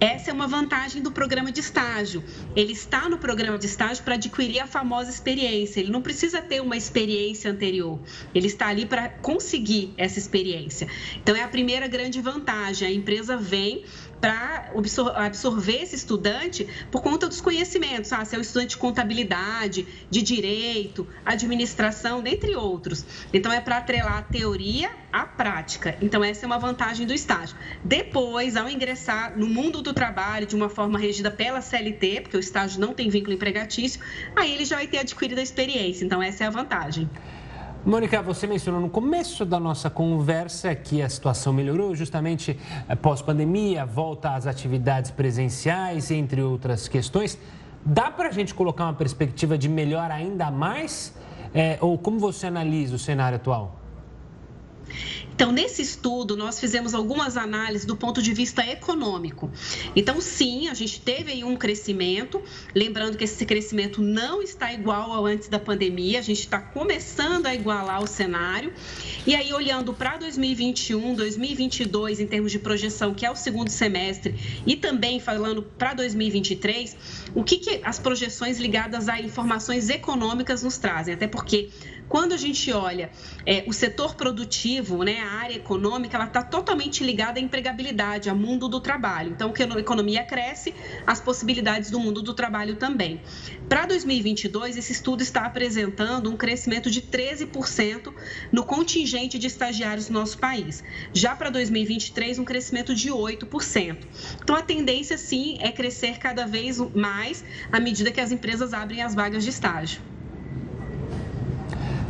Essa 0.00 0.30
é 0.30 0.34
uma 0.34 0.46
vantagem 0.46 1.02
do 1.02 1.10
programa 1.10 1.50
de 1.50 1.60
estágio. 1.60 2.22
Ele 2.54 2.72
está 2.72 3.08
no 3.08 3.18
programa 3.18 3.58
de 3.58 3.66
estágio 3.66 4.02
para 4.04 4.14
adquirir 4.14 4.60
a 4.60 4.66
famosa 4.66 5.10
experiência. 5.10 5.80
Ele 5.80 5.90
não 5.90 6.02
precisa 6.02 6.40
ter 6.40 6.60
uma 6.60 6.76
experiência 6.76 7.50
anterior. 7.50 7.98
Ele 8.34 8.46
está 8.46 8.68
ali 8.68 8.86
para 8.86 9.08
conseguir 9.08 9.92
essa 9.96 10.18
experiência. 10.18 10.88
Então, 11.16 11.34
é 11.34 11.42
a 11.42 11.48
primeira 11.48 11.86
grande 11.86 12.20
vantagem. 12.20 12.88
A 12.88 12.92
empresa 12.92 13.36
vem 13.36 13.84
para 14.24 14.70
absorver 15.26 15.82
esse 15.82 15.96
estudante 15.96 16.66
por 16.90 17.02
conta 17.02 17.28
dos 17.28 17.42
conhecimentos. 17.42 18.10
Ah, 18.10 18.24
se 18.24 18.34
é 18.34 18.38
um 18.38 18.40
estudante 18.40 18.70
de 18.70 18.76
contabilidade, 18.78 19.86
de 20.08 20.22
direito, 20.22 21.06
administração, 21.26 22.22
dentre 22.22 22.56
outros. 22.56 23.04
Então, 23.34 23.52
é 23.52 23.60
para 23.60 23.76
atrelar 23.76 24.16
a 24.18 24.22
teoria 24.22 24.90
à 25.12 25.26
prática. 25.26 25.98
Então, 26.00 26.24
essa 26.24 26.44
é 26.44 26.46
uma 26.46 26.58
vantagem 26.58 27.06
do 27.06 27.12
estágio. 27.12 27.54
Depois, 27.84 28.56
ao 28.56 28.66
ingressar 28.66 29.38
no 29.38 29.46
mundo 29.46 29.82
do 29.82 29.92
trabalho 29.92 30.46
de 30.46 30.56
uma 30.56 30.70
forma 30.70 30.98
regida 30.98 31.30
pela 31.30 31.60
CLT, 31.60 32.22
porque 32.22 32.38
o 32.38 32.40
estágio 32.40 32.80
não 32.80 32.94
tem 32.94 33.10
vínculo 33.10 33.34
empregatício, 33.34 34.00
aí 34.34 34.54
ele 34.54 34.64
já 34.64 34.76
vai 34.76 34.86
ter 34.86 34.98
adquirido 34.98 35.38
a 35.38 35.42
experiência. 35.42 36.02
Então, 36.02 36.22
essa 36.22 36.44
é 36.44 36.46
a 36.46 36.50
vantagem. 36.50 37.10
Mônica, 37.86 38.22
você 38.22 38.46
mencionou 38.46 38.80
no 38.80 38.88
começo 38.88 39.44
da 39.44 39.60
nossa 39.60 39.90
conversa 39.90 40.74
que 40.74 41.02
a 41.02 41.08
situação 41.08 41.52
melhorou 41.52 41.94
justamente 41.94 42.58
eh, 42.88 42.94
pós-pandemia, 42.94 43.84
volta 43.84 44.30
às 44.30 44.46
atividades 44.46 45.10
presenciais, 45.10 46.10
entre 46.10 46.40
outras 46.40 46.88
questões. 46.88 47.38
Dá 47.84 48.10
para 48.10 48.30
a 48.30 48.32
gente 48.32 48.54
colocar 48.54 48.84
uma 48.84 48.94
perspectiva 48.94 49.58
de 49.58 49.68
melhor 49.68 50.10
ainda 50.10 50.50
mais? 50.50 51.14
É, 51.52 51.76
ou 51.78 51.98
como 51.98 52.18
você 52.18 52.46
analisa 52.46 52.96
o 52.96 52.98
cenário 52.98 53.36
atual? 53.36 53.83
Então, 55.34 55.50
nesse 55.50 55.82
estudo, 55.82 56.36
nós 56.36 56.60
fizemos 56.60 56.94
algumas 56.94 57.36
análises 57.36 57.84
do 57.84 57.96
ponto 57.96 58.22
de 58.22 58.32
vista 58.32 58.64
econômico. 58.64 59.50
Então, 59.96 60.20
sim, 60.20 60.68
a 60.68 60.74
gente 60.74 61.00
teve 61.00 61.32
aí 61.32 61.42
um 61.42 61.56
crescimento, 61.56 62.40
lembrando 62.74 63.16
que 63.16 63.24
esse 63.24 63.44
crescimento 63.44 64.00
não 64.00 64.42
está 64.42 64.72
igual 64.72 65.12
ao 65.12 65.26
antes 65.26 65.48
da 65.48 65.58
pandemia, 65.58 66.20
a 66.20 66.22
gente 66.22 66.40
está 66.40 66.60
começando 66.60 67.46
a 67.46 67.54
igualar 67.54 68.02
o 68.02 68.06
cenário. 68.06 68.72
E 69.26 69.34
aí, 69.34 69.52
olhando 69.52 69.92
para 69.92 70.16
2021, 70.18 71.14
2022, 71.14 72.20
em 72.20 72.26
termos 72.26 72.52
de 72.52 72.58
projeção, 72.58 73.12
que 73.12 73.26
é 73.26 73.30
o 73.30 73.36
segundo 73.36 73.70
semestre, 73.70 74.34
e 74.66 74.76
também 74.76 75.18
falando 75.18 75.62
para 75.62 75.94
2023, 75.94 76.96
o 77.34 77.42
que, 77.42 77.58
que 77.58 77.80
as 77.82 77.98
projeções 77.98 78.58
ligadas 78.58 79.08
a 79.08 79.20
informações 79.20 79.88
econômicas 79.88 80.62
nos 80.62 80.78
trazem? 80.78 81.14
Até 81.14 81.26
porque 81.26 81.70
quando 82.08 82.32
a 82.32 82.36
gente 82.36 82.70
olha 82.72 83.10
é, 83.46 83.64
o 83.66 83.72
setor 83.72 84.14
produtivo, 84.14 85.02
né, 85.02 85.20
a 85.20 85.30
área 85.32 85.54
econômica, 85.54 86.16
ela 86.16 86.26
está 86.26 86.42
totalmente 86.42 87.02
ligada 87.02 87.38
à 87.38 87.42
empregabilidade, 87.42 88.28
ao 88.28 88.36
mundo 88.36 88.68
do 88.68 88.80
trabalho. 88.80 89.30
Então, 89.30 89.52
que 89.52 89.62
a 89.62 89.66
economia 89.78 90.24
cresce, 90.24 90.74
as 91.06 91.20
possibilidades 91.20 91.90
do 91.90 91.98
mundo 91.98 92.22
do 92.22 92.34
trabalho 92.34 92.76
também. 92.76 93.20
Para 93.68 93.86
2022, 93.86 94.76
esse 94.76 94.92
estudo 94.92 95.22
está 95.22 95.46
apresentando 95.46 96.30
um 96.30 96.36
crescimento 96.36 96.90
de 96.90 97.02
13% 97.02 98.12
no 98.52 98.64
contingente 98.64 99.38
de 99.38 99.46
estagiários 99.46 100.08
no 100.08 100.20
nosso 100.20 100.38
país. 100.38 100.84
Já 101.12 101.34
para 101.34 101.50
2023, 101.50 102.38
um 102.38 102.44
crescimento 102.44 102.94
de 102.94 103.10
8%. 103.10 103.96
Então, 104.42 104.56
a 104.56 104.62
tendência, 104.62 105.16
sim, 105.16 105.56
é 105.60 105.72
crescer 105.72 106.18
cada 106.18 106.46
vez 106.46 106.78
mais 106.94 107.44
à 107.72 107.80
medida 107.80 108.12
que 108.12 108.20
as 108.20 108.30
empresas 108.30 108.72
abrem 108.72 109.02
as 109.02 109.14
vagas 109.14 109.42
de 109.42 109.50
estágio. 109.50 110.13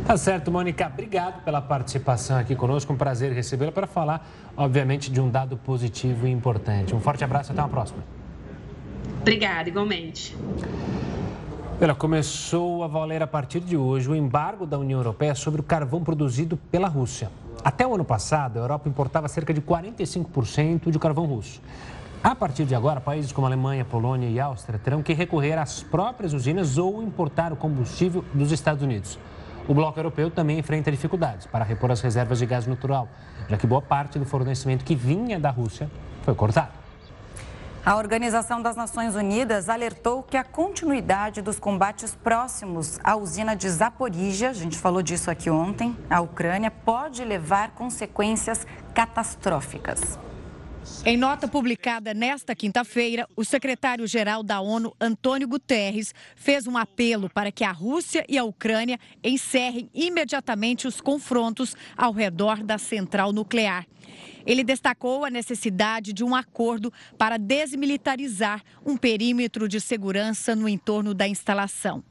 Tá 0.05 0.15
certo, 0.17 0.51
Mônica. 0.51 0.85
Obrigado 0.85 1.43
pela 1.43 1.59
participação 1.59 2.37
aqui 2.37 2.55
conosco. 2.55 2.93
Um 2.93 2.95
prazer 2.95 3.31
recebê-la 3.33 3.71
para 3.71 3.87
falar, 3.87 4.29
obviamente, 4.55 5.11
de 5.11 5.19
um 5.19 5.31
dado 5.31 5.57
positivo 5.57 6.27
e 6.27 6.31
importante. 6.31 6.93
Um 6.93 6.99
forte 6.99 7.23
abraço 7.23 7.51
e 7.51 7.53
até 7.53 7.61
uma 7.63 7.69
próxima. 7.69 8.03
Obrigada, 9.21 9.67
igualmente. 9.67 10.37
Ela 11.81 11.95
começou 11.95 12.83
a 12.83 12.87
valer 12.87 13.23
a 13.23 13.27
partir 13.27 13.61
de 13.61 13.75
hoje 13.75 14.07
o 14.07 14.15
embargo 14.15 14.67
da 14.67 14.77
União 14.77 14.99
Europeia 14.99 15.33
sobre 15.33 15.59
o 15.59 15.63
carvão 15.63 16.03
produzido 16.03 16.55
pela 16.55 16.87
Rússia. 16.87 17.31
Até 17.63 17.85
o 17.87 17.95
ano 17.95 18.05
passado, 18.05 18.57
a 18.57 18.61
Europa 18.61 18.87
importava 18.87 19.27
cerca 19.27 19.51
de 19.51 19.59
45% 19.59 20.91
de 20.91 20.99
carvão 20.99 21.25
russo. 21.25 21.59
A 22.23 22.35
partir 22.35 22.65
de 22.65 22.75
agora, 22.75 23.01
países 23.01 23.31
como 23.31 23.47
Alemanha, 23.47 23.83
Polônia 23.83 24.29
e 24.29 24.39
Áustria 24.39 24.77
terão 24.77 25.01
que 25.01 25.13
recorrer 25.13 25.57
às 25.57 25.81
próprias 25.81 26.31
usinas 26.31 26.77
ou 26.77 27.01
importar 27.01 27.51
o 27.51 27.55
combustível 27.55 28.23
dos 28.35 28.51
Estados 28.51 28.83
Unidos. 28.83 29.17
O 29.67 29.73
bloco 29.73 29.99
europeu 29.99 30.29
também 30.29 30.59
enfrenta 30.59 30.91
dificuldades 30.91 31.47
para 31.47 31.65
repor 31.65 31.91
as 31.91 31.99
reservas 32.01 32.37
de 32.37 32.45
gás 32.45 32.67
natural, 32.67 33.07
já 33.49 33.57
que 33.57 33.65
boa 33.65 33.81
parte 33.81 34.19
do 34.19 34.25
fornecimento 34.25 34.85
que 34.85 34.95
vinha 34.95 35.39
da 35.39 35.49
Rússia 35.49 35.89
foi 36.23 36.35
cortado. 36.35 36.85
A 37.83 37.97
Organização 37.97 38.63
das 38.63 38.75
Nações 38.75 39.15
Unidas 39.15 39.69
alertou 39.69 40.23
que 40.23 40.35
a 40.37 40.43
continuidade 40.43 41.39
dos 41.41 41.59
combates 41.59 42.15
próximos 42.15 42.99
à 43.03 43.15
usina 43.15 43.55
de 43.55 43.69
Zaporizhia, 43.69 44.49
a 44.49 44.53
gente 44.53 44.77
falou 44.77 45.03
disso 45.03 45.29
aqui 45.29 45.51
ontem, 45.51 45.95
a 46.09 46.19
Ucrânia, 46.19 46.71
pode 46.71 47.23
levar 47.23 47.71
consequências 47.71 48.65
catastróficas. 48.93 50.17
Em 51.05 51.17
nota 51.17 51.47
publicada 51.47 52.13
nesta 52.13 52.55
quinta-feira, 52.55 53.27
o 53.35 53.43
secretário-geral 53.43 54.43
da 54.43 54.59
ONU, 54.59 54.95
Antônio 54.99 55.47
Guterres, 55.47 56.13
fez 56.35 56.67
um 56.67 56.77
apelo 56.77 57.29
para 57.29 57.51
que 57.51 57.63
a 57.63 57.71
Rússia 57.71 58.25
e 58.27 58.37
a 58.37 58.43
Ucrânia 58.43 58.99
encerrem 59.23 59.89
imediatamente 59.93 60.87
os 60.87 61.01
confrontos 61.01 61.75
ao 61.97 62.11
redor 62.11 62.63
da 62.63 62.77
central 62.77 63.31
nuclear. 63.31 63.85
Ele 64.45 64.63
destacou 64.63 65.25
a 65.25 65.29
necessidade 65.29 66.13
de 66.13 66.23
um 66.23 66.35
acordo 66.35 66.93
para 67.17 67.37
desmilitarizar 67.37 68.63
um 68.85 68.95
perímetro 68.95 69.67
de 69.67 69.81
segurança 69.81 70.55
no 70.55 70.69
entorno 70.69 71.13
da 71.13 71.27
instalação. 71.27 72.03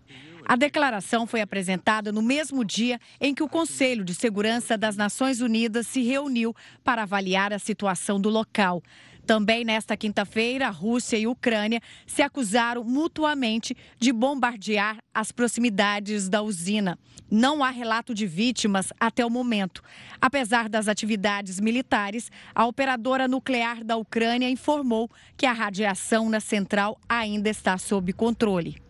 A 0.46 0.56
declaração 0.56 1.26
foi 1.26 1.40
apresentada 1.40 2.12
no 2.12 2.20
mesmo 2.20 2.64
dia 2.64 3.00
em 3.18 3.34
que 3.34 3.42
o 3.42 3.48
Conselho 3.48 4.04
de 4.04 4.14
Segurança 4.14 4.76
das 4.76 4.94
Nações 4.94 5.40
Unidas 5.40 5.86
se 5.86 6.02
reuniu 6.02 6.54
para 6.84 7.02
avaliar 7.02 7.52
a 7.52 7.58
situação 7.58 8.20
do 8.20 8.28
local. 8.28 8.82
Também 9.26 9.64
nesta 9.64 9.96
quinta-feira, 9.96 10.68
Rússia 10.68 11.16
e 11.16 11.26
Ucrânia 11.26 11.80
se 12.06 12.20
acusaram 12.20 12.84
mutuamente 12.84 13.74
de 13.98 14.12
bombardear 14.12 14.98
as 15.14 15.32
proximidades 15.32 16.28
da 16.28 16.42
usina. 16.42 16.98
Não 17.30 17.64
há 17.64 17.70
relato 17.70 18.12
de 18.12 18.26
vítimas 18.26 18.92
até 19.00 19.24
o 19.24 19.30
momento. 19.30 19.82
Apesar 20.20 20.68
das 20.68 20.88
atividades 20.88 21.58
militares, 21.58 22.30
a 22.54 22.66
operadora 22.66 23.26
nuclear 23.26 23.82
da 23.82 23.96
Ucrânia 23.96 24.50
informou 24.50 25.10
que 25.38 25.46
a 25.46 25.52
radiação 25.54 26.28
na 26.28 26.38
central 26.38 27.00
ainda 27.08 27.48
está 27.48 27.78
sob 27.78 28.12
controle. 28.12 28.83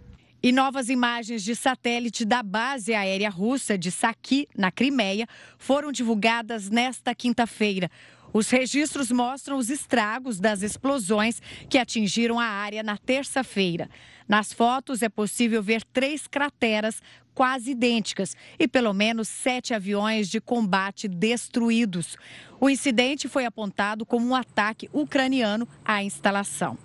E 0.45 0.53
novas 0.53 0.91
imagens 0.91 1.43
de 1.43 1.57
satélite 1.57 2.23
da 2.23 2.43
base 2.43 2.93
aérea 2.93 3.31
russa 3.31 3.79
de 3.79 3.91
Saki, 3.91 4.47
na 4.55 4.71
Crimeia, 4.71 5.27
foram 5.57 5.91
divulgadas 5.91 6.69
nesta 6.69 7.15
quinta-feira. 7.15 7.91
Os 8.31 8.51
registros 8.51 9.11
mostram 9.11 9.57
os 9.57 9.71
estragos 9.71 10.39
das 10.39 10.61
explosões 10.61 11.41
que 11.67 11.79
atingiram 11.79 12.39
a 12.39 12.45
área 12.45 12.83
na 12.83 12.99
terça-feira. 12.99 13.89
Nas 14.29 14.53
fotos 14.53 15.01
é 15.01 15.09
possível 15.09 15.63
ver 15.63 15.83
três 15.83 16.27
crateras 16.27 17.01
quase 17.35 17.71
idênticas 17.71 18.37
e 18.59 18.69
pelo 18.69 18.93
menos 18.93 19.29
sete 19.29 19.73
aviões 19.73 20.29
de 20.29 20.43
combate 20.43 21.09
destruídos. 21.09 22.19
O 22.61 22.69
incidente 22.69 23.29
foi 23.29 23.47
apontado 23.47 24.05
como 24.05 24.27
um 24.27 24.35
ataque 24.35 24.91
ucraniano 24.93 25.67
à 25.83 26.05
instalação. 26.05 26.77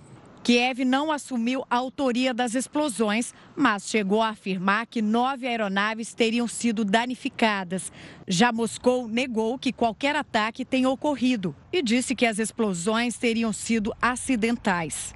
Kiev 0.43 0.85
não 0.85 1.11
assumiu 1.11 1.65
a 1.69 1.75
autoria 1.75 2.33
das 2.33 2.55
explosões, 2.55 3.33
mas 3.55 3.87
chegou 3.87 4.21
a 4.21 4.29
afirmar 4.29 4.87
que 4.87 5.01
nove 5.01 5.47
aeronaves 5.47 6.13
teriam 6.13 6.47
sido 6.47 6.85
danificadas. 6.85 7.91
Já 8.27 8.51
Moscou 8.51 9.07
negou 9.07 9.59
que 9.59 9.73
qualquer 9.73 10.15
ataque 10.15 10.63
tenha 10.63 10.89
ocorrido 10.89 11.55
e 11.71 11.81
disse 11.81 12.15
que 12.15 12.25
as 12.25 12.39
explosões 12.39 13.17
teriam 13.17 13.51
sido 13.51 13.93
acidentais. 14.01 15.13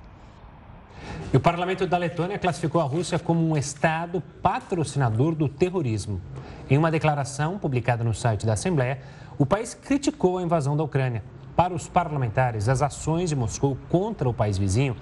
E 1.34 1.38
o 1.38 1.40
parlamento 1.40 1.88
da 1.88 1.98
Letônia 1.98 2.38
classificou 2.38 2.80
a 2.80 2.86
Rússia 2.86 3.18
como 3.18 3.50
um 3.50 3.58
Estado 3.58 4.22
patrocinador 4.42 5.36
do 5.36 5.50
terrorismo. 5.50 6.22
Em 6.70 6.78
uma 6.78 6.92
declaração 6.92 7.58
publicada 7.58 8.04
no 8.04 8.14
site 8.14 8.46
da 8.46 8.54
Assembleia, 8.54 9.00
o 9.38 9.46
país 9.46 9.74
criticou 9.74 10.38
a 10.38 10.44
invasão 10.44 10.78
da 10.78 10.84
Ucrânia. 10.84 11.24
Para 11.56 11.74
os 11.74 11.88
parlamentares, 11.88 12.68
as 12.68 12.82
ações 12.82 13.30
de 13.30 13.36
Moscou 13.36 13.78
contra 13.88 14.28
o 14.28 14.34
país 14.34 14.58
vizinho 14.58 14.96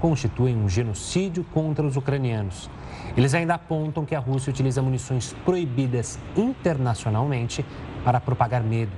constituem 0.00 0.56
um 0.56 0.66
genocídio 0.66 1.44
contra 1.52 1.84
os 1.84 1.96
ucranianos. 1.96 2.70
Eles 3.14 3.34
ainda 3.34 3.54
apontam 3.54 4.06
que 4.06 4.14
a 4.14 4.18
Rússia 4.18 4.50
utiliza 4.50 4.80
munições 4.80 5.34
proibidas 5.44 6.18
internacionalmente 6.34 7.64
para 8.04 8.20
propagar 8.20 8.62
medo. 8.62 8.92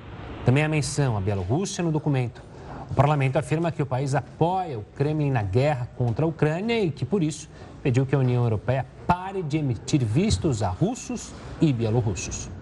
Também 0.44 0.62
há 0.62 0.68
menção 0.68 1.16
à 1.16 1.20
Bielorrússia 1.20 1.82
no 1.82 1.90
documento. 1.90 2.42
O 2.88 2.94
parlamento 2.94 3.38
afirma 3.38 3.72
que 3.72 3.82
o 3.82 3.86
país 3.86 4.14
apoia 4.14 4.78
o 4.78 4.84
Kremlin 4.94 5.30
na 5.30 5.42
guerra 5.42 5.88
contra 5.96 6.24
a 6.24 6.28
Ucrânia 6.28 6.80
e 6.80 6.92
que, 6.92 7.04
por 7.04 7.24
isso, 7.24 7.48
pediu 7.82 8.06
que 8.06 8.14
a 8.14 8.18
União 8.18 8.44
Europeia 8.44 8.86
pare 9.06 9.42
de 9.42 9.58
emitir 9.58 10.04
vistos 10.04 10.62
a 10.62 10.68
russos 10.68 11.32
e 11.60 11.72
bielorrussos. 11.72 12.59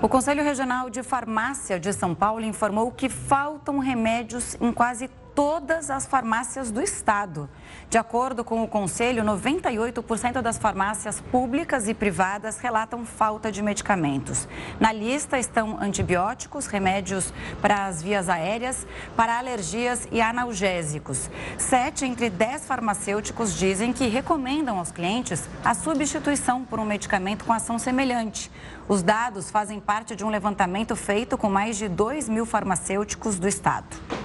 O 0.00 0.08
Conselho 0.08 0.44
Regional 0.44 0.88
de 0.88 1.02
Farmácia 1.02 1.78
de 1.80 1.92
São 1.92 2.14
Paulo 2.14 2.44
informou 2.44 2.92
que 2.92 3.08
faltam 3.08 3.80
remédios 3.80 4.56
em 4.60 4.72
quase 4.72 5.10
todas 5.38 5.88
as 5.88 6.04
farmácias 6.04 6.72
do 6.72 6.82
estado. 6.82 7.48
De 7.88 7.96
acordo 7.96 8.42
com 8.42 8.60
o 8.64 8.66
Conselho, 8.66 9.22
98% 9.22 10.42
das 10.42 10.58
farmácias 10.58 11.20
públicas 11.20 11.86
e 11.86 11.94
privadas 11.94 12.58
relatam 12.58 13.06
falta 13.06 13.52
de 13.52 13.62
medicamentos. 13.62 14.48
Na 14.80 14.92
lista 14.92 15.38
estão 15.38 15.80
antibióticos, 15.80 16.66
remédios 16.66 17.32
para 17.62 17.86
as 17.86 18.02
vias 18.02 18.28
aéreas, 18.28 18.84
para 19.14 19.38
alergias 19.38 20.08
e 20.10 20.20
analgésicos. 20.20 21.30
Sete 21.56 22.04
entre 22.04 22.30
dez 22.30 22.66
farmacêuticos 22.66 23.56
dizem 23.56 23.92
que 23.92 24.08
recomendam 24.08 24.80
aos 24.80 24.90
clientes 24.90 25.48
a 25.64 25.72
substituição 25.72 26.64
por 26.64 26.80
um 26.80 26.84
medicamento 26.84 27.44
com 27.44 27.52
ação 27.52 27.78
semelhante. 27.78 28.50
Os 28.88 29.04
dados 29.04 29.52
fazem 29.52 29.78
parte 29.78 30.16
de 30.16 30.24
um 30.24 30.30
levantamento 30.30 30.96
feito 30.96 31.38
com 31.38 31.48
mais 31.48 31.76
de 31.76 31.88
2 31.88 32.28
mil 32.28 32.44
farmacêuticos 32.44 33.38
do 33.38 33.46
estado. 33.46 34.17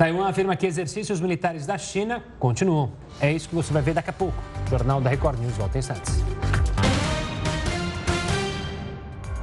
Taiwan 0.00 0.26
afirma 0.26 0.56
que 0.56 0.66
exercícios 0.66 1.20
militares 1.20 1.66
da 1.66 1.76
China 1.76 2.24
continuam. 2.38 2.90
É 3.20 3.30
isso 3.30 3.50
que 3.50 3.54
você 3.54 3.70
vai 3.70 3.82
ver 3.82 3.92
daqui 3.92 4.08
a 4.08 4.12
pouco. 4.14 4.42
O 4.66 4.70
Jornal 4.70 4.98
da 4.98 5.10
Record 5.10 5.38
News 5.38 5.58
volta 5.58 5.76
em 5.76 5.80
instantes. 5.80 6.39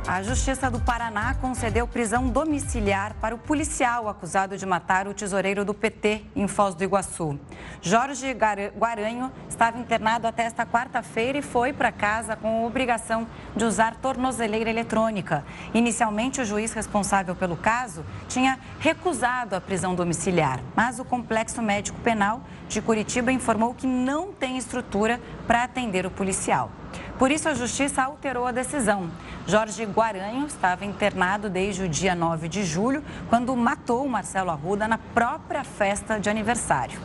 A 0.07 0.23
Justiça 0.23 0.71
do 0.71 0.79
Paraná 0.79 1.33
concedeu 1.33 1.85
prisão 1.85 2.29
domiciliar 2.29 3.13
para 3.19 3.35
o 3.35 3.37
policial 3.37 4.07
acusado 4.07 4.55
de 4.57 4.65
matar 4.65 5.05
o 5.05 5.13
tesoureiro 5.13 5.65
do 5.65 5.73
PT 5.73 6.21
em 6.33 6.47
Foz 6.47 6.73
do 6.73 6.81
Iguaçu. 6.81 7.37
Jorge 7.81 8.33
Guaranho 8.33 9.29
estava 9.49 9.77
internado 9.77 10.25
até 10.25 10.43
esta 10.43 10.65
quarta-feira 10.65 11.37
e 11.37 11.41
foi 11.41 11.73
para 11.73 11.91
casa 11.91 12.37
com 12.37 12.65
obrigação 12.65 13.27
de 13.53 13.65
usar 13.65 13.97
tornozeleira 13.97 14.69
eletrônica. 14.69 15.43
Inicialmente, 15.73 16.39
o 16.39 16.45
juiz 16.45 16.71
responsável 16.71 17.35
pelo 17.35 17.57
caso 17.57 18.05
tinha 18.29 18.57
recusado 18.79 19.57
a 19.57 19.61
prisão 19.61 19.93
domiciliar, 19.93 20.61
mas 20.73 20.99
o 20.99 21.05
Complexo 21.05 21.61
Médico 21.61 21.99
Penal 21.99 22.39
de 22.69 22.81
Curitiba 22.81 23.29
informou 23.29 23.73
que 23.73 23.85
não 23.85 24.31
tem 24.31 24.57
estrutura 24.57 25.19
para 25.45 25.63
atender 25.63 26.05
o 26.05 26.11
policial. 26.11 26.71
Por 27.17 27.31
isso, 27.31 27.49
a 27.49 27.55
Justiça 27.55 28.03
alterou 28.03 28.45
a 28.45 28.51
decisão. 28.51 29.09
Jorge 29.47 29.83
Guaranho 29.85 30.45
estava 30.45 30.85
internado 30.85 31.49
desde 31.49 31.81
o 31.83 31.89
dia 31.89 32.13
9 32.13 32.47
de 32.47 32.63
julho, 32.63 33.03
quando 33.27 33.55
matou 33.55 34.07
Marcelo 34.07 34.51
Arruda 34.51 34.87
na 34.87 34.99
própria 34.99 35.63
festa 35.63 36.19
de 36.19 36.29
aniversário. 36.29 36.99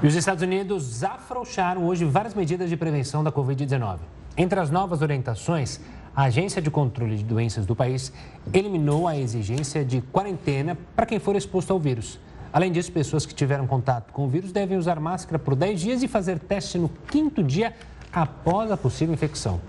E 0.00 0.06
os 0.06 0.14
Estados 0.14 0.44
Unidos 0.44 1.02
afrouxaram 1.02 1.84
hoje 1.84 2.04
várias 2.04 2.34
medidas 2.34 2.70
de 2.70 2.76
prevenção 2.76 3.24
da 3.24 3.32
Covid-19. 3.32 3.98
Entre 4.36 4.60
as 4.60 4.70
novas 4.70 5.02
orientações, 5.02 5.80
a 6.14 6.24
Agência 6.24 6.62
de 6.62 6.70
Controle 6.70 7.16
de 7.16 7.24
Doenças 7.24 7.66
do 7.66 7.74
país 7.74 8.12
eliminou 8.52 9.08
a 9.08 9.16
exigência 9.16 9.84
de 9.84 10.02
quarentena 10.02 10.78
para 10.94 11.06
quem 11.06 11.18
for 11.18 11.34
exposto 11.34 11.72
ao 11.72 11.80
vírus. 11.80 12.20
Além 12.52 12.70
disso, 12.70 12.92
pessoas 12.92 13.26
que 13.26 13.34
tiveram 13.34 13.66
contato 13.66 14.12
com 14.12 14.26
o 14.26 14.28
vírus 14.28 14.52
devem 14.52 14.78
usar 14.78 15.00
máscara 15.00 15.40
por 15.40 15.56
10 15.56 15.80
dias 15.80 16.02
e 16.04 16.06
fazer 16.06 16.38
teste 16.38 16.78
no 16.78 16.88
quinto 16.88 17.42
dia 17.42 17.74
após 18.14 18.70
a 18.70 18.76
possível 18.76 19.14
infecção. 19.14 19.60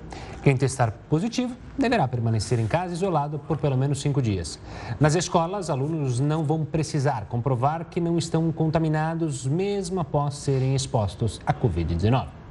Quem 0.43 0.55
testar 0.55 0.91
positivo 1.09 1.55
deverá 1.75 2.07
permanecer 2.07 2.59
em 2.59 2.67
casa 2.67 2.93
isolado 2.93 3.39
por 3.39 3.57
pelo 3.57 3.75
menos 3.75 3.99
cinco 3.99 4.21
dias. 4.21 4.59
Nas 4.99 5.15
escolas, 5.15 5.71
alunos 5.71 6.19
não 6.19 6.43
vão 6.43 6.63
precisar 6.63 7.25
comprovar 7.25 7.85
que 7.85 7.99
não 7.99 8.17
estão 8.17 8.51
contaminados 8.51 9.47
mesmo 9.47 9.99
após 9.99 10.35
serem 10.35 10.75
expostos 10.75 11.41
à 11.47 11.51
Covid-19. 11.51 12.44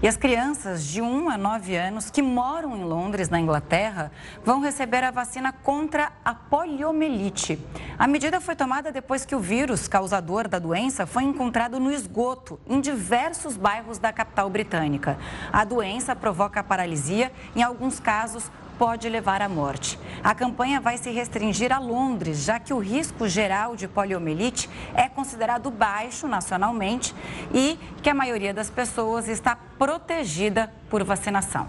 E 0.00 0.06
as 0.06 0.16
crianças 0.16 0.84
de 0.84 1.02
1 1.02 1.28
a 1.28 1.36
9 1.36 1.74
anos 1.74 2.08
que 2.08 2.22
moram 2.22 2.76
em 2.76 2.84
Londres, 2.84 3.28
na 3.28 3.40
Inglaterra, 3.40 4.12
vão 4.44 4.60
receber 4.60 5.02
a 5.02 5.10
vacina 5.10 5.52
contra 5.52 6.12
a 6.24 6.32
poliomielite. 6.32 7.58
A 7.98 8.06
medida 8.06 8.40
foi 8.40 8.54
tomada 8.54 8.92
depois 8.92 9.24
que 9.24 9.34
o 9.34 9.40
vírus 9.40 9.88
causador 9.88 10.46
da 10.46 10.60
doença 10.60 11.04
foi 11.04 11.24
encontrado 11.24 11.80
no 11.80 11.90
esgoto 11.90 12.60
em 12.68 12.80
diversos 12.80 13.56
bairros 13.56 13.98
da 13.98 14.12
capital 14.12 14.48
britânica. 14.48 15.18
A 15.52 15.64
doença 15.64 16.14
provoca 16.14 16.62
paralisia, 16.62 17.32
em 17.56 17.62
alguns 17.64 17.98
casos 17.98 18.48
pode 18.78 19.08
levar 19.08 19.42
à 19.42 19.48
morte. 19.48 19.98
A 20.22 20.34
campanha 20.34 20.80
vai 20.80 20.96
se 20.96 21.10
restringir 21.10 21.72
a 21.72 21.78
Londres, 21.78 22.44
já 22.44 22.60
que 22.60 22.72
o 22.72 22.78
risco 22.78 23.28
geral 23.28 23.74
de 23.74 23.88
poliomielite 23.88 24.70
é 24.94 25.08
considerado 25.08 25.70
baixo 25.70 26.28
nacionalmente 26.28 27.14
e 27.52 27.78
que 28.02 28.08
a 28.08 28.14
maioria 28.14 28.54
das 28.54 28.70
pessoas 28.70 29.26
está 29.28 29.56
protegida 29.78 30.72
por 30.88 31.02
vacinação. 31.02 31.66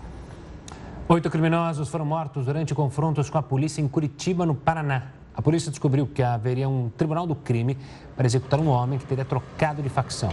Oito 1.08 1.30
criminosos 1.30 1.90
foram 1.90 2.06
mortos 2.06 2.46
durante 2.46 2.76
confrontos 2.76 3.32
com 3.32 3.38
a 3.40 3.42
polícia 3.42 3.82
em 3.82 3.88
Curitiba, 3.88 4.46
no 4.46 4.54
Paraná. 4.54 5.08
A 5.36 5.42
polícia 5.42 5.72
descobriu 5.72 6.06
que 6.06 6.22
haveria 6.22 6.70
um 6.70 6.92
tribunal 6.96 7.26
do 7.26 7.34
crime 7.34 7.76
para 8.16 8.28
executar 8.28 8.60
um 8.60 8.68
homem 8.68 9.00
que 9.00 9.06
teria 9.06 9.26
trocado 9.26 9.82
de 9.82 9.90
facção. 9.90 10.30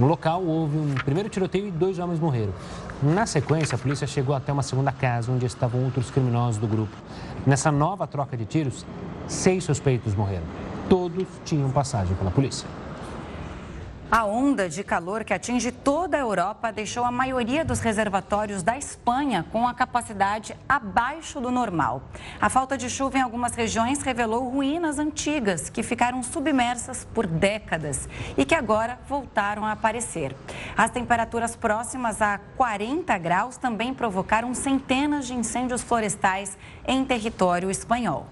No 0.00 0.06
local, 0.06 0.42
houve 0.42 0.78
um 0.78 0.94
primeiro 0.94 1.28
tiroteio 1.28 1.68
e 1.68 1.70
dois 1.70 1.98
homens 1.98 2.18
morreram. 2.18 2.52
Na 3.04 3.26
sequência, 3.26 3.76
a 3.76 3.78
polícia 3.78 4.06
chegou 4.06 4.34
até 4.34 4.50
uma 4.50 4.62
segunda 4.62 4.90
casa 4.90 5.30
onde 5.30 5.44
estavam 5.44 5.84
outros 5.84 6.10
criminosos 6.10 6.56
do 6.58 6.66
grupo. 6.66 6.96
Nessa 7.46 7.70
nova 7.70 8.06
troca 8.06 8.34
de 8.34 8.46
tiros, 8.46 8.86
seis 9.28 9.62
suspeitos 9.62 10.14
morreram. 10.14 10.46
Todos 10.88 11.26
tinham 11.44 11.70
passagem 11.70 12.16
pela 12.16 12.30
polícia. 12.30 12.66
A 14.14 14.24
onda 14.24 14.68
de 14.68 14.84
calor 14.84 15.24
que 15.24 15.34
atinge 15.34 15.72
toda 15.72 16.16
a 16.16 16.20
Europa 16.20 16.70
deixou 16.70 17.02
a 17.02 17.10
maioria 17.10 17.64
dos 17.64 17.80
reservatórios 17.80 18.62
da 18.62 18.78
Espanha 18.78 19.44
com 19.50 19.66
a 19.66 19.74
capacidade 19.74 20.56
abaixo 20.68 21.40
do 21.40 21.50
normal. 21.50 22.00
A 22.40 22.48
falta 22.48 22.78
de 22.78 22.88
chuva 22.88 23.18
em 23.18 23.22
algumas 23.22 23.56
regiões 23.56 24.02
revelou 24.02 24.48
ruínas 24.48 25.00
antigas 25.00 25.68
que 25.68 25.82
ficaram 25.82 26.22
submersas 26.22 27.04
por 27.12 27.26
décadas 27.26 28.08
e 28.38 28.44
que 28.44 28.54
agora 28.54 29.00
voltaram 29.08 29.64
a 29.64 29.72
aparecer. 29.72 30.32
As 30.76 30.92
temperaturas 30.92 31.56
próximas 31.56 32.22
a 32.22 32.38
40 32.56 33.18
graus 33.18 33.56
também 33.56 33.92
provocaram 33.92 34.54
centenas 34.54 35.26
de 35.26 35.34
incêndios 35.34 35.82
florestais 35.82 36.56
em 36.86 37.04
território 37.04 37.68
espanhol. 37.68 38.28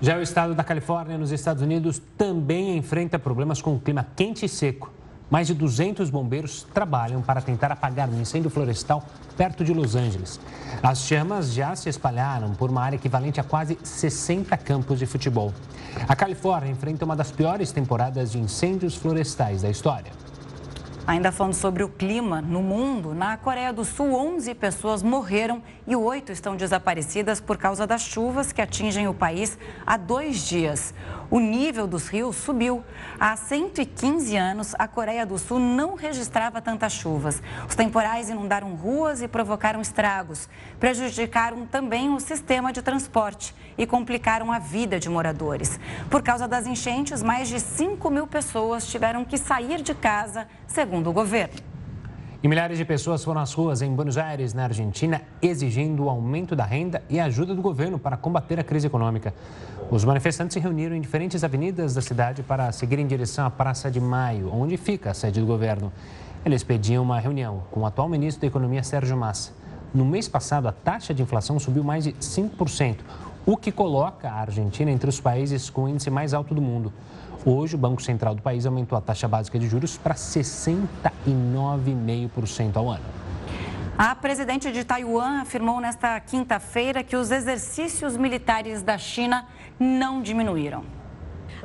Já 0.00 0.16
o 0.16 0.22
estado 0.22 0.54
da 0.54 0.62
Califórnia, 0.62 1.18
nos 1.18 1.32
Estados 1.32 1.60
Unidos, 1.60 2.00
também 2.16 2.76
enfrenta 2.76 3.18
problemas 3.18 3.60
com 3.60 3.74
o 3.74 3.80
clima 3.80 4.06
quente 4.14 4.46
e 4.46 4.48
seco. 4.48 4.92
Mais 5.28 5.48
de 5.48 5.54
200 5.54 6.08
bombeiros 6.08 6.62
trabalham 6.72 7.20
para 7.20 7.42
tentar 7.42 7.72
apagar 7.72 8.08
um 8.08 8.20
incêndio 8.20 8.48
florestal 8.48 9.04
perto 9.36 9.64
de 9.64 9.74
Los 9.74 9.96
Angeles. 9.96 10.38
As 10.80 11.00
chamas 11.00 11.52
já 11.52 11.74
se 11.74 11.88
espalharam 11.88 12.54
por 12.54 12.70
uma 12.70 12.80
área 12.80 12.96
equivalente 12.96 13.40
a 13.40 13.44
quase 13.44 13.76
60 13.82 14.56
campos 14.58 15.00
de 15.00 15.04
futebol. 15.04 15.52
A 16.08 16.14
Califórnia 16.14 16.70
enfrenta 16.70 17.04
uma 17.04 17.16
das 17.16 17.32
piores 17.32 17.72
temporadas 17.72 18.30
de 18.30 18.38
incêndios 18.38 18.94
florestais 18.94 19.62
da 19.62 19.68
história. 19.68 20.12
Ainda 21.08 21.32
falando 21.32 21.54
sobre 21.54 21.82
o 21.82 21.88
clima 21.88 22.42
no 22.42 22.60
mundo, 22.60 23.14
na 23.14 23.34
Coreia 23.38 23.72
do 23.72 23.82
Sul, 23.82 24.12
11 24.12 24.54
pessoas 24.54 25.02
morreram 25.02 25.62
e 25.86 25.96
oito 25.96 26.30
estão 26.30 26.54
desaparecidas 26.54 27.40
por 27.40 27.56
causa 27.56 27.86
das 27.86 28.02
chuvas 28.02 28.52
que 28.52 28.60
atingem 28.60 29.08
o 29.08 29.14
país 29.14 29.56
há 29.86 29.96
dois 29.96 30.46
dias. 30.46 30.92
O 31.30 31.38
nível 31.40 31.86
dos 31.86 32.08
rios 32.08 32.36
subiu. 32.36 32.82
Há 33.20 33.36
115 33.36 34.34
anos, 34.36 34.74
a 34.78 34.88
Coreia 34.88 35.26
do 35.26 35.38
Sul 35.38 35.58
não 35.58 35.94
registrava 35.94 36.62
tantas 36.62 36.92
chuvas. 36.92 37.42
Os 37.68 37.74
temporais 37.74 38.30
inundaram 38.30 38.74
ruas 38.74 39.20
e 39.20 39.28
provocaram 39.28 39.80
estragos. 39.80 40.48
Prejudicaram 40.80 41.66
também 41.66 42.14
o 42.14 42.18
sistema 42.18 42.72
de 42.72 42.80
transporte 42.80 43.54
e 43.76 43.86
complicaram 43.86 44.50
a 44.50 44.58
vida 44.58 44.98
de 44.98 45.10
moradores. 45.10 45.78
Por 46.10 46.22
causa 46.22 46.48
das 46.48 46.66
enchentes, 46.66 47.22
mais 47.22 47.48
de 47.48 47.60
5 47.60 48.10
mil 48.10 48.26
pessoas 48.26 48.86
tiveram 48.86 49.24
que 49.24 49.36
sair 49.36 49.82
de 49.82 49.94
casa, 49.94 50.48
segundo 50.66 51.10
o 51.10 51.12
governo. 51.12 51.77
E 52.40 52.46
milhares 52.46 52.78
de 52.78 52.84
pessoas 52.84 53.24
foram 53.24 53.40
às 53.40 53.52
ruas 53.52 53.82
em 53.82 53.92
Buenos 53.92 54.16
Aires, 54.16 54.54
na 54.54 54.62
Argentina, 54.62 55.22
exigindo 55.42 56.04
o 56.04 56.08
aumento 56.08 56.54
da 56.54 56.64
renda 56.64 57.02
e 57.10 57.18
ajuda 57.18 57.52
do 57.52 57.60
governo 57.60 57.98
para 57.98 58.16
combater 58.16 58.60
a 58.60 58.62
crise 58.62 58.86
econômica. 58.86 59.34
Os 59.90 60.04
manifestantes 60.04 60.54
se 60.54 60.60
reuniram 60.60 60.94
em 60.94 61.00
diferentes 61.00 61.42
avenidas 61.42 61.94
da 61.94 62.00
cidade 62.00 62.44
para 62.44 62.70
seguir 62.70 63.00
em 63.00 63.08
direção 63.08 63.44
à 63.44 63.50
Praça 63.50 63.90
de 63.90 64.00
Maio, 64.00 64.54
onde 64.54 64.76
fica 64.76 65.10
a 65.10 65.14
sede 65.14 65.40
do 65.40 65.46
governo. 65.46 65.92
Eles 66.46 66.62
pediam 66.62 67.02
uma 67.02 67.18
reunião 67.18 67.64
com 67.72 67.80
o 67.80 67.86
atual 67.86 68.08
ministro 68.08 68.42
da 68.42 68.46
Economia, 68.46 68.84
Sérgio 68.84 69.16
Massa. 69.16 69.52
No 69.92 70.04
mês 70.04 70.28
passado, 70.28 70.68
a 70.68 70.72
taxa 70.72 71.12
de 71.12 71.24
inflação 71.24 71.58
subiu 71.58 71.82
mais 71.82 72.04
de 72.04 72.12
5%, 72.12 72.98
o 73.44 73.56
que 73.56 73.72
coloca 73.72 74.30
a 74.30 74.42
Argentina 74.42 74.92
entre 74.92 75.10
os 75.10 75.20
países 75.20 75.68
com 75.68 75.84
o 75.84 75.88
índice 75.88 76.08
mais 76.08 76.32
alto 76.32 76.54
do 76.54 76.62
mundo. 76.62 76.92
Hoje, 77.50 77.76
o 77.76 77.78
Banco 77.78 78.02
Central 78.02 78.34
do 78.34 78.42
país 78.42 78.66
aumentou 78.66 78.98
a 78.98 79.00
taxa 79.00 79.26
básica 79.26 79.58
de 79.58 79.66
juros 79.66 79.96
para 79.96 80.14
69,5% 80.14 82.76
ao 82.76 82.90
ano. 82.90 83.04
A 83.96 84.14
presidente 84.14 84.70
de 84.70 84.84
Taiwan 84.84 85.40
afirmou 85.40 85.80
nesta 85.80 86.20
quinta-feira 86.20 87.02
que 87.02 87.16
os 87.16 87.30
exercícios 87.30 88.18
militares 88.18 88.82
da 88.82 88.98
China 88.98 89.46
não 89.80 90.20
diminuíram. 90.20 90.97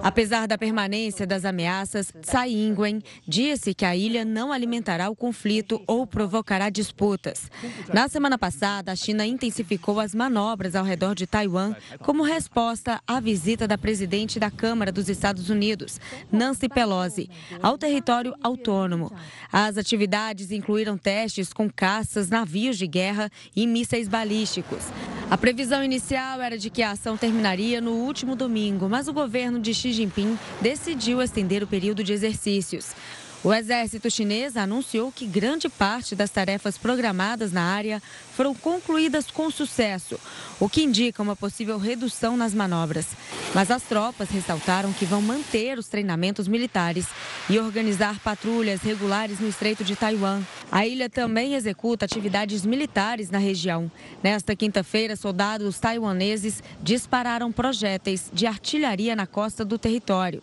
Apesar 0.02 0.48
da 0.48 0.58
permanência 0.58 1.26
das 1.28 1.46
ameaças, 1.46 2.12
Tsai 2.22 2.52
Ing-wen 2.52 3.02
disse 3.28 3.74
que 3.74 3.86
a 3.86 3.96
ilha 3.96 4.26
não 4.26 4.52
alimentará 4.52 5.10
o 5.10 5.16
conflito 5.16 5.82
ou 5.88 6.08
provocará 6.08 6.70
disputas. 6.70 7.50
Na 7.94 8.08
semana 8.08 8.38
passada, 8.38 8.92
a 8.92 8.96
China 8.96 9.26
intensificou 9.26 10.00
as 10.00 10.16
manobras 10.16 10.76
ao 10.76 10.84
redor 10.84 11.16
de 11.16 11.28
Taiwan 11.28 11.76
como 12.00 12.24
resposta 12.24 13.02
à 13.08 13.20
visita 13.20 13.68
da 13.68 13.78
presidente 13.78 14.40
da 14.40 14.50
Câmara 14.50 14.92
dos 14.92 15.10
Estados 15.10 15.50
Unidos, 15.50 16.00
Nancy 16.32 16.68
Pelosi, 16.68 17.30
ao 17.62 17.78
território 17.78 18.34
autônomo. 18.42 19.12
As 19.52 19.78
atividades 19.78 20.52
incluíram 20.52 20.98
testes 20.98 21.54
com 21.54 21.70
caças, 21.70 22.30
navios 22.30 22.78
de 22.78 22.88
guerra 22.88 23.30
e 23.56 23.68
mísseis 23.68 24.08
balísticos. 24.08 24.84
A 25.30 25.38
previsão 25.38 25.84
inicial 25.84 26.42
era 26.42 26.58
de 26.58 26.70
que 26.70 26.84
a 26.84 26.92
ação 26.92 27.18
terminaria 27.18 27.82
no 27.82 27.92
último 27.92 28.36
domingo, 28.36 28.88
mas 28.88 29.08
o 29.08 29.14
governo 29.14 29.60
de 29.60 29.74
Xi 29.84 29.92
Jinping 29.92 30.40
decidiu 30.62 31.22
estender 31.22 31.62
o 31.62 31.68
período 31.68 32.06
de 32.06 32.14
exercícios. 32.14 32.96
O 33.44 33.54
exército 33.54 34.10
chinês 34.10 34.56
anunciou 34.56 35.12
que 35.12 35.26
grande 35.28 35.68
parte 35.68 36.16
das 36.16 36.30
tarefas 36.30 36.78
programadas 36.78 37.52
na 37.52 37.62
área 37.62 38.02
foram 38.38 38.56
concluídas 38.56 39.30
com 39.30 39.52
sucesso, 39.52 40.18
o 40.62 40.70
que 40.70 40.82
indica 40.82 41.22
uma 41.22 41.36
possível 41.36 41.78
redução 41.78 42.38
nas 42.38 42.54
manobras. 42.54 43.08
Mas 43.54 43.70
as 43.70 43.84
tropas 43.84 44.30
ressaltaram 44.30 44.94
que 44.94 45.04
vão 45.04 45.22
manter 45.22 45.78
os 45.78 45.90
treinamentos 45.90 46.48
militares 46.48 47.06
e 47.50 47.60
organizar 47.60 48.18
patrulhas 48.20 48.82
regulares 48.82 49.42
no 49.42 49.50
Estreito 49.50 49.84
de 49.84 49.98
Taiwan. 49.98 50.42
A 50.72 50.88
ilha 50.88 51.10
também 51.10 51.54
executa 51.54 52.06
atividades 52.06 52.66
militares 52.66 53.30
na 53.30 53.40
região. 53.40 53.92
Nesta 54.24 54.56
quinta-feira, 54.56 55.18
soldados 55.18 55.80
taiwaneses 55.80 56.64
dispararam 56.82 57.52
projéteis 57.52 58.32
de 58.32 58.48
artilharia 58.48 59.18
na 59.18 59.28
costa 59.28 59.66
do 59.66 59.78
território. 59.78 60.42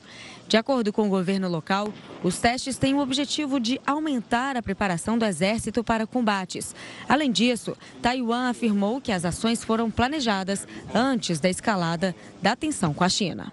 De 0.51 0.57
acordo 0.57 0.93
com 0.93 1.07
o 1.07 1.09
governo 1.09 1.49
local, 1.49 1.95
os 2.25 2.41
testes 2.41 2.77
têm 2.77 2.93
o 2.93 2.99
objetivo 2.99 3.61
de 3.61 3.81
aumentar 3.87 4.57
a 4.57 4.63
preparação 4.63 5.17
do 5.17 5.25
exército 5.25 5.85
para 5.85 6.09
combates. 6.09 6.75
Além 7.09 7.31
disso, 7.31 7.77
Taiwan 8.03 8.51
afirmou 8.51 9.01
que 9.01 9.13
as 9.13 9.25
ações 9.25 9.63
foram 9.63 9.89
planejadas 9.93 10.67
antes 10.93 11.39
da 11.39 11.49
escalada 11.49 12.17
da 12.43 12.57
tensão 12.57 12.93
com 12.93 13.05
a 13.05 13.09
China. 13.09 13.53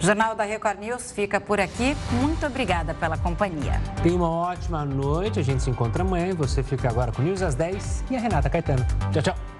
O 0.00 0.04
Jornal 0.04 0.34
da 0.34 0.42
Record 0.42 0.80
News 0.80 1.12
fica 1.12 1.40
por 1.40 1.60
aqui. 1.60 1.96
Muito 2.20 2.44
obrigada 2.44 2.92
pela 2.94 3.16
companhia. 3.16 3.80
Tenha 4.02 4.16
uma 4.16 4.30
ótima 4.30 4.84
noite. 4.84 5.38
A 5.38 5.44
gente 5.44 5.62
se 5.62 5.70
encontra 5.70 6.02
amanhã 6.02 6.34
você 6.34 6.60
fica 6.60 6.88
agora 6.88 7.12
com 7.12 7.22
News 7.22 7.40
às 7.40 7.54
10 7.54 8.04
e 8.10 8.16
a 8.16 8.18
Renata 8.18 8.50
Caetano. 8.50 8.84
Tchau, 9.12 9.22
tchau. 9.22 9.57